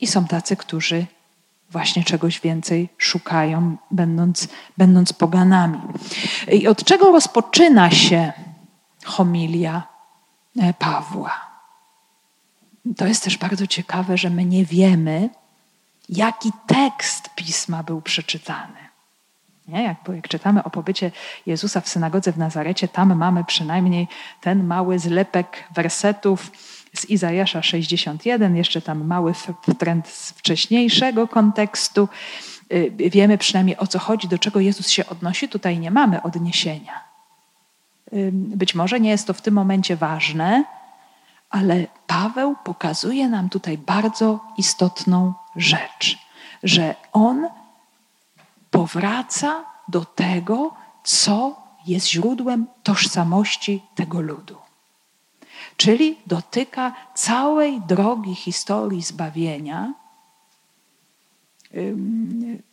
i 0.00 0.06
są 0.06 0.26
tacy, 0.26 0.56
którzy 0.56 1.06
właśnie 1.70 2.04
czegoś 2.04 2.40
więcej 2.40 2.88
szukają, 2.98 3.76
będąc, 3.90 4.48
będąc 4.76 5.12
poganami. 5.12 5.80
I 6.52 6.68
od 6.68 6.84
czego 6.84 7.12
rozpoczyna 7.12 7.90
się 7.90 8.32
homilia 9.04 9.82
e, 10.58 10.74
Pawła? 10.74 11.50
To 12.96 13.06
jest 13.06 13.24
też 13.24 13.38
bardzo 13.38 13.66
ciekawe, 13.66 14.18
że 14.18 14.30
my 14.30 14.44
nie 14.44 14.64
wiemy, 14.64 15.30
jaki 16.10 16.52
tekst 16.66 17.30
pisma 17.34 17.82
był 17.82 18.02
przeczytany. 18.02 18.90
Nie? 19.68 19.82
Jak, 19.82 19.96
jak 20.14 20.28
czytamy 20.28 20.64
o 20.64 20.70
pobycie 20.70 21.10
Jezusa 21.46 21.80
w 21.80 21.88
synagodze 21.88 22.32
w 22.32 22.38
Nazarecie, 22.38 22.88
tam 22.88 23.16
mamy 23.16 23.44
przynajmniej 23.44 24.08
ten 24.40 24.64
mały 24.64 24.98
zlepek 24.98 25.64
wersetów 25.74 26.52
z 26.94 27.04
Izajasza 27.10 27.62
61, 27.62 28.56
jeszcze 28.56 28.82
tam 28.82 29.06
mały 29.06 29.32
trend 29.78 30.08
z 30.08 30.30
wcześniejszego 30.30 31.28
kontekstu. 31.28 32.08
Y, 32.72 32.92
wiemy 32.96 33.38
przynajmniej 33.38 33.76
o 33.76 33.86
co 33.86 33.98
chodzi, 33.98 34.28
do 34.28 34.38
czego 34.38 34.60
Jezus 34.60 34.88
się 34.88 35.06
odnosi. 35.06 35.48
Tutaj 35.48 35.78
nie 35.78 35.90
mamy 35.90 36.22
odniesienia. 36.22 37.10
Być 38.32 38.74
może 38.74 39.00
nie 39.00 39.10
jest 39.10 39.26
to 39.26 39.34
w 39.34 39.42
tym 39.42 39.54
momencie 39.54 39.96
ważne, 39.96 40.64
ale 41.50 41.86
Paweł 42.06 42.56
pokazuje 42.64 43.28
nam 43.28 43.48
tutaj 43.48 43.78
bardzo 43.78 44.40
istotną 44.58 45.34
rzecz, 45.56 46.18
że 46.62 46.94
on 47.12 47.48
powraca 48.70 49.64
do 49.88 50.04
tego, 50.04 50.74
co 51.04 51.62
jest 51.86 52.08
źródłem 52.08 52.66
tożsamości 52.82 53.82
tego 53.94 54.20
ludu. 54.20 54.56
Czyli 55.76 56.18
dotyka 56.26 56.92
całej 57.14 57.80
drogi 57.80 58.34
historii 58.34 59.02
zbawienia, 59.02 59.94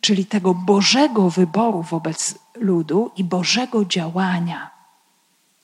czyli 0.00 0.26
tego 0.26 0.54
Bożego 0.54 1.30
wyboru 1.30 1.82
wobec 1.82 2.38
ludu 2.54 3.10
i 3.16 3.24
Bożego 3.24 3.84
działania. 3.84 4.70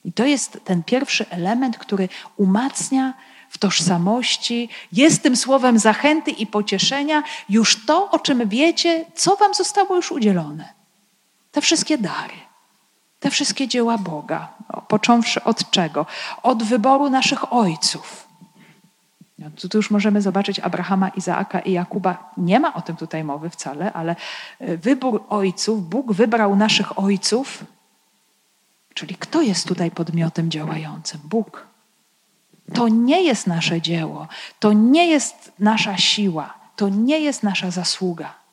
I 0.04 0.12
to 0.12 0.24
jest 0.24 0.60
ten 0.64 0.82
pierwszy 0.82 1.30
element, 1.30 1.78
który 1.78 2.08
umacnia 2.36 3.14
w 3.54 3.58
tożsamości, 3.58 4.68
jest 4.92 5.22
tym 5.22 5.36
słowem 5.36 5.78
zachęty 5.78 6.30
i 6.30 6.46
pocieszenia 6.46 7.22
już 7.48 7.86
to, 7.86 8.10
o 8.10 8.18
czym 8.18 8.48
wiecie, 8.48 9.04
co 9.14 9.36
Wam 9.36 9.54
zostało 9.54 9.96
już 9.96 10.12
udzielone. 10.12 10.72
Te 11.52 11.60
wszystkie 11.60 11.98
dary, 11.98 12.34
te 13.20 13.30
wszystkie 13.30 13.68
dzieła 13.68 13.98
Boga, 13.98 14.48
począwszy 14.88 15.44
od 15.44 15.70
czego? 15.70 16.06
Od 16.42 16.62
wyboru 16.62 17.10
naszych 17.10 17.52
ojców. 17.52 18.28
No, 19.38 19.50
tu 19.70 19.78
już 19.78 19.90
możemy 19.90 20.22
zobaczyć 20.22 20.60
Abrahama, 20.60 21.08
Izaaka 21.08 21.60
i 21.60 21.72
Jakuba. 21.72 22.30
Nie 22.36 22.60
ma 22.60 22.74
o 22.74 22.82
tym 22.82 22.96
tutaj 22.96 23.24
mowy 23.24 23.50
wcale, 23.50 23.92
ale 23.92 24.16
e, 24.60 24.76
wybór 24.76 25.24
ojców, 25.28 25.88
Bóg 25.88 26.12
wybrał 26.12 26.56
naszych 26.56 26.98
ojców, 26.98 27.64
czyli 28.94 29.14
kto 29.14 29.42
jest 29.42 29.68
tutaj 29.68 29.90
podmiotem 29.90 30.50
działającym? 30.50 31.20
Bóg. 31.24 31.73
To 32.72 32.88
nie 32.88 33.22
jest 33.22 33.46
nasze 33.46 33.80
dzieło, 33.80 34.28
to 34.60 34.72
nie 34.72 35.06
jest 35.06 35.52
nasza 35.58 35.96
siła, 35.96 36.54
to 36.76 36.88
nie 36.88 37.20
jest 37.20 37.42
nasza 37.42 37.70
zasługa. 37.70 38.44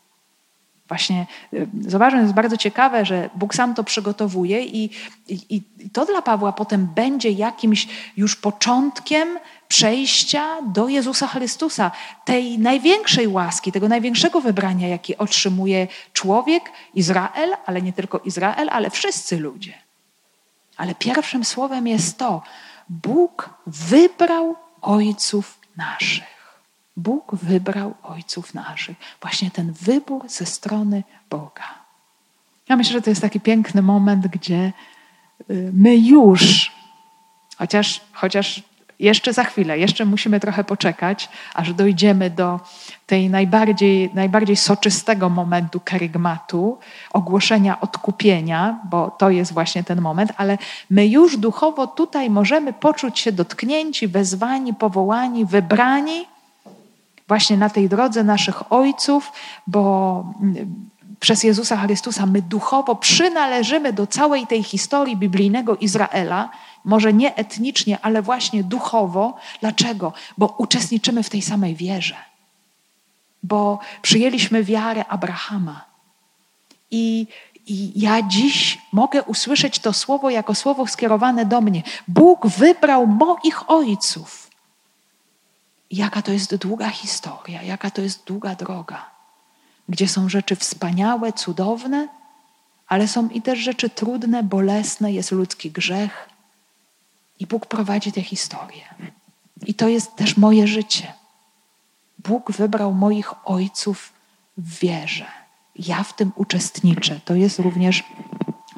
Właśnie 0.91 1.27
y, 1.53 1.67
zauważmy, 1.87 2.21
jest 2.21 2.33
bardzo 2.33 2.57
ciekawe, 2.57 3.05
że 3.05 3.29
Bóg 3.35 3.55
sam 3.55 3.73
to 3.73 3.83
przygotowuje 3.83 4.65
i, 4.65 4.89
i, 5.27 5.39
i, 5.49 5.89
to 5.93 6.05
dla 6.05 6.21
Pawła 6.21 6.53
potem 6.53 6.87
będzie 6.95 7.31
jakimś 7.31 7.87
już 8.17 8.35
początkiem 8.35 9.39
przejścia 9.67 10.61
do 10.61 10.87
Jezusa 10.87 11.27
Chrystusa, 11.27 11.91
tej 12.25 12.59
największej 12.59 13.27
łaski, 13.27 13.71
tego 13.71 13.87
największego 13.87 14.41
wybrania, 14.41 14.87
jakie 14.87 15.17
otrzymuje 15.17 15.87
człowiek, 16.13 16.71
Izrael, 16.93 17.55
ale 17.65 17.81
nie 17.81 17.93
tylko 17.93 18.19
Izrael, 18.19 18.69
ale 18.71 18.89
wszyscy 18.89 19.39
ludzie. 19.39 19.73
Ale 20.77 20.95
pierwszym 20.95 21.45
słowem 21.45 21.87
jest 21.87 22.17
to, 22.17 22.41
Bóg 22.91 23.49
wybrał 23.67 24.55
ojców 24.81 25.59
naszych. 25.77 26.61
Bóg 26.97 27.35
wybrał 27.35 27.93
ojców 28.03 28.53
naszych. 28.53 28.97
Właśnie 29.21 29.51
ten 29.51 29.73
wybór 29.73 30.29
ze 30.29 30.45
strony 30.45 31.03
Boga. 31.29 31.81
Ja 32.69 32.75
myślę, 32.75 32.93
że 32.93 33.01
to 33.01 33.09
jest 33.09 33.21
taki 33.21 33.39
piękny 33.39 33.81
moment, 33.81 34.27
gdzie 34.27 34.73
y, 35.49 35.71
my 35.73 35.97
już, 35.97 36.71
chociaż, 37.57 38.01
chociaż 38.13 38.63
jeszcze 39.01 39.33
za 39.33 39.43
chwilę, 39.43 39.79
jeszcze 39.79 40.05
musimy 40.05 40.39
trochę 40.39 40.63
poczekać, 40.63 41.29
aż 41.53 41.73
dojdziemy 41.73 42.29
do 42.29 42.59
tej 43.07 43.29
najbardziej, 43.29 44.09
najbardziej 44.13 44.55
soczystego 44.55 45.29
momentu 45.29 45.79
kerygmatu, 45.79 46.77
ogłoszenia 47.13 47.81
odkupienia, 47.81 48.79
bo 48.89 49.11
to 49.11 49.29
jest 49.29 49.53
właśnie 49.53 49.83
ten 49.83 50.01
moment, 50.01 50.31
ale 50.37 50.57
my 50.89 51.07
już 51.07 51.37
duchowo 51.37 51.87
tutaj 51.87 52.29
możemy 52.29 52.73
poczuć 52.73 53.19
się 53.19 53.31
dotknięci, 53.31 54.07
wezwani, 54.07 54.73
powołani, 54.73 55.45
wybrani 55.45 56.25
właśnie 57.27 57.57
na 57.57 57.69
tej 57.69 57.89
drodze 57.89 58.23
naszych 58.23 58.71
ojców, 58.73 59.31
bo 59.67 60.23
mm, 60.41 60.89
przez 61.19 61.43
Jezusa 61.43 61.77
Chrystusa 61.77 62.25
my 62.25 62.41
duchowo 62.41 62.95
przynależymy 62.95 63.93
do 63.93 64.07
całej 64.07 64.47
tej 64.47 64.63
historii 64.63 65.17
biblijnego 65.17 65.75
Izraela, 65.75 66.49
może 66.83 67.13
nie 67.13 67.35
etnicznie, 67.35 67.99
ale 68.01 68.21
właśnie 68.21 68.63
duchowo. 68.63 69.37
Dlaczego? 69.61 70.13
Bo 70.37 70.55
uczestniczymy 70.57 71.23
w 71.23 71.29
tej 71.29 71.41
samej 71.41 71.75
wierze. 71.75 72.15
Bo 73.43 73.79
przyjęliśmy 74.01 74.63
wiarę 74.63 75.05
Abrahama. 75.05 75.85
I, 76.91 77.27
I 77.67 77.99
ja 78.01 78.21
dziś 78.21 78.77
mogę 78.91 79.23
usłyszeć 79.23 79.79
to 79.79 79.93
słowo 79.93 80.29
jako 80.29 80.55
słowo 80.55 80.87
skierowane 80.87 81.45
do 81.45 81.61
mnie. 81.61 81.83
Bóg 82.07 82.47
wybrał 82.47 83.07
moich 83.07 83.69
ojców. 83.69 84.51
Jaka 85.91 86.21
to 86.21 86.31
jest 86.31 86.55
długa 86.55 86.89
historia, 86.89 87.63
jaka 87.63 87.91
to 87.91 88.01
jest 88.01 88.23
długa 88.25 88.55
droga, 88.55 89.05
gdzie 89.89 90.07
są 90.07 90.29
rzeczy 90.29 90.55
wspaniałe, 90.55 91.33
cudowne, 91.33 92.07
ale 92.87 93.07
są 93.07 93.29
i 93.29 93.41
też 93.41 93.59
rzeczy 93.59 93.89
trudne, 93.89 94.43
bolesne, 94.43 95.11
jest 95.11 95.31
ludzki 95.31 95.71
grzech, 95.71 96.29
i 97.41 97.47
Bóg 97.47 97.65
prowadzi 97.65 98.11
tę 98.11 98.21
historię. 98.21 98.83
I 99.65 99.73
to 99.73 99.87
jest 99.87 100.15
też 100.15 100.37
moje 100.37 100.67
życie. 100.67 101.13
Bóg 102.19 102.51
wybrał 102.51 102.93
moich 102.93 103.47
ojców 103.47 104.13
w 104.57 104.79
wierze. 104.79 105.25
Ja 105.75 106.03
w 106.03 106.15
tym 106.15 106.31
uczestniczę. 106.35 107.19
To 107.25 107.35
jest 107.35 107.59
również 107.59 108.03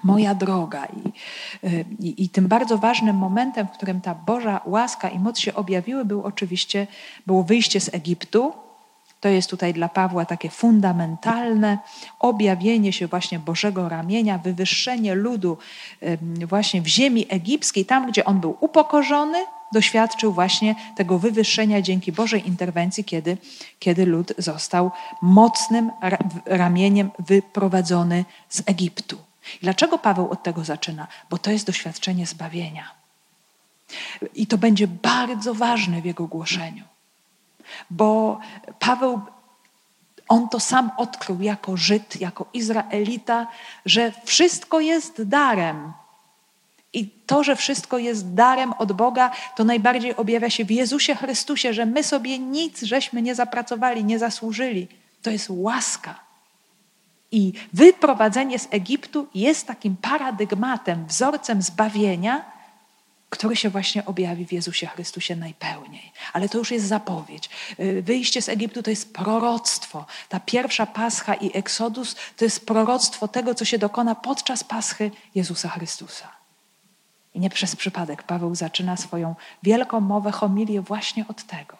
moja 0.03 0.35
droga. 0.35 0.85
I, 0.85 1.11
i, 1.99 2.23
I, 2.23 2.29
tym 2.29 2.47
bardzo 2.47 2.77
ważnym 2.77 3.15
momentem, 3.15 3.67
w 3.67 3.71
którym 3.71 4.01
ta 4.01 4.15
Boża 4.15 4.61
łaska 4.65 5.09
i 5.09 5.19
moc 5.19 5.39
się 5.39 5.53
objawiły, 5.53 6.05
był 6.05 6.23
oczywiście 6.23 6.87
było 7.27 7.43
wyjście 7.43 7.79
z 7.79 7.93
Egiptu. 7.93 8.53
To 9.23 9.29
jest 9.29 9.49
tutaj 9.49 9.73
dla 9.73 9.89
Pawła 9.89 10.25
takie 10.25 10.49
fundamentalne 10.49 11.77
objawienie 12.19 12.93
się 12.93 13.07
właśnie 13.07 13.39
Bożego 13.39 13.89
ramienia, 13.89 14.37
wywyższenie 14.37 15.15
ludu 15.15 15.57
właśnie 16.47 16.81
w 16.81 16.87
ziemi 16.87 17.25
egipskiej, 17.29 17.85
tam 17.85 18.07
gdzie 18.11 18.25
on 18.25 18.39
był 18.39 18.57
upokorzony, 18.59 19.37
doświadczył 19.73 20.33
właśnie 20.33 20.75
tego 20.95 21.19
wywyższenia 21.19 21.81
dzięki 21.81 22.11
Bożej 22.11 22.47
interwencji, 22.47 23.03
kiedy, 23.03 23.37
kiedy 23.79 24.05
lud 24.05 24.33
został 24.37 24.91
mocnym 25.21 25.91
ramieniem 26.45 27.11
wyprowadzony 27.19 28.25
z 28.49 28.63
Egiptu. 28.65 29.17
Dlaczego 29.61 29.97
Paweł 29.97 30.29
od 30.31 30.43
tego 30.43 30.63
zaczyna? 30.63 31.07
Bo 31.29 31.37
to 31.37 31.51
jest 31.51 31.67
doświadczenie 31.67 32.25
zbawienia. 32.25 32.91
I 34.35 34.47
to 34.47 34.57
będzie 34.57 34.87
bardzo 34.87 35.53
ważne 35.53 36.01
w 36.01 36.05
jego 36.05 36.27
głoszeniu 36.27 36.92
bo 37.89 38.39
Paweł, 38.79 39.21
on 40.27 40.49
to 40.49 40.59
sam 40.59 40.91
odkrył 40.97 41.41
jako 41.41 41.77
Żyd, 41.77 42.21
jako 42.21 42.45
Izraelita, 42.53 43.47
że 43.85 44.11
wszystko 44.25 44.79
jest 44.79 45.23
darem. 45.23 45.93
I 46.93 47.09
to, 47.25 47.43
że 47.43 47.55
wszystko 47.55 47.97
jest 47.97 48.33
darem 48.33 48.73
od 48.73 48.91
Boga, 48.91 49.31
to 49.55 49.63
najbardziej 49.63 50.15
objawia 50.15 50.49
się 50.49 50.65
w 50.65 50.71
Jezusie 50.71 51.15
Chrystusie, 51.15 51.73
że 51.73 51.85
my 51.85 52.03
sobie 52.03 52.39
nic 52.39 52.83
żeśmy 52.83 53.21
nie 53.21 53.35
zapracowali, 53.35 54.03
nie 54.03 54.19
zasłużyli. 54.19 54.87
To 55.21 55.29
jest 55.29 55.47
łaska. 55.49 56.19
I 57.31 57.53
wyprowadzenie 57.73 58.59
z 58.59 58.67
Egiptu 58.71 59.27
jest 59.35 59.67
takim 59.67 59.95
paradygmatem, 59.97 61.05
wzorcem 61.05 61.61
zbawienia, 61.61 62.52
który 63.33 63.55
się 63.55 63.69
właśnie 63.69 64.05
objawi 64.05 64.45
w 64.45 64.51
Jezusie 64.51 64.87
Chrystusie 64.87 65.35
najpełniej. 65.35 66.11
Ale 66.33 66.49
to 66.49 66.57
już 66.57 66.71
jest 66.71 66.85
zapowiedź. 66.85 67.49
Y, 67.79 68.01
wyjście 68.01 68.41
z 68.41 68.49
Egiptu 68.49 68.83
to 68.83 68.89
jest 68.89 69.13
proroctwo. 69.13 70.05
Ta 70.29 70.39
pierwsza 70.39 70.85
Pascha 70.85 71.33
i 71.33 71.57
Eksodus 71.57 72.15
to 72.37 72.45
jest 72.45 72.65
proroctwo 72.65 73.27
tego, 73.27 73.55
co 73.55 73.65
się 73.65 73.77
dokona 73.77 74.15
podczas 74.15 74.63
Paschy 74.63 75.11
Jezusa 75.35 75.69
Chrystusa. 75.69 76.31
I 77.33 77.39
nie 77.39 77.49
przez 77.49 77.75
przypadek 77.75 78.23
Paweł 78.23 78.55
zaczyna 78.55 78.97
swoją 78.97 79.35
wielką 79.63 79.99
mowę, 79.99 80.31
homilię 80.31 80.81
właśnie 80.81 81.25
od 81.27 81.43
tego. 81.43 81.77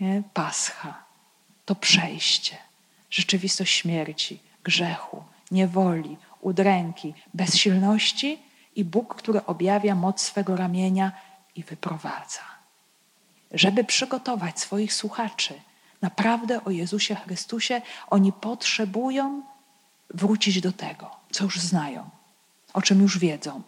Nie? 0.00 0.22
Pascha 0.34 1.04
to 1.64 1.74
przejście, 1.74 2.56
rzeczywistość 3.10 3.74
śmierci, 3.74 4.40
grzechu, 4.64 5.24
niewoli, 5.50 6.16
udręki, 6.40 7.14
bezsilności 7.34 8.47
i 8.78 8.84
Bóg, 8.84 9.14
który 9.14 9.44
objawia 9.46 9.94
moc 9.94 10.22
swego 10.22 10.56
ramienia 10.56 11.12
i 11.56 11.62
wyprowadza. 11.62 12.40
Żeby 13.52 13.84
przygotować 13.84 14.60
swoich 14.60 14.94
słuchaczy 14.94 15.54
naprawdę 16.02 16.64
o 16.64 16.70
Jezusie 16.70 17.14
Chrystusie, 17.14 17.82
oni 18.10 18.32
potrzebują 18.32 19.42
wrócić 20.14 20.60
do 20.60 20.72
tego, 20.72 21.10
co 21.30 21.44
już 21.44 21.60
znają, 21.60 22.10
o 22.72 22.82
czym 22.82 23.02
już 23.02 23.18
wiedzą. 23.18 23.62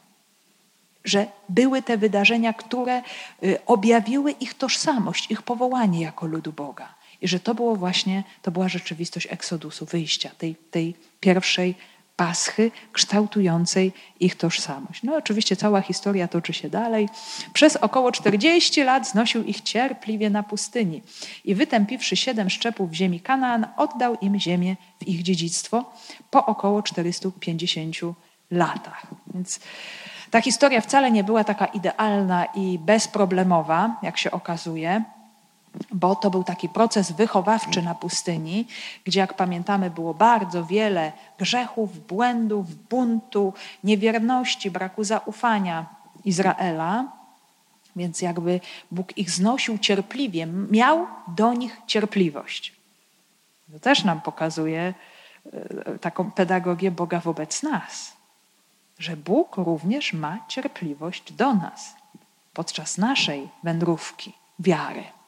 Że 1.04 1.26
były 1.48 1.82
te 1.82 1.96
wydarzenia, 1.96 2.52
które 2.52 3.02
y, 3.42 3.58
objawiły 3.66 4.30
ich 4.30 4.54
tożsamość, 4.54 5.30
ich 5.30 5.42
powołanie 5.42 6.00
jako 6.00 6.26
ludu 6.26 6.52
Boga. 6.52 6.94
I 7.20 7.28
że 7.28 7.40
to 7.40 7.54
było 7.54 7.76
właśnie, 7.76 8.24
to 8.42 8.50
była 8.50 8.68
rzeczywistość 8.68 9.26
eksodusu, 9.30 9.86
wyjścia, 9.86 10.30
tej, 10.38 10.54
tej 10.70 10.94
pierwszej 11.20 11.74
paschy 12.20 12.70
kształtującej 12.92 13.92
ich 14.20 14.36
tożsamość. 14.36 15.02
No 15.02 15.16
oczywiście 15.16 15.56
cała 15.56 15.80
historia 15.80 16.28
toczy 16.28 16.52
się 16.52 16.70
dalej. 16.70 17.08
Przez 17.52 17.76
około 17.76 18.12
40 18.12 18.82
lat 18.82 19.08
znosił 19.08 19.42
ich 19.42 19.60
cierpliwie 19.60 20.30
na 20.30 20.42
pustyni 20.42 21.02
i 21.44 21.54
wytępiwszy 21.54 22.16
siedem 22.16 22.50
szczepów 22.50 22.92
ziemi 22.92 23.20
Kanaan, 23.20 23.66
oddał 23.76 24.16
im 24.20 24.40
ziemię 24.40 24.76
w 24.98 25.08
ich 25.08 25.22
dziedzictwo 25.22 25.92
po 26.30 26.46
około 26.46 26.82
450 26.82 27.96
latach. 28.50 29.06
Więc 29.34 29.60
ta 30.30 30.40
historia 30.40 30.80
wcale 30.80 31.10
nie 31.10 31.24
była 31.24 31.44
taka 31.44 31.66
idealna 31.66 32.44
i 32.44 32.78
bezproblemowa, 32.78 33.96
jak 34.02 34.18
się 34.18 34.30
okazuje 34.30 35.04
bo 35.92 36.16
to 36.16 36.30
był 36.30 36.44
taki 36.44 36.68
proces 36.68 37.12
wychowawczy 37.12 37.82
na 37.82 37.94
pustyni, 37.94 38.66
gdzie, 39.04 39.20
jak 39.20 39.34
pamiętamy, 39.34 39.90
było 39.90 40.14
bardzo 40.14 40.64
wiele 40.64 41.12
grzechów, 41.38 42.06
błędów, 42.06 42.74
buntu, 42.88 43.54
niewierności, 43.84 44.70
braku 44.70 45.04
zaufania 45.04 45.86
Izraela. 46.24 47.04
Więc 47.96 48.22
jakby 48.22 48.60
Bóg 48.90 49.18
ich 49.18 49.30
znosił 49.30 49.78
cierpliwie, 49.78 50.46
miał 50.46 51.06
do 51.28 51.52
nich 51.52 51.76
cierpliwość. 51.86 52.72
To 53.72 53.80
też 53.80 54.04
nam 54.04 54.20
pokazuje 54.20 54.94
e, 55.52 55.98
taką 55.98 56.30
pedagogię 56.30 56.90
Boga 56.90 57.20
wobec 57.20 57.62
nas, 57.62 58.12
że 58.98 59.16
Bóg 59.16 59.56
również 59.56 60.12
ma 60.12 60.38
cierpliwość 60.48 61.32
do 61.32 61.54
nas 61.54 61.94
podczas 62.54 62.98
naszej 62.98 63.48
wędrówki 63.62 64.32
wiary. 64.58 65.19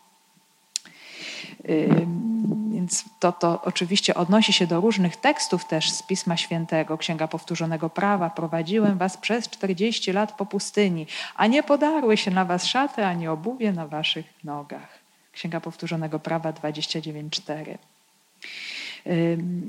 Więc 2.73 3.05
to, 3.19 3.33
to 3.33 3.63
oczywiście 3.63 4.15
odnosi 4.15 4.53
się 4.53 4.67
do 4.67 4.81
różnych 4.81 5.17
tekstów 5.17 5.65
też 5.65 5.91
z 5.91 6.03
Pisma 6.03 6.37
Świętego, 6.37 6.99
Księga 6.99 7.29
Powtórzonego 7.29 7.91
Prawa. 7.91 8.31
Prowadziłem 8.31 8.99
was 8.99 9.17
przez 9.17 9.49
40 9.49 10.13
lat 10.13 10.33
po 10.33 10.47
pustyni, 10.47 11.07
a 11.37 11.47
nie 11.47 11.63
podarły 11.63 12.17
się 12.17 12.31
na 12.31 12.45
was 12.45 12.67
szaty, 12.67 13.05
ani 13.05 13.29
obuwie 13.29 13.73
na 13.73 13.87
waszych 13.87 14.27
nogach. 14.45 14.99
Księga 15.33 15.61
Powtórzonego 15.61 16.19
Prawa 16.19 16.53
29.4. 16.53 17.79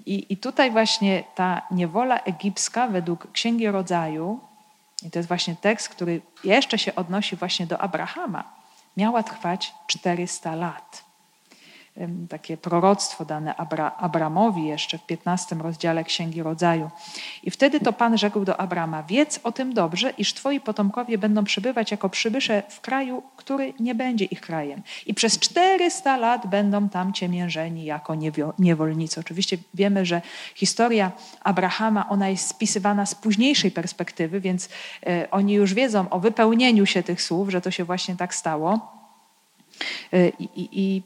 I, 0.06 0.26
I 0.30 0.38
tutaj 0.38 0.72
właśnie 0.72 1.24
ta 1.36 1.62
niewola 1.72 2.20
egipska 2.20 2.88
według 2.88 3.32
Księgi 3.32 3.68
Rodzaju, 3.68 4.40
i 5.06 5.12
to 5.12 5.20
jest 5.20 5.28
właśnie 5.28 5.56
tekst, 5.56 5.90
który 5.90 6.22
jeszcze 6.44 6.78
się 6.78 6.96
odnosi 6.96 7.36
właśnie 7.36 7.68
do 7.68 7.82
Abrahama, 7.82 8.44
miała 8.98 9.24
trwać 9.24 9.74
400 9.88 10.56
lat 10.56 11.13
takie 12.30 12.58
proroctwo 12.58 13.26
dane 13.26 13.56
Abra 13.56 13.92
Abramowi 13.98 14.66
jeszcze 14.66 14.98
w 14.98 15.06
15 15.06 15.56
rozdziale 15.56 16.04
Księgi 16.04 16.44
Rodzaju. 16.44 16.90
I 17.44 17.52
wtedy 17.52 17.80
to 17.80 17.94
Pan 17.94 18.18
rzekł 18.18 18.46
do 18.46 18.60
Abrama: 18.60 19.04
Wiedz 19.04 19.40
o 19.44 19.52
tym 19.52 19.74
dobrze, 19.74 20.14
iż 20.18 20.34
twoi 20.34 20.60
potomkowie 20.60 21.18
będą 21.18 21.44
przebywać 21.44 21.92
jako 21.92 22.10
przybysze 22.10 22.64
w 22.70 22.82
kraju, 22.82 23.24
który 23.36 23.74
nie 23.80 23.96
będzie 23.96 24.26
ich 24.26 24.42
krajem. 24.42 24.82
I 25.06 25.14
przez 25.14 25.40
400 25.40 26.18
lat 26.18 26.48
będą 26.48 26.90
tam 26.90 27.14
ciemiężeni 27.14 27.86
jako 27.86 28.16
niewolnicy. 28.60 29.20
Oczywiście 29.20 29.58
wiemy, 29.74 30.06
że 30.06 30.22
historia 30.56 31.12
Abrahama, 31.44 32.10
ona 32.10 32.30
jest 32.30 32.48
spisywana 32.48 33.06
z 33.06 33.16
późniejszej 33.16 33.72
perspektywy, 33.72 34.40
więc 34.40 34.70
e, 35.06 35.28
oni 35.32 35.54
już 35.54 35.74
wiedzą 35.74 36.10
o 36.10 36.20
wypełnieniu 36.20 36.86
się 36.86 37.04
tych 37.04 37.22
słów, 37.22 37.50
że 37.50 37.62
to 37.62 37.72
się 37.72 37.84
właśnie 37.84 38.16
tak 38.16 38.36
stało. 38.36 39.03
Y, 40.14 40.34
I, 40.40 40.70
I, 40.72 41.04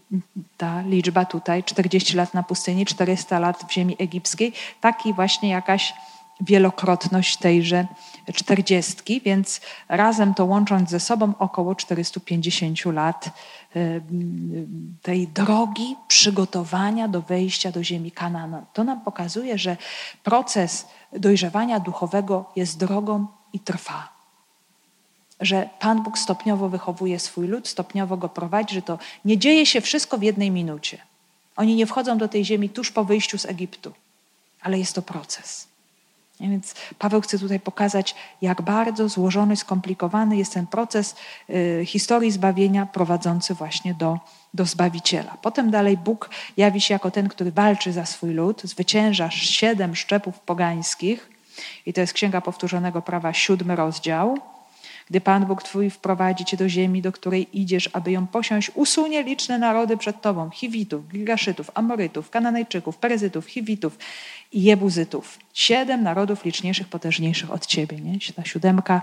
ta 0.58 0.82
liczba 0.82 1.26
tutaj, 1.26 1.64
40 1.64 2.18
lat 2.18 2.34
na 2.34 2.44
pustyni, 2.44 2.86
400 2.86 3.40
lat 3.40 3.64
w 3.70 3.72
ziemi 3.72 3.96
egipskiej, 4.00 4.54
taki 4.82 5.14
właśnie 5.14 5.50
jakaś 5.50 5.94
wielokrotność 6.42 7.38
tejże 7.38 7.88
czterdziestki, 8.34 9.22
więc 9.22 9.62
razem 9.90 10.34
to 10.34 10.46
łącząc 10.46 10.90
ze 10.90 11.00
sobą 11.00 11.34
około 11.40 11.76
450 11.76 12.86
lat 12.86 13.30
y, 13.76 14.02
tej 15.02 15.28
drogi 15.28 15.96
przygotowania 16.08 17.08
do 17.08 17.22
wejścia 17.22 17.72
do 17.72 17.84
ziemi 17.84 18.12
Kanana. 18.12 18.66
To 18.74 18.84
nam 18.84 19.02
pokazuje, 19.02 19.58
że 19.58 19.78
proces 20.24 20.88
dojrzewania 21.14 21.80
duchowego 21.80 22.46
jest 22.56 22.80
drogą 22.80 23.28
i 23.54 23.60
trwa 23.60 24.17
że 25.40 25.70
Pan 25.80 26.04
Bóg 26.04 26.18
stopniowo 26.18 26.70
wychowuje 26.70 27.20
swój 27.20 27.48
lud, 27.48 27.68
stopniowo 27.68 28.18
go 28.18 28.30
prowadzi, 28.30 28.76
że 28.76 28.82
to 28.82 29.00
nie 29.26 29.38
dzieje 29.38 29.66
się 29.66 29.82
wszystko 29.82 30.18
w 30.18 30.24
jednej 30.24 30.52
minucie. 30.52 30.98
Oni 31.56 31.76
nie 31.76 31.86
wchodzą 31.86 32.18
do 32.18 32.28
tej 32.28 32.46
ziemi 32.46 32.70
tuż 32.70 32.92
po 32.92 33.04
wyjściu 33.04 33.38
z 33.38 33.46
Egiptu, 33.46 33.92
ale 34.62 34.80
jest 34.80 34.94
to 34.94 35.02
proces. 35.02 35.68
Więc 36.40 36.76
Paweł 37.00 37.22
chce 37.22 37.40
tutaj 37.40 37.60
pokazać, 37.60 38.16
jak 38.42 38.62
bardzo 38.62 39.10
złożony, 39.10 39.56
skomplikowany 39.56 40.38
jest 40.38 40.54
ten 40.54 40.68
proces 40.68 41.16
y, 41.50 41.86
historii 41.86 42.32
zbawienia 42.32 42.86
prowadzący 42.86 43.54
właśnie 43.54 43.94
do, 43.94 44.20
do 44.54 44.66
Zbawiciela. 44.66 45.38
Potem 45.42 45.72
dalej 45.72 45.98
Bóg 45.98 46.30
jawi 46.58 46.82
się 46.82 46.94
jako 46.94 47.12
ten, 47.12 47.30
który 47.30 47.52
walczy 47.52 47.94
za 47.94 48.06
swój 48.06 48.34
lud, 48.34 48.62
zwycięża 48.64 49.32
siedem 49.32 49.96
szczepów 49.96 50.40
pogańskich 50.40 51.30
i 51.86 51.94
to 51.94 52.02
jest 52.02 52.14
Księga 52.14 52.42
Powtórzonego 52.42 53.02
Prawa, 53.02 53.34
siódmy 53.34 53.76
rozdział. 53.76 54.38
Gdy 55.10 55.22
Pan 55.22 55.46
Bóg 55.46 55.64
Twój 55.64 55.90
wprowadzi 55.90 56.46
Cię 56.46 56.58
do 56.58 56.70
ziemi, 56.70 57.02
do 57.02 57.12
której 57.12 57.48
idziesz, 57.54 57.90
aby 57.94 58.12
ją 58.12 58.28
posiąść, 58.28 58.72
usunie 58.76 59.24
liczne 59.24 59.58
narody 59.58 59.98
przed 59.98 60.22
Tobą, 60.22 60.50
Chiwitów, 60.50 61.08
Girgaszytów, 61.08 61.72
Amorytów, 61.74 62.30
Kananejczyków, 62.30 62.98
Peryzytów, 62.98 63.46
Chiwitów 63.46 63.98
i 64.52 64.64
Jebuzytów. 64.64 65.40
Siedem 65.54 66.04
narodów 66.04 66.46
liczniejszych, 66.46 66.88
potężniejszych 66.88 67.52
od 67.52 67.66
Ciebie. 67.66 68.02
Nie? 68.02 68.18
Ta 68.36 68.46
siódemka, 68.46 69.02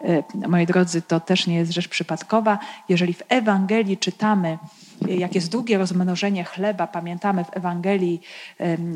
e, 0.00 0.48
moi 0.48 0.66
drodzy, 0.66 1.02
to 1.02 1.20
też 1.20 1.46
nie 1.46 1.54
jest 1.54 1.72
rzecz 1.72 1.88
przypadkowa. 1.88 2.58
Jeżeli 2.88 3.14
w 3.14 3.22
Ewangelii 3.28 3.98
czytamy, 3.98 4.58
jak 5.08 5.34
jest 5.34 5.50
drugie 5.50 5.78
rozmnożenie 5.78 6.44
chleba, 6.44 6.86
pamiętamy 6.86 7.44
w 7.44 7.56
Ewangelii 7.56 8.20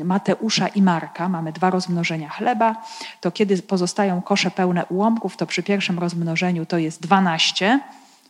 Mateusza 0.03 0.67
i 0.67 0.81
Marka, 0.81 1.29
mamy 1.29 1.51
dwa 1.51 1.69
rozmnożenia 1.69 2.29
chleba, 2.29 2.75
to 3.21 3.31
kiedy 3.31 3.61
pozostają 3.61 4.21
kosze 4.21 4.51
pełne 4.51 4.85
ułomków, 4.85 5.37
to 5.37 5.45
przy 5.47 5.63
pierwszym 5.63 5.99
rozmnożeniu 5.99 6.65
to 6.65 6.77
jest 6.77 7.01
12 7.01 7.79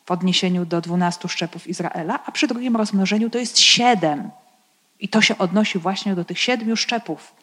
w 0.05 0.11
odniesieniu 0.11 0.65
do 0.65 0.81
12 0.81 1.29
szczepów 1.29 1.67
Izraela, 1.67 2.19
a 2.25 2.31
przy 2.31 2.47
drugim 2.47 2.75
rozmnożeniu 2.75 3.29
to 3.29 3.37
jest 3.37 3.59
7. 3.59 4.29
I 4.99 5.09
to 5.09 5.21
się 5.21 5.37
odnosi 5.37 5.79
właśnie 5.79 6.15
do 6.15 6.25
tych 6.25 6.39
siedmiu 6.39 6.75
szczepów. 6.75 7.33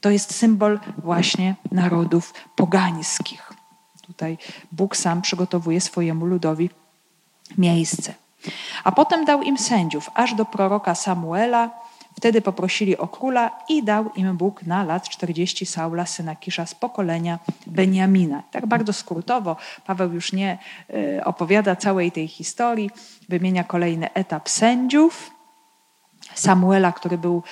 To 0.00 0.10
jest 0.10 0.34
symbol 0.34 0.80
właśnie 0.98 1.54
narodów 1.72 2.34
pogańskich. 2.56 3.52
Tutaj 4.06 4.38
Bóg 4.72 4.96
sam 4.96 5.22
przygotowuje 5.22 5.80
swojemu 5.80 6.26
ludowi 6.26 6.70
miejsce. 7.58 8.14
A 8.84 8.92
potem 8.92 9.24
dał 9.24 9.42
im 9.42 9.58
sędziów, 9.58 10.10
aż 10.14 10.34
do 10.34 10.44
proroka 10.44 10.94
Samuela. 10.94 11.70
Wtedy 12.16 12.42
poprosili 12.42 12.96
o 12.96 13.08
króla 13.08 13.50
i 13.68 13.82
dał 13.82 14.10
im 14.16 14.36
Bóg 14.36 14.62
na 14.62 14.84
lat 14.84 15.08
40 15.08 15.66
Saula, 15.66 16.06
syna 16.06 16.36
Kisza 16.36 16.66
z 16.66 16.74
pokolenia 16.74 17.38
Beniamina. 17.66 18.42
Tak 18.50 18.66
bardzo 18.66 18.92
skrótowo, 18.92 19.56
Paweł 19.86 20.12
już 20.12 20.32
nie 20.32 20.58
e, 21.18 21.24
opowiada 21.24 21.76
całej 21.76 22.12
tej 22.12 22.28
historii, 22.28 22.90
wymienia 23.28 23.64
kolejny 23.64 24.12
etap 24.12 24.48
sędziów. 24.48 25.36
Samuela, 26.34 26.92
który 26.92 27.18
był, 27.18 27.42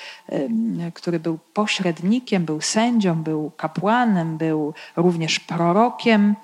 który 0.93 1.19
był 1.19 1.37
pośrednikiem, 1.53 2.45
był 2.45 2.61
sędzią, 2.61 3.23
był 3.23 3.51
kapłanem, 3.57 4.37
był 4.37 4.73
również 4.95 5.39
prorokiem. 5.39 6.35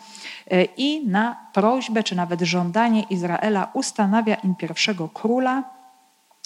E, 0.47 0.63
i 0.63 1.07
na 1.07 1.49
prośbę 1.53 2.03
czy 2.03 2.15
nawet 2.15 2.41
żądanie 2.41 3.03
Izraela 3.09 3.69
ustanawia 3.73 4.35
im 4.35 4.55
pierwszego 4.55 5.09
króla, 5.09 5.63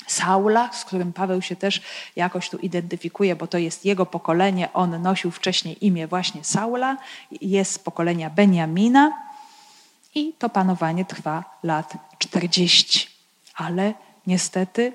Saula, 0.08 0.74
z 0.74 0.86
którym 0.86 1.14
Paweł 1.14 1.41
się 1.41 1.56
też 1.56 1.82
jakoś 2.16 2.50
tu 2.50 2.58
identyfikuje, 2.58 3.36
bo 3.36 3.48
to 3.48 3.58
jest 3.58 3.86
jego 3.86 4.06
pokolenie. 4.06 4.74
On 4.74 5.02
nosił 5.02 5.32
wcześniej 5.32 5.86
imię 5.86 6.08
właśnie 6.08 6.43
Saula, 6.43 6.98
jest 7.41 7.72
z 7.72 7.80
pokolenia 7.80 8.30
Beniamina 8.30 9.12
i 10.16 10.34
to 10.39 10.50
panowanie 10.50 11.06
trwa 11.06 11.43
lat 11.64 11.93
40. 12.18 13.08
Ale 13.56 13.93
niestety 14.28 14.93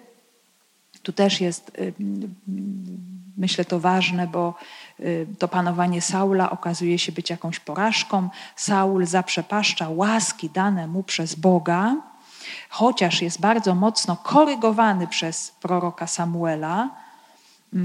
tu 1.03 1.13
też 1.13 1.41
jest, 1.41 1.73
myślę, 3.37 3.65
to 3.65 3.81
ważne, 3.81 4.27
bo 4.27 4.55
to 5.39 5.49
panowanie 5.49 6.03
Saula 6.03 6.51
okazuje 6.51 6.99
się 6.99 7.13
być 7.13 7.31
jakąś 7.31 7.61
porażką. 7.61 8.29
Saul 8.57 9.07
zaprzepaszcza 9.07 9.89
łaski 9.89 10.51
dane 10.51 10.87
mu 10.87 11.03
przez 11.03 11.35
Boga, 11.35 11.97
chociaż 12.69 13.23
jest 13.23 13.41
bardzo 13.41 13.75
mocno 13.75 14.17
korygowany 14.17 15.07
przez 15.07 15.51
proroka 15.51 16.07
Samuela, 16.07 16.91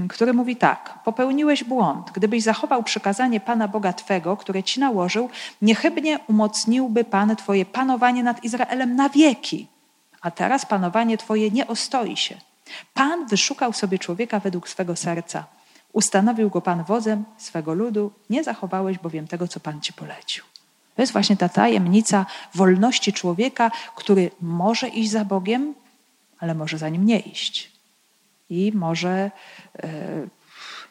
który 0.08 0.32
mówi 0.32 0.56
tak: 0.56 0.98
Popełniłeś 1.04 1.64
błąd. 1.64 2.10
Gdybyś 2.10 2.42
zachował 2.42 2.82
przykazanie 2.82 3.40
Pana 3.40 3.68
Boga 3.68 3.92
Twego, 3.92 4.36
które 4.36 4.62
ci 4.62 4.80
nałożył, 4.80 5.30
niechybnie 5.62 6.18
umocniłby 6.28 7.04
Pan 7.04 7.36
Twoje 7.36 7.66
panowanie 7.66 8.22
nad 8.22 8.44
Izraelem 8.44 8.96
na 8.96 9.08
wieki. 9.08 9.66
A 10.20 10.30
teraz 10.30 10.66
panowanie 10.66 11.18
Twoje 11.18 11.50
nie 11.50 11.66
ostoi 11.66 12.16
się. 12.16 12.36
Pan 12.94 13.26
wyszukał 13.26 13.72
sobie 13.72 13.98
człowieka 13.98 14.40
według 14.40 14.68
swego 14.68 14.96
serca. 14.96 15.55
Ustanowił 15.96 16.50
go 16.50 16.60
Pan 16.60 16.84
wodzem 16.84 17.24
swego 17.38 17.74
ludu, 17.74 18.12
nie 18.30 18.44
zachowałeś 18.44 18.98
bowiem 18.98 19.26
tego, 19.28 19.48
co 19.48 19.60
Pan 19.60 19.80
ci 19.80 19.92
polecił. 19.92 20.44
To 20.96 21.02
jest 21.02 21.12
właśnie 21.12 21.36
ta 21.36 21.48
tajemnica 21.48 22.26
wolności 22.54 23.12
człowieka, 23.12 23.70
który 23.94 24.30
może 24.40 24.88
iść 24.88 25.10
za 25.10 25.24
Bogiem, 25.24 25.74
ale 26.38 26.54
może 26.54 26.78
za 26.78 26.88
nim 26.88 27.06
nie 27.06 27.18
iść. 27.18 27.72
I 28.50 28.72
może 28.74 29.30
e, 29.78 29.88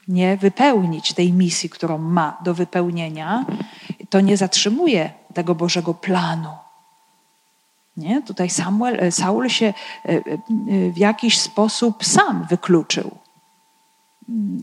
nie 0.07 0.37
wypełnić 0.37 1.13
tej 1.13 1.33
misji, 1.33 1.69
którą 1.69 1.97
ma 1.97 2.37
do 2.43 2.53
wypełnienia. 2.53 3.45
To 4.09 4.21
nie 4.21 4.37
zatrzymuje 4.37 5.09
tego 5.33 5.55
Bożego 5.55 5.93
planu. 5.93 6.51
Nie? 7.97 8.21
Tutaj 8.21 8.49
Samuel, 8.49 8.97
e, 8.99 9.11
Saul 9.11 9.49
się 9.49 9.73
e, 10.05 10.21
w 10.91 10.97
jakiś 10.97 11.39
sposób 11.39 12.05
sam 12.05 12.45
wykluczył. 12.49 13.24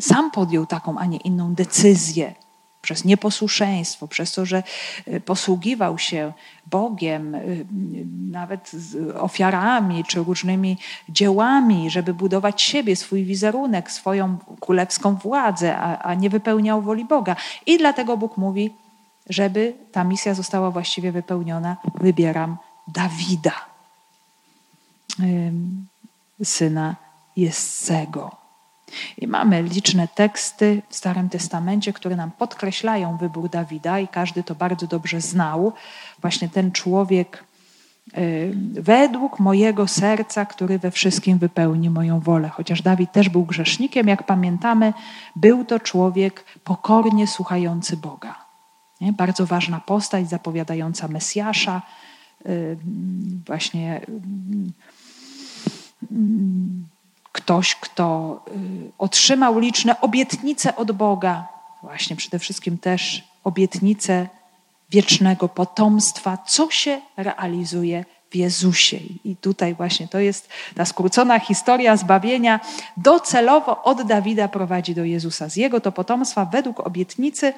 Sam 0.01 0.31
podjął 0.31 0.67
taką, 0.67 0.99
a 0.99 1.07
nie 1.07 1.17
inną 1.17 1.55
decyzję 1.55 2.35
przez 2.83 3.05
nieposłuszeństwo, 3.05 4.09
przez 4.09 4.33
to, 4.33 4.47
że 4.47 4.63
posługiwał 5.25 5.99
się 5.99 6.33
Bogiem, 6.67 7.37
nawet 8.31 8.71
ofiarami 9.21 10.05
czy 10.05 10.25
różnymi 10.25 10.79
dziełami, 11.09 11.91
żeby 11.91 12.15
budować 12.15 12.63
siebie, 12.63 12.97
swój 12.97 13.25
wizerunek, 13.25 13.91
swoją 13.91 14.37
królewską 14.61 15.15
władzę, 15.15 15.79
a, 15.79 15.99
a 15.99 16.15
nie 16.15 16.31
wypełniał 16.31 16.83
woli 16.83 17.05
Boga. 17.05 17.37
I 17.67 17.79
dlatego 17.79 18.17
Bóg 18.17 18.37
mówi, 18.37 18.71
żeby 19.29 19.75
ta 19.93 20.05
misja 20.05 20.35
została 20.35 20.71
właściwie 20.71 21.13
wypełniona, 21.13 21.77
wybieram 21.95 22.57
Dawida, 22.89 23.55
syna 26.45 26.97
Jessego. 27.37 28.41
I 29.18 29.26
mamy 29.26 29.62
liczne 29.62 30.09
teksty 30.09 30.82
w 30.88 30.97
Starym 30.97 31.28
Testamencie, 31.28 31.93
które 31.93 32.16
nam 32.16 32.30
podkreślają 32.30 33.16
wybór 33.16 33.49
Dawida, 33.49 33.99
i 33.99 34.09
każdy 34.09 34.43
to 34.43 34.55
bardzo 34.55 34.86
dobrze 34.86 35.20
znał. 35.20 35.72
Właśnie 36.20 36.49
ten 36.49 36.72
człowiek, 36.72 37.45
według 38.72 39.40
mojego 39.40 39.88
serca, 39.88 40.45
który 40.45 40.78
we 40.78 40.90
wszystkim 40.90 41.38
wypełni 41.38 41.90
moją 41.90 42.20
wolę. 42.20 42.49
Chociaż 42.49 42.82
Dawid 42.82 43.12
też 43.12 43.28
był 43.28 43.45
grzesznikiem, 43.45 44.09
jak 44.09 44.22
pamiętamy, 44.22 44.93
był 45.36 45.64
to 45.64 45.80
człowiek 45.80 46.45
pokornie 46.64 47.26
słuchający 47.26 47.97
Boga. 47.97 48.45
Nie? 49.01 49.12
Bardzo 49.12 49.47
ważna 49.47 49.80
postać 49.80 50.28
zapowiadająca 50.28 51.09
Mesjasza, 51.09 51.82
Y, 52.49 52.76
właśnie 53.47 54.01
y, 54.09 54.20
ktoś, 57.33 57.74
kto 57.74 58.41
y, 58.49 58.93
otrzymał 58.99 59.59
liczne 59.59 60.01
obietnice 60.01 60.76
od 60.76 60.93
Boga, 60.93 61.49
właśnie 61.83 62.16
przede 62.16 62.39
wszystkim 62.39 62.78
też 62.78 63.24
obietnice 63.45 64.28
wiecznego 64.91 65.49
potomstwa, 65.49 66.39
co 66.47 66.70
się 66.70 67.01
realizuje 67.16 68.05
w 68.30 68.37
Jezusie. 68.37 68.97
I 69.24 69.37
tutaj 69.37 69.74
właśnie 69.74 70.09
to 70.09 70.18
jest 70.18 70.49
ta 70.74 70.85
skrócona 70.85 71.39
historia 71.39 71.97
zbawienia, 71.97 72.61
docelowo 72.97 73.83
od 73.83 74.03
Dawida 74.03 74.49
prowadzi 74.49 74.95
do 74.95 75.05
Jezusa. 75.05 75.49
Z 75.49 75.57
jego 75.57 75.80
to 75.80 75.93
potomstwa 75.93 76.45
według 76.45 76.80
obietnicy 76.80 77.53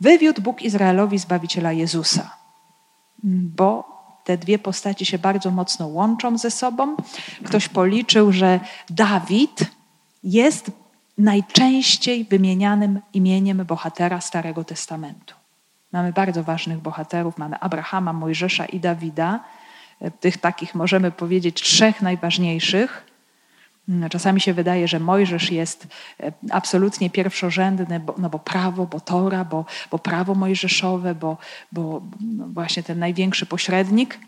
wywiódł 0.00 0.42
Bóg 0.42 0.62
Izraelowi 0.62 1.18
Zbawiciela 1.18 1.72
Jezusa. 1.72 2.36
Bo 3.22 3.89
te 4.24 4.38
dwie 4.38 4.58
postaci 4.58 5.06
się 5.06 5.18
bardzo 5.18 5.50
mocno 5.50 5.86
łączą 5.86 6.38
ze 6.38 6.50
sobą. 6.50 6.96
Ktoś 7.44 7.68
policzył, 7.68 8.32
że 8.32 8.60
Dawid 8.90 9.60
jest 10.22 10.70
najczęściej 11.18 12.24
wymienianym 12.24 13.00
imieniem 13.14 13.64
bohatera 13.64 14.20
Starego 14.20 14.64
Testamentu. 14.64 15.34
Mamy 15.92 16.12
bardzo 16.12 16.44
ważnych 16.44 16.78
bohaterów, 16.78 17.38
mamy 17.38 17.58
Abrahama, 17.58 18.12
Mojżesza 18.12 18.64
i 18.64 18.80
Dawida. 18.80 19.40
Tych 20.20 20.36
takich 20.36 20.74
możemy 20.74 21.10
powiedzieć 21.10 21.62
trzech 21.62 22.02
najważniejszych. 22.02 23.09
Czasami 24.10 24.40
się 24.40 24.54
wydaje, 24.54 24.88
że 24.88 25.00
Mojżesz 25.00 25.52
jest 25.52 25.86
e, 26.20 26.32
absolutnie 26.50 27.10
pierwszorzędny, 27.10 28.00
bo, 28.00 28.14
no 28.18 28.30
bo 28.30 28.38
prawo, 28.38 28.86
bo 28.86 29.00
Tora, 29.00 29.44
bo, 29.44 29.64
bo 29.90 29.98
prawo 29.98 30.34
mojżeszowe, 30.34 31.14
bo, 31.14 31.36
bo 31.72 32.02
no 32.20 32.46
właśnie 32.48 32.82
ten 32.82 32.98
największy 32.98 33.46
pośrednik, 33.46 34.18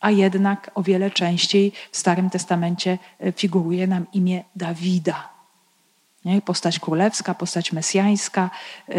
a 0.00 0.10
jednak 0.10 0.70
o 0.74 0.82
wiele 0.82 1.10
częściej 1.10 1.72
w 1.92 1.96
Starym 1.96 2.30
Testamencie 2.30 2.98
e, 3.20 3.32
figuruje 3.32 3.86
nam 3.86 4.06
imię 4.12 4.44
Dawida. 4.56 5.28
Nie? 6.24 6.42
Postać 6.42 6.78
królewska, 6.78 7.34
postać 7.34 7.72
mesjańska, 7.72 8.50
e, 8.88 8.92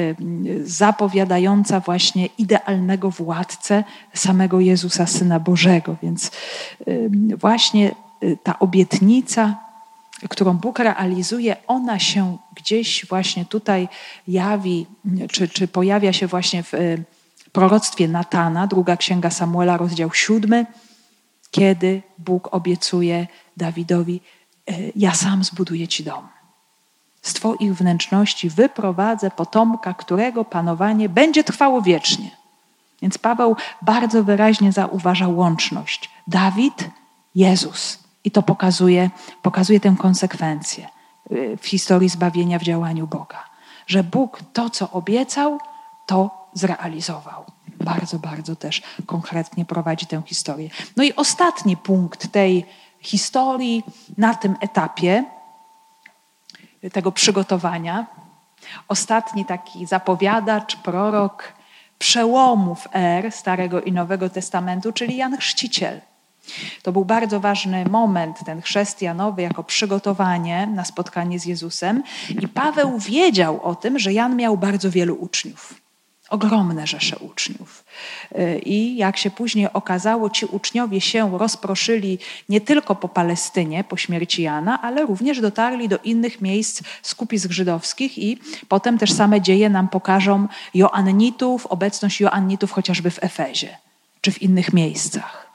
zapowiadająca 0.63 1.79
właśnie 1.79 2.25
idealnego 2.25 3.11
władcę 3.11 3.83
samego 4.13 4.59
Jezusa, 4.59 5.05
Syna 5.05 5.39
Bożego. 5.39 5.95
Więc 6.03 6.31
właśnie 7.37 7.95
ta 8.43 8.59
obietnica 8.59 9.66
którą 10.29 10.53
Bóg 10.53 10.79
realizuje, 10.79 11.55
ona 11.67 11.99
się 11.99 12.37
gdzieś 12.55 13.05
właśnie 13.05 13.45
tutaj 13.45 13.87
jawi, 14.27 14.85
czy, 15.31 15.47
czy 15.47 15.67
pojawia 15.67 16.13
się 16.13 16.27
właśnie 16.27 16.63
w 16.63 16.73
y, 16.73 17.03
proroctwie 17.51 18.07
Natana, 18.07 18.67
druga 18.67 18.97
księga 18.97 19.29
Samuela, 19.29 19.77
rozdział 19.77 20.13
siódmy, 20.13 20.65
kiedy 21.51 22.01
Bóg 22.17 22.49
obiecuje 22.51 23.27
Dawidowi: 23.57 24.21
y, 24.69 24.91
Ja 24.95 25.13
sam 25.13 25.43
zbuduję 25.43 25.87
ci 25.87 26.03
dom. 26.03 26.27
Z 27.21 27.33
Twoich 27.33 27.75
wnętrzności 27.75 28.49
wyprowadzę 28.49 29.31
potomka, 29.31 29.93
którego 29.93 30.45
panowanie 30.45 31.09
będzie 31.09 31.43
trwało 31.43 31.81
wiecznie. 31.81 32.31
Więc 33.01 33.17
Paweł 33.17 33.55
bardzo 33.81 34.23
wyraźnie 34.23 34.71
zauważa 34.71 35.27
łączność. 35.27 36.09
Dawid, 36.27 36.89
Jezus. 37.35 38.06
I 38.27 38.31
to 38.31 38.41
pokazuje, 38.43 39.09
pokazuje 39.41 39.79
tę 39.79 39.95
konsekwencję 39.99 40.87
y, 41.31 41.57
w 41.57 41.67
historii 41.67 42.09
zbawienia 42.09 42.59
w 42.59 42.63
działaniu 42.63 43.07
Boga. 43.07 43.43
Że 43.87 44.03
Bóg 44.03 44.39
to, 44.53 44.69
co 44.69 44.91
obiecał, 44.91 45.59
to 46.05 46.47
zrealizował. 46.53 47.45
Bardzo, 47.83 48.19
bardzo 48.19 48.55
też 48.55 48.81
konkretnie 49.05 49.65
prowadzi 49.65 50.05
tę 50.05 50.21
historię. 50.25 50.69
No 50.97 51.03
i 51.03 51.13
ostatni 51.15 51.77
punkt 51.77 52.31
tej 52.31 52.65
historii 52.99 53.83
na 54.17 54.35
tym 54.35 54.55
etapie 54.61 55.23
tego 56.93 57.11
przygotowania, 57.11 58.05
ostatni 58.87 59.45
taki 59.45 59.85
zapowiadacz, 59.85 60.75
prorok 60.75 61.53
przełomów 61.99 62.87
er 62.91 63.31
Starego 63.31 63.81
i 63.81 63.91
Nowego 63.91 64.29
Testamentu, 64.29 64.91
czyli 64.91 65.17
Jan 65.17 65.37
Chrzciciel. 65.37 66.01
To 66.83 66.91
był 66.91 67.05
bardzo 67.05 67.39
ważny 67.39 67.85
moment, 67.85 68.37
ten 68.45 68.61
chrześcijanowy, 68.61 69.41
jako 69.41 69.63
przygotowanie 69.63 70.67
na 70.67 70.85
spotkanie 70.85 71.39
z 71.39 71.45
Jezusem. 71.45 72.03
I 72.41 72.47
Paweł 72.47 72.99
wiedział 72.99 73.61
o 73.63 73.75
tym, 73.75 73.99
że 73.99 74.13
Jan 74.13 74.35
miał 74.35 74.57
bardzo 74.57 74.91
wielu 74.91 75.15
uczniów. 75.15 75.73
ogromne 76.29 76.87
rzesze 76.87 77.17
uczniów. 77.17 77.83
Y, 78.31 78.59
I 78.59 78.97
jak 78.97 79.17
się 79.17 79.31
później 79.31 79.67
okazało, 79.73 80.29
ci 80.29 80.45
uczniowie 80.45 81.01
się 81.01 81.37
rozproszyli 81.37 82.19
nie 82.49 82.61
tylko 82.61 82.95
po 82.95 83.09
Palestynie, 83.09 83.83
po 83.83 83.97
śmierci 83.97 84.41
Jana, 84.41 84.81
ale 84.81 85.05
również 85.05 85.41
dotarli 85.41 85.89
do 85.89 85.97
innych 85.97 86.41
miejsc 86.41 86.81
skupisk 87.01 87.51
żydowskich 87.51 88.17
i 88.17 88.39
potem 88.67 88.97
też 88.97 89.13
same 89.13 89.41
dzieje 89.41 89.69
nam 89.69 89.87
pokażą 89.87 90.47
Joannitów, 90.73 91.65
obecność 91.65 92.21
Joannitów 92.21 92.71
chociażby 92.71 93.11
w 93.11 93.23
Efezie 93.23 93.77
czy 94.21 94.31
w 94.31 94.41
innych 94.41 94.73
miejscach. 94.73 95.46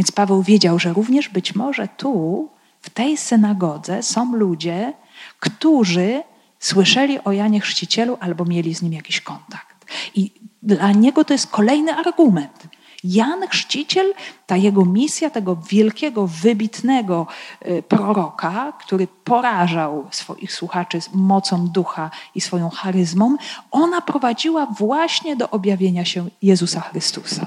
Więc 0.00 0.12
Paweł 0.12 0.42
wiedział, 0.42 0.78
że 0.78 0.92
również 0.92 1.28
być 1.28 1.54
może 1.54 1.88
tu, 1.88 2.48
w 2.80 2.90
tej 2.90 3.16
synagodze 3.16 4.02
są 4.02 4.36
ludzie, 4.36 4.92
którzy 5.40 6.22
słyszeli 6.58 7.24
o 7.24 7.32
Janie 7.32 7.60
Chrzcicielu 7.60 8.18
albo 8.20 8.44
mieli 8.44 8.74
z 8.74 8.82
nim 8.82 8.92
jakiś 8.92 9.20
kontakt. 9.20 9.86
I 10.14 10.30
dla 10.62 10.92
niego 10.92 11.24
to 11.24 11.34
jest 11.34 11.46
kolejny 11.46 11.94
argument. 11.94 12.68
Jan 13.04 13.48
Chrzciciel, 13.48 14.14
ta 14.46 14.56
jego 14.56 14.84
misja, 14.84 15.30
tego 15.30 15.56
wielkiego, 15.56 16.26
wybitnego 16.26 17.26
y, 17.66 17.82
proroka, 17.82 18.72
który 18.80 19.06
porażał 19.24 20.06
swoich 20.10 20.52
słuchaczy 20.52 20.98
mocą 21.14 21.68
ducha 21.68 22.10
i 22.34 22.40
swoją 22.40 22.70
charyzmą, 22.70 23.36
ona 23.70 24.00
prowadziła 24.00 24.66
właśnie 24.66 25.36
do 25.36 25.50
objawienia 25.50 26.04
się 26.04 26.28
Jezusa 26.42 26.80
Chrystusa. 26.80 27.46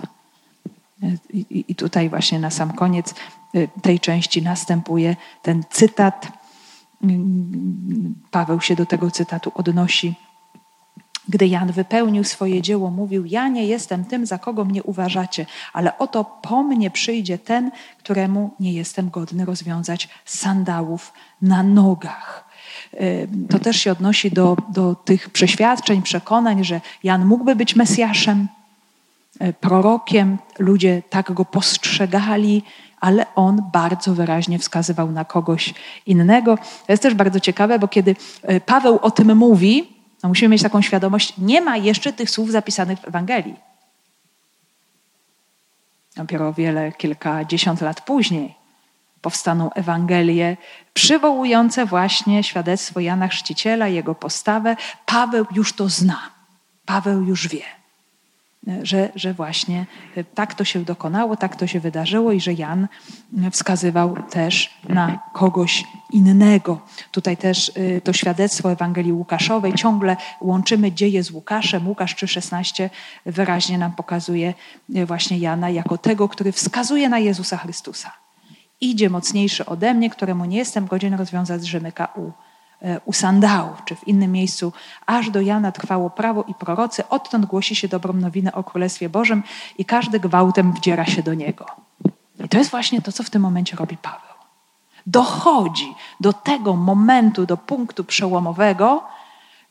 I, 1.34 1.76
tutaj 1.76 2.10
właśnie 2.10 2.40
na 2.40 2.50
sam 2.50 2.74
koniec 2.74 3.14
y, 3.56 3.70
tej 3.82 4.00
części 4.00 4.42
następuje 4.42 5.16
ten 5.42 5.64
cytat. 5.70 6.32
Paweł 8.32 8.62
się 8.62 8.76
do 8.76 8.86
tego 8.86 9.12
cytatu 9.12 9.52
odnosi. 9.56 10.16
Gdy 11.30 11.48
Jan 11.48 11.72
wypełnił 11.72 12.24
swoje 12.24 12.62
dzieło, 12.62 12.90
mówił: 12.90 13.26
Ja 13.26 13.48
nie 13.48 13.66
jestem 13.66 14.06
tym, 14.06 14.26
za 14.26 14.38
kogo 14.38 14.66
mnie 14.66 14.84
uważacie, 14.84 15.46
ale 15.74 15.98
oto 15.98 16.24
po 16.24 16.64
mnie 16.64 16.92
przyjdzie 16.92 17.38
ten, 17.38 17.72
któremu 17.98 18.52
nie 18.60 18.74
jestem 18.74 19.10
godny 19.10 19.46
rozwiązać 19.46 20.10
sandałów 20.26 21.14
na 21.42 21.64
nogach. 21.64 22.46
Y, 22.94 23.28
to 23.50 23.60
też 23.60 23.78
się 23.78 23.92
odnosi 23.92 24.32
do, 24.32 24.58
do 24.70 24.96
tych 24.96 25.30
przeświadczeń, 25.30 26.02
przekonań, 26.02 26.64
że 26.64 26.82
Jan 27.04 27.26
mógłby 27.26 27.56
być 27.56 27.76
Mesjaszem, 27.76 28.48
prorokiem, 29.60 30.38
ludzie 30.60 31.02
tak 31.10 31.34
go 31.34 31.46
postrzegali, 31.46 32.64
ale 33.00 33.26
on 33.36 33.62
bardzo 33.74 34.14
wyraźnie 34.14 34.60
wskazywał 34.60 35.12
na 35.12 35.26
kogoś 35.26 35.74
innego. 36.06 36.58
To 36.58 36.94
jest 36.94 37.04
też 37.04 37.14
bardzo 37.14 37.40
ciekawe, 37.40 37.80
bo 37.80 37.88
kiedy 37.88 38.16
y, 38.50 38.62
Paweł 38.62 39.00
o 39.02 39.12
tym 39.12 39.38
mówi, 39.38 39.98
no 40.24 40.30
musimy 40.30 40.50
mieć 40.50 40.64
taką 40.64 40.82
świadomość, 40.82 41.34
nie 41.38 41.62
ma 41.62 41.78
jeszcze 41.78 42.14
tych 42.14 42.30
słów 42.30 42.52
zapisanych 42.52 43.00
w 43.00 43.08
Ewangelii. 43.08 43.56
Dopiero 46.16 46.54
wiele, 46.54 46.92
kilkadziesiąt 46.92 47.82
lat 47.82 48.02
później 48.02 48.56
powstaną 49.22 49.74
Ewangelie 49.74 50.58
przywołujące 50.94 51.86
właśnie 51.86 52.44
świadectwo 52.44 53.00
Jana 53.00 53.28
Chrzciciela, 53.28 53.88
jego 53.88 54.16
postawę. 54.16 54.76
Paweł 55.06 55.46
już 55.52 55.74
to 55.74 55.90
zna. 55.90 56.20
Paweł 56.86 57.22
już 57.22 57.48
wie 57.48 57.83
że, 58.84 59.10
że 59.16 59.34
właśnie 59.34 59.86
tak 60.36 60.54
to 60.54 60.64
się 60.64 60.86
dokonało, 60.86 61.38
tak 61.38 61.56
to 61.56 61.68
się 61.68 61.80
wydarzyło 61.80 62.32
i 62.32 62.42
że 62.42 62.54
Jan 62.54 62.88
wskazywał 63.52 64.16
też 64.30 64.80
na 64.90 65.20
kogoś 65.34 65.86
innego. 66.12 66.82
Tutaj 67.12 67.38
też 67.38 67.72
y, 67.78 68.02
to 68.04 68.14
świadectwo 68.14 68.72
Ewangelii 68.72 69.14
Łukaszowej 69.14 69.74
ciągle 69.74 70.18
łączymy 70.42 70.92
dzieje 70.92 71.24
z 71.24 71.32
Łukaszem. 71.32 71.88
Łukasz 71.88 72.16
3,16 72.16 72.90
wyraźnie 73.26 73.78
nam 73.78 73.92
pokazuje 73.92 74.54
y, 74.96 75.06
właśnie 75.06 75.38
Jana 75.38 75.70
jako 75.70 75.98
tego, 75.98 76.30
który 76.30 76.52
wskazuje 76.52 77.10
na 77.10 77.20
Jezusa 77.20 77.58
Chrystusa. 77.58 78.12
Idzie 78.82 79.10
mocniejszy 79.10 79.66
ode 79.66 79.94
mnie, 79.94 80.10
któremu 80.10 80.46
nie 80.46 80.58
jestem 80.58 80.86
godzien 80.86 81.14
rozwiązać 81.14 81.68
rzemyka 81.68 82.08
u 82.16 82.32
E, 82.32 82.53
u 83.06 83.14
sandałów, 83.14 83.86
czy 83.86 83.96
w 83.96 84.08
innym 84.08 84.32
miejscu, 84.32 84.74
aż 85.06 85.30
do 85.30 85.42
Jana 85.42 85.72
trwało 85.72 86.10
prawo 86.10 86.44
i 86.48 86.54
prorocy, 86.54 87.10
odtąd 87.10 87.46
głosi 87.46 87.76
się 87.76 87.88
dobrą 87.88 88.14
nowinę 88.14 88.52
o 88.52 88.64
Królestwie 88.64 89.10
Bożym 89.10 89.44
i 89.78 89.86
każdy 89.86 90.20
gwałtem 90.20 90.74
wdziera 90.74 91.06
się 91.06 91.24
do 91.24 91.34
niego. 91.34 91.66
I 92.46 92.50
to 92.50 92.58
jest 92.58 92.72
właśnie 92.72 93.02
to, 93.02 93.12
co 93.12 93.24
w 93.24 93.30
tym 93.30 93.42
momencie 93.42 93.76
robi 93.76 93.98
Paweł. 93.98 94.34
Dochodzi 95.08 95.96
do 96.20 96.34
tego 96.34 96.76
momentu, 96.76 97.46
do 97.46 97.58
punktu 97.58 98.04
przełomowego, 98.04 99.04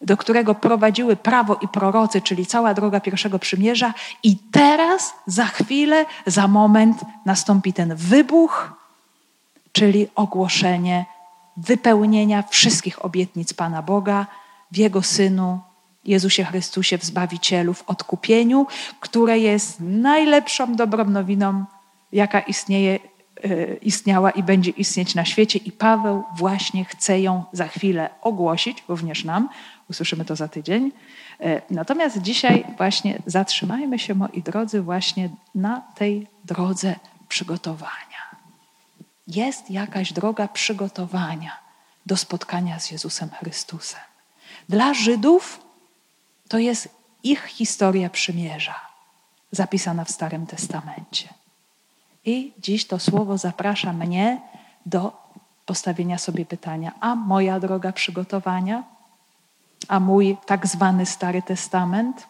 do 0.01 0.17
którego 0.17 0.55
prowadziły 0.55 1.17
prawo 1.17 1.55
i 1.55 1.69
prorocy, 1.69 2.21
czyli 2.21 2.47
cała 2.47 2.75
droga 2.75 3.01
pierwszego 3.01 3.39
przymierza, 3.39 3.95
i 4.23 4.37
teraz, 4.37 5.15
za 5.27 5.45
chwilę, 5.45 6.07
za 6.27 6.49
moment 6.49 7.01
nastąpi 7.25 7.73
ten 7.73 7.95
wybuch, 7.95 8.73
czyli 9.73 10.09
ogłoszenie 10.15 11.05
wypełnienia 11.57 12.43
wszystkich 12.43 13.05
obietnic 13.05 13.55
Pana 13.55 13.83
Boga 13.83 14.27
w 14.73 14.77
Jego 14.77 15.03
Synu, 15.03 15.61
Jezusie 16.05 16.45
Chrystusie, 16.45 16.99
w 16.99 17.05
Zbawicielu, 17.05 17.75
w 17.75 17.83
odkupieniu, 17.83 18.67
które 19.01 19.39
jest 19.39 19.81
najlepszą 19.81 20.75
dobrą 20.75 21.05
nowiną, 21.05 21.65
jaka 22.13 22.41
istnieje, 22.41 22.99
e, 23.45 23.75
istniała 23.75 24.31
i 24.31 24.43
będzie 24.43 24.71
istnieć 24.71 25.15
na 25.15 25.25
świecie. 25.25 25.59
I 25.59 25.73
Paweł 25.73 26.25
właśnie 26.37 26.85
chce 26.85 27.21
ją 27.21 27.45
za 27.53 27.69
chwilę 27.69 28.11
ogłosić, 28.23 28.85
również 28.89 29.25
nam. 29.25 29.49
Usłyszymy 29.91 30.25
to 30.25 30.37
za 30.37 30.49
tydzień. 30.49 30.93
E, 31.41 31.63
natomiast 31.71 32.23
dzisiaj 32.23 32.65
właśnie 32.77 33.23
zatrzymajmy 33.27 33.99
się, 33.99 34.15
moi 34.15 34.43
drodzy, 34.43 34.83
właśnie 34.83 35.29
na 35.55 35.81
tej 35.81 36.27
drodze 36.45 36.95
przygotowania. 37.29 38.12
Jest 39.35 39.70
jakaś 39.70 40.12
droga 40.12 40.49
przygotowania 40.49 41.53
do 42.07 42.16
spotkania 42.16 42.80
z 42.80 42.91
Jezusem 42.91 43.30
Chrystusem. 43.30 44.01
Dla 44.68 44.95
Żydów 44.95 45.61
to 46.49 46.59
jest 46.59 46.89
ich 47.22 47.45
historia 47.45 48.11
przymierza, 48.11 48.80
zapisana 49.53 50.05
w 50.05 50.11
Starym 50.11 50.47
Testamencie. 50.47 51.28
I 52.24 52.53
dziś 52.59 52.87
to 52.87 52.99
słowo 52.99 53.39
zaprasza 53.39 53.93
mnie 53.93 54.41
do 54.87 55.12
postawienia 55.66 56.18
sobie 56.18 56.47
pytania: 56.47 56.93
a 57.01 57.14
moja 57.14 57.61
droga 57.61 57.93
przygotowania, 57.93 58.83
a 59.89 60.01
mój 60.01 60.37
tak 60.47 60.66
zwany 60.66 61.07
Stary 61.07 61.43
Testament 61.43 62.26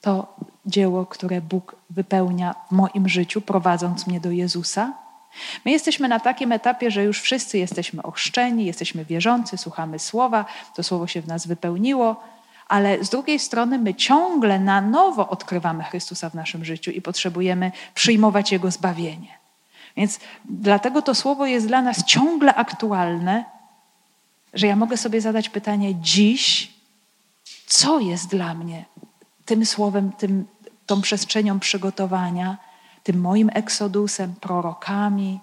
to 0.00 0.34
dzieło, 0.66 1.06
które 1.06 1.40
Bóg 1.40 1.76
wypełnia 1.90 2.54
w 2.68 2.72
moim 2.72 3.08
życiu, 3.08 3.40
prowadząc 3.40 4.06
mnie 4.06 4.20
do 4.20 4.30
Jezusa? 4.30 5.09
My 5.64 5.70
jesteśmy 5.70 6.08
na 6.08 6.20
takim 6.20 6.52
etapie, 6.52 6.90
że 6.90 7.04
już 7.04 7.20
wszyscy 7.20 7.58
jesteśmy 7.58 8.02
ochrzczeni, 8.02 8.64
jesteśmy 8.64 9.04
wierzący, 9.04 9.58
słuchamy 9.58 9.98
słowa, 9.98 10.44
to 10.74 10.82
słowo 10.82 11.06
się 11.06 11.22
w 11.22 11.26
nas 11.26 11.46
wypełniło, 11.46 12.22
ale 12.68 13.04
z 13.04 13.10
drugiej 13.10 13.38
strony 13.38 13.78
my 13.78 13.94
ciągle 13.94 14.60
na 14.60 14.80
nowo 14.80 15.28
odkrywamy 15.28 15.84
Chrystusa 15.84 16.30
w 16.30 16.34
naszym 16.34 16.64
życiu 16.64 16.90
i 16.90 17.02
potrzebujemy 17.02 17.72
przyjmować 17.94 18.52
Jego 18.52 18.70
zbawienie. 18.70 19.38
Więc 19.96 20.20
dlatego 20.44 21.02
to 21.02 21.14
słowo 21.14 21.46
jest 21.46 21.66
dla 21.66 21.82
nas 21.82 22.04
ciągle 22.04 22.54
aktualne, 22.54 23.44
że 24.54 24.66
ja 24.66 24.76
mogę 24.76 24.96
sobie 24.96 25.20
zadać 25.20 25.48
pytanie 25.48 25.94
dziś, 25.94 26.72
co 27.66 28.00
jest 28.00 28.28
dla 28.28 28.54
mnie 28.54 28.84
tym 29.44 29.66
słowem, 29.66 30.12
tym, 30.12 30.46
tą 30.86 31.00
przestrzenią 31.00 31.60
przygotowania 31.60 32.56
tym 33.10 33.20
moim 33.20 33.50
eksodusem, 33.54 34.34
prorokami, 34.40 35.40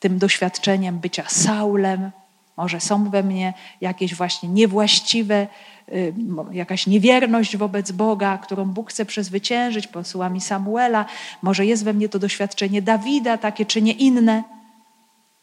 tym 0.00 0.18
doświadczeniem 0.18 0.98
bycia 0.98 1.24
Saulem. 1.28 2.10
Może 2.56 2.80
są 2.80 3.10
we 3.10 3.22
mnie 3.22 3.54
jakieś 3.80 4.14
właśnie 4.14 4.48
niewłaściwe, 4.48 5.46
y, 5.88 6.14
jakaś 6.52 6.86
niewierność 6.86 7.56
wobec 7.56 7.92
Boga, 7.92 8.38
którą 8.38 8.64
Bóg 8.64 8.90
chce 8.90 9.06
przezwyciężyć, 9.06 9.86
posyła 9.86 10.28
mi 10.28 10.40
Samuela. 10.40 11.06
Może 11.42 11.66
jest 11.66 11.84
we 11.84 11.92
mnie 11.92 12.08
to 12.08 12.18
doświadczenie 12.18 12.82
Dawida, 12.82 13.38
takie 13.38 13.66
czy 13.66 13.82
nie 13.82 13.92
inne. 13.92 14.44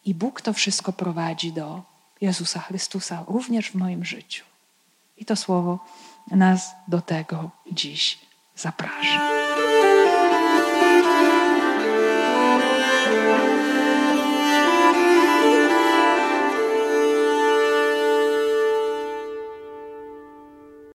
I 0.06 0.14
Bóg 0.14 0.42
to 0.42 0.54
wszystko 0.54 0.94
prowadzi 0.94 1.52
do 1.52 1.82
Jezusa 2.22 2.60
Chrystusa, 2.60 3.24
również 3.28 3.72
w 3.72 3.76
moim 3.76 4.06
życiu. 4.06 4.44
I 5.18 5.26
to 5.26 5.36
słowo 5.36 5.80
nas 6.32 6.76
do 6.88 7.02
tego 7.02 7.50
dziś 7.72 8.20
zaprasza. 8.56 9.55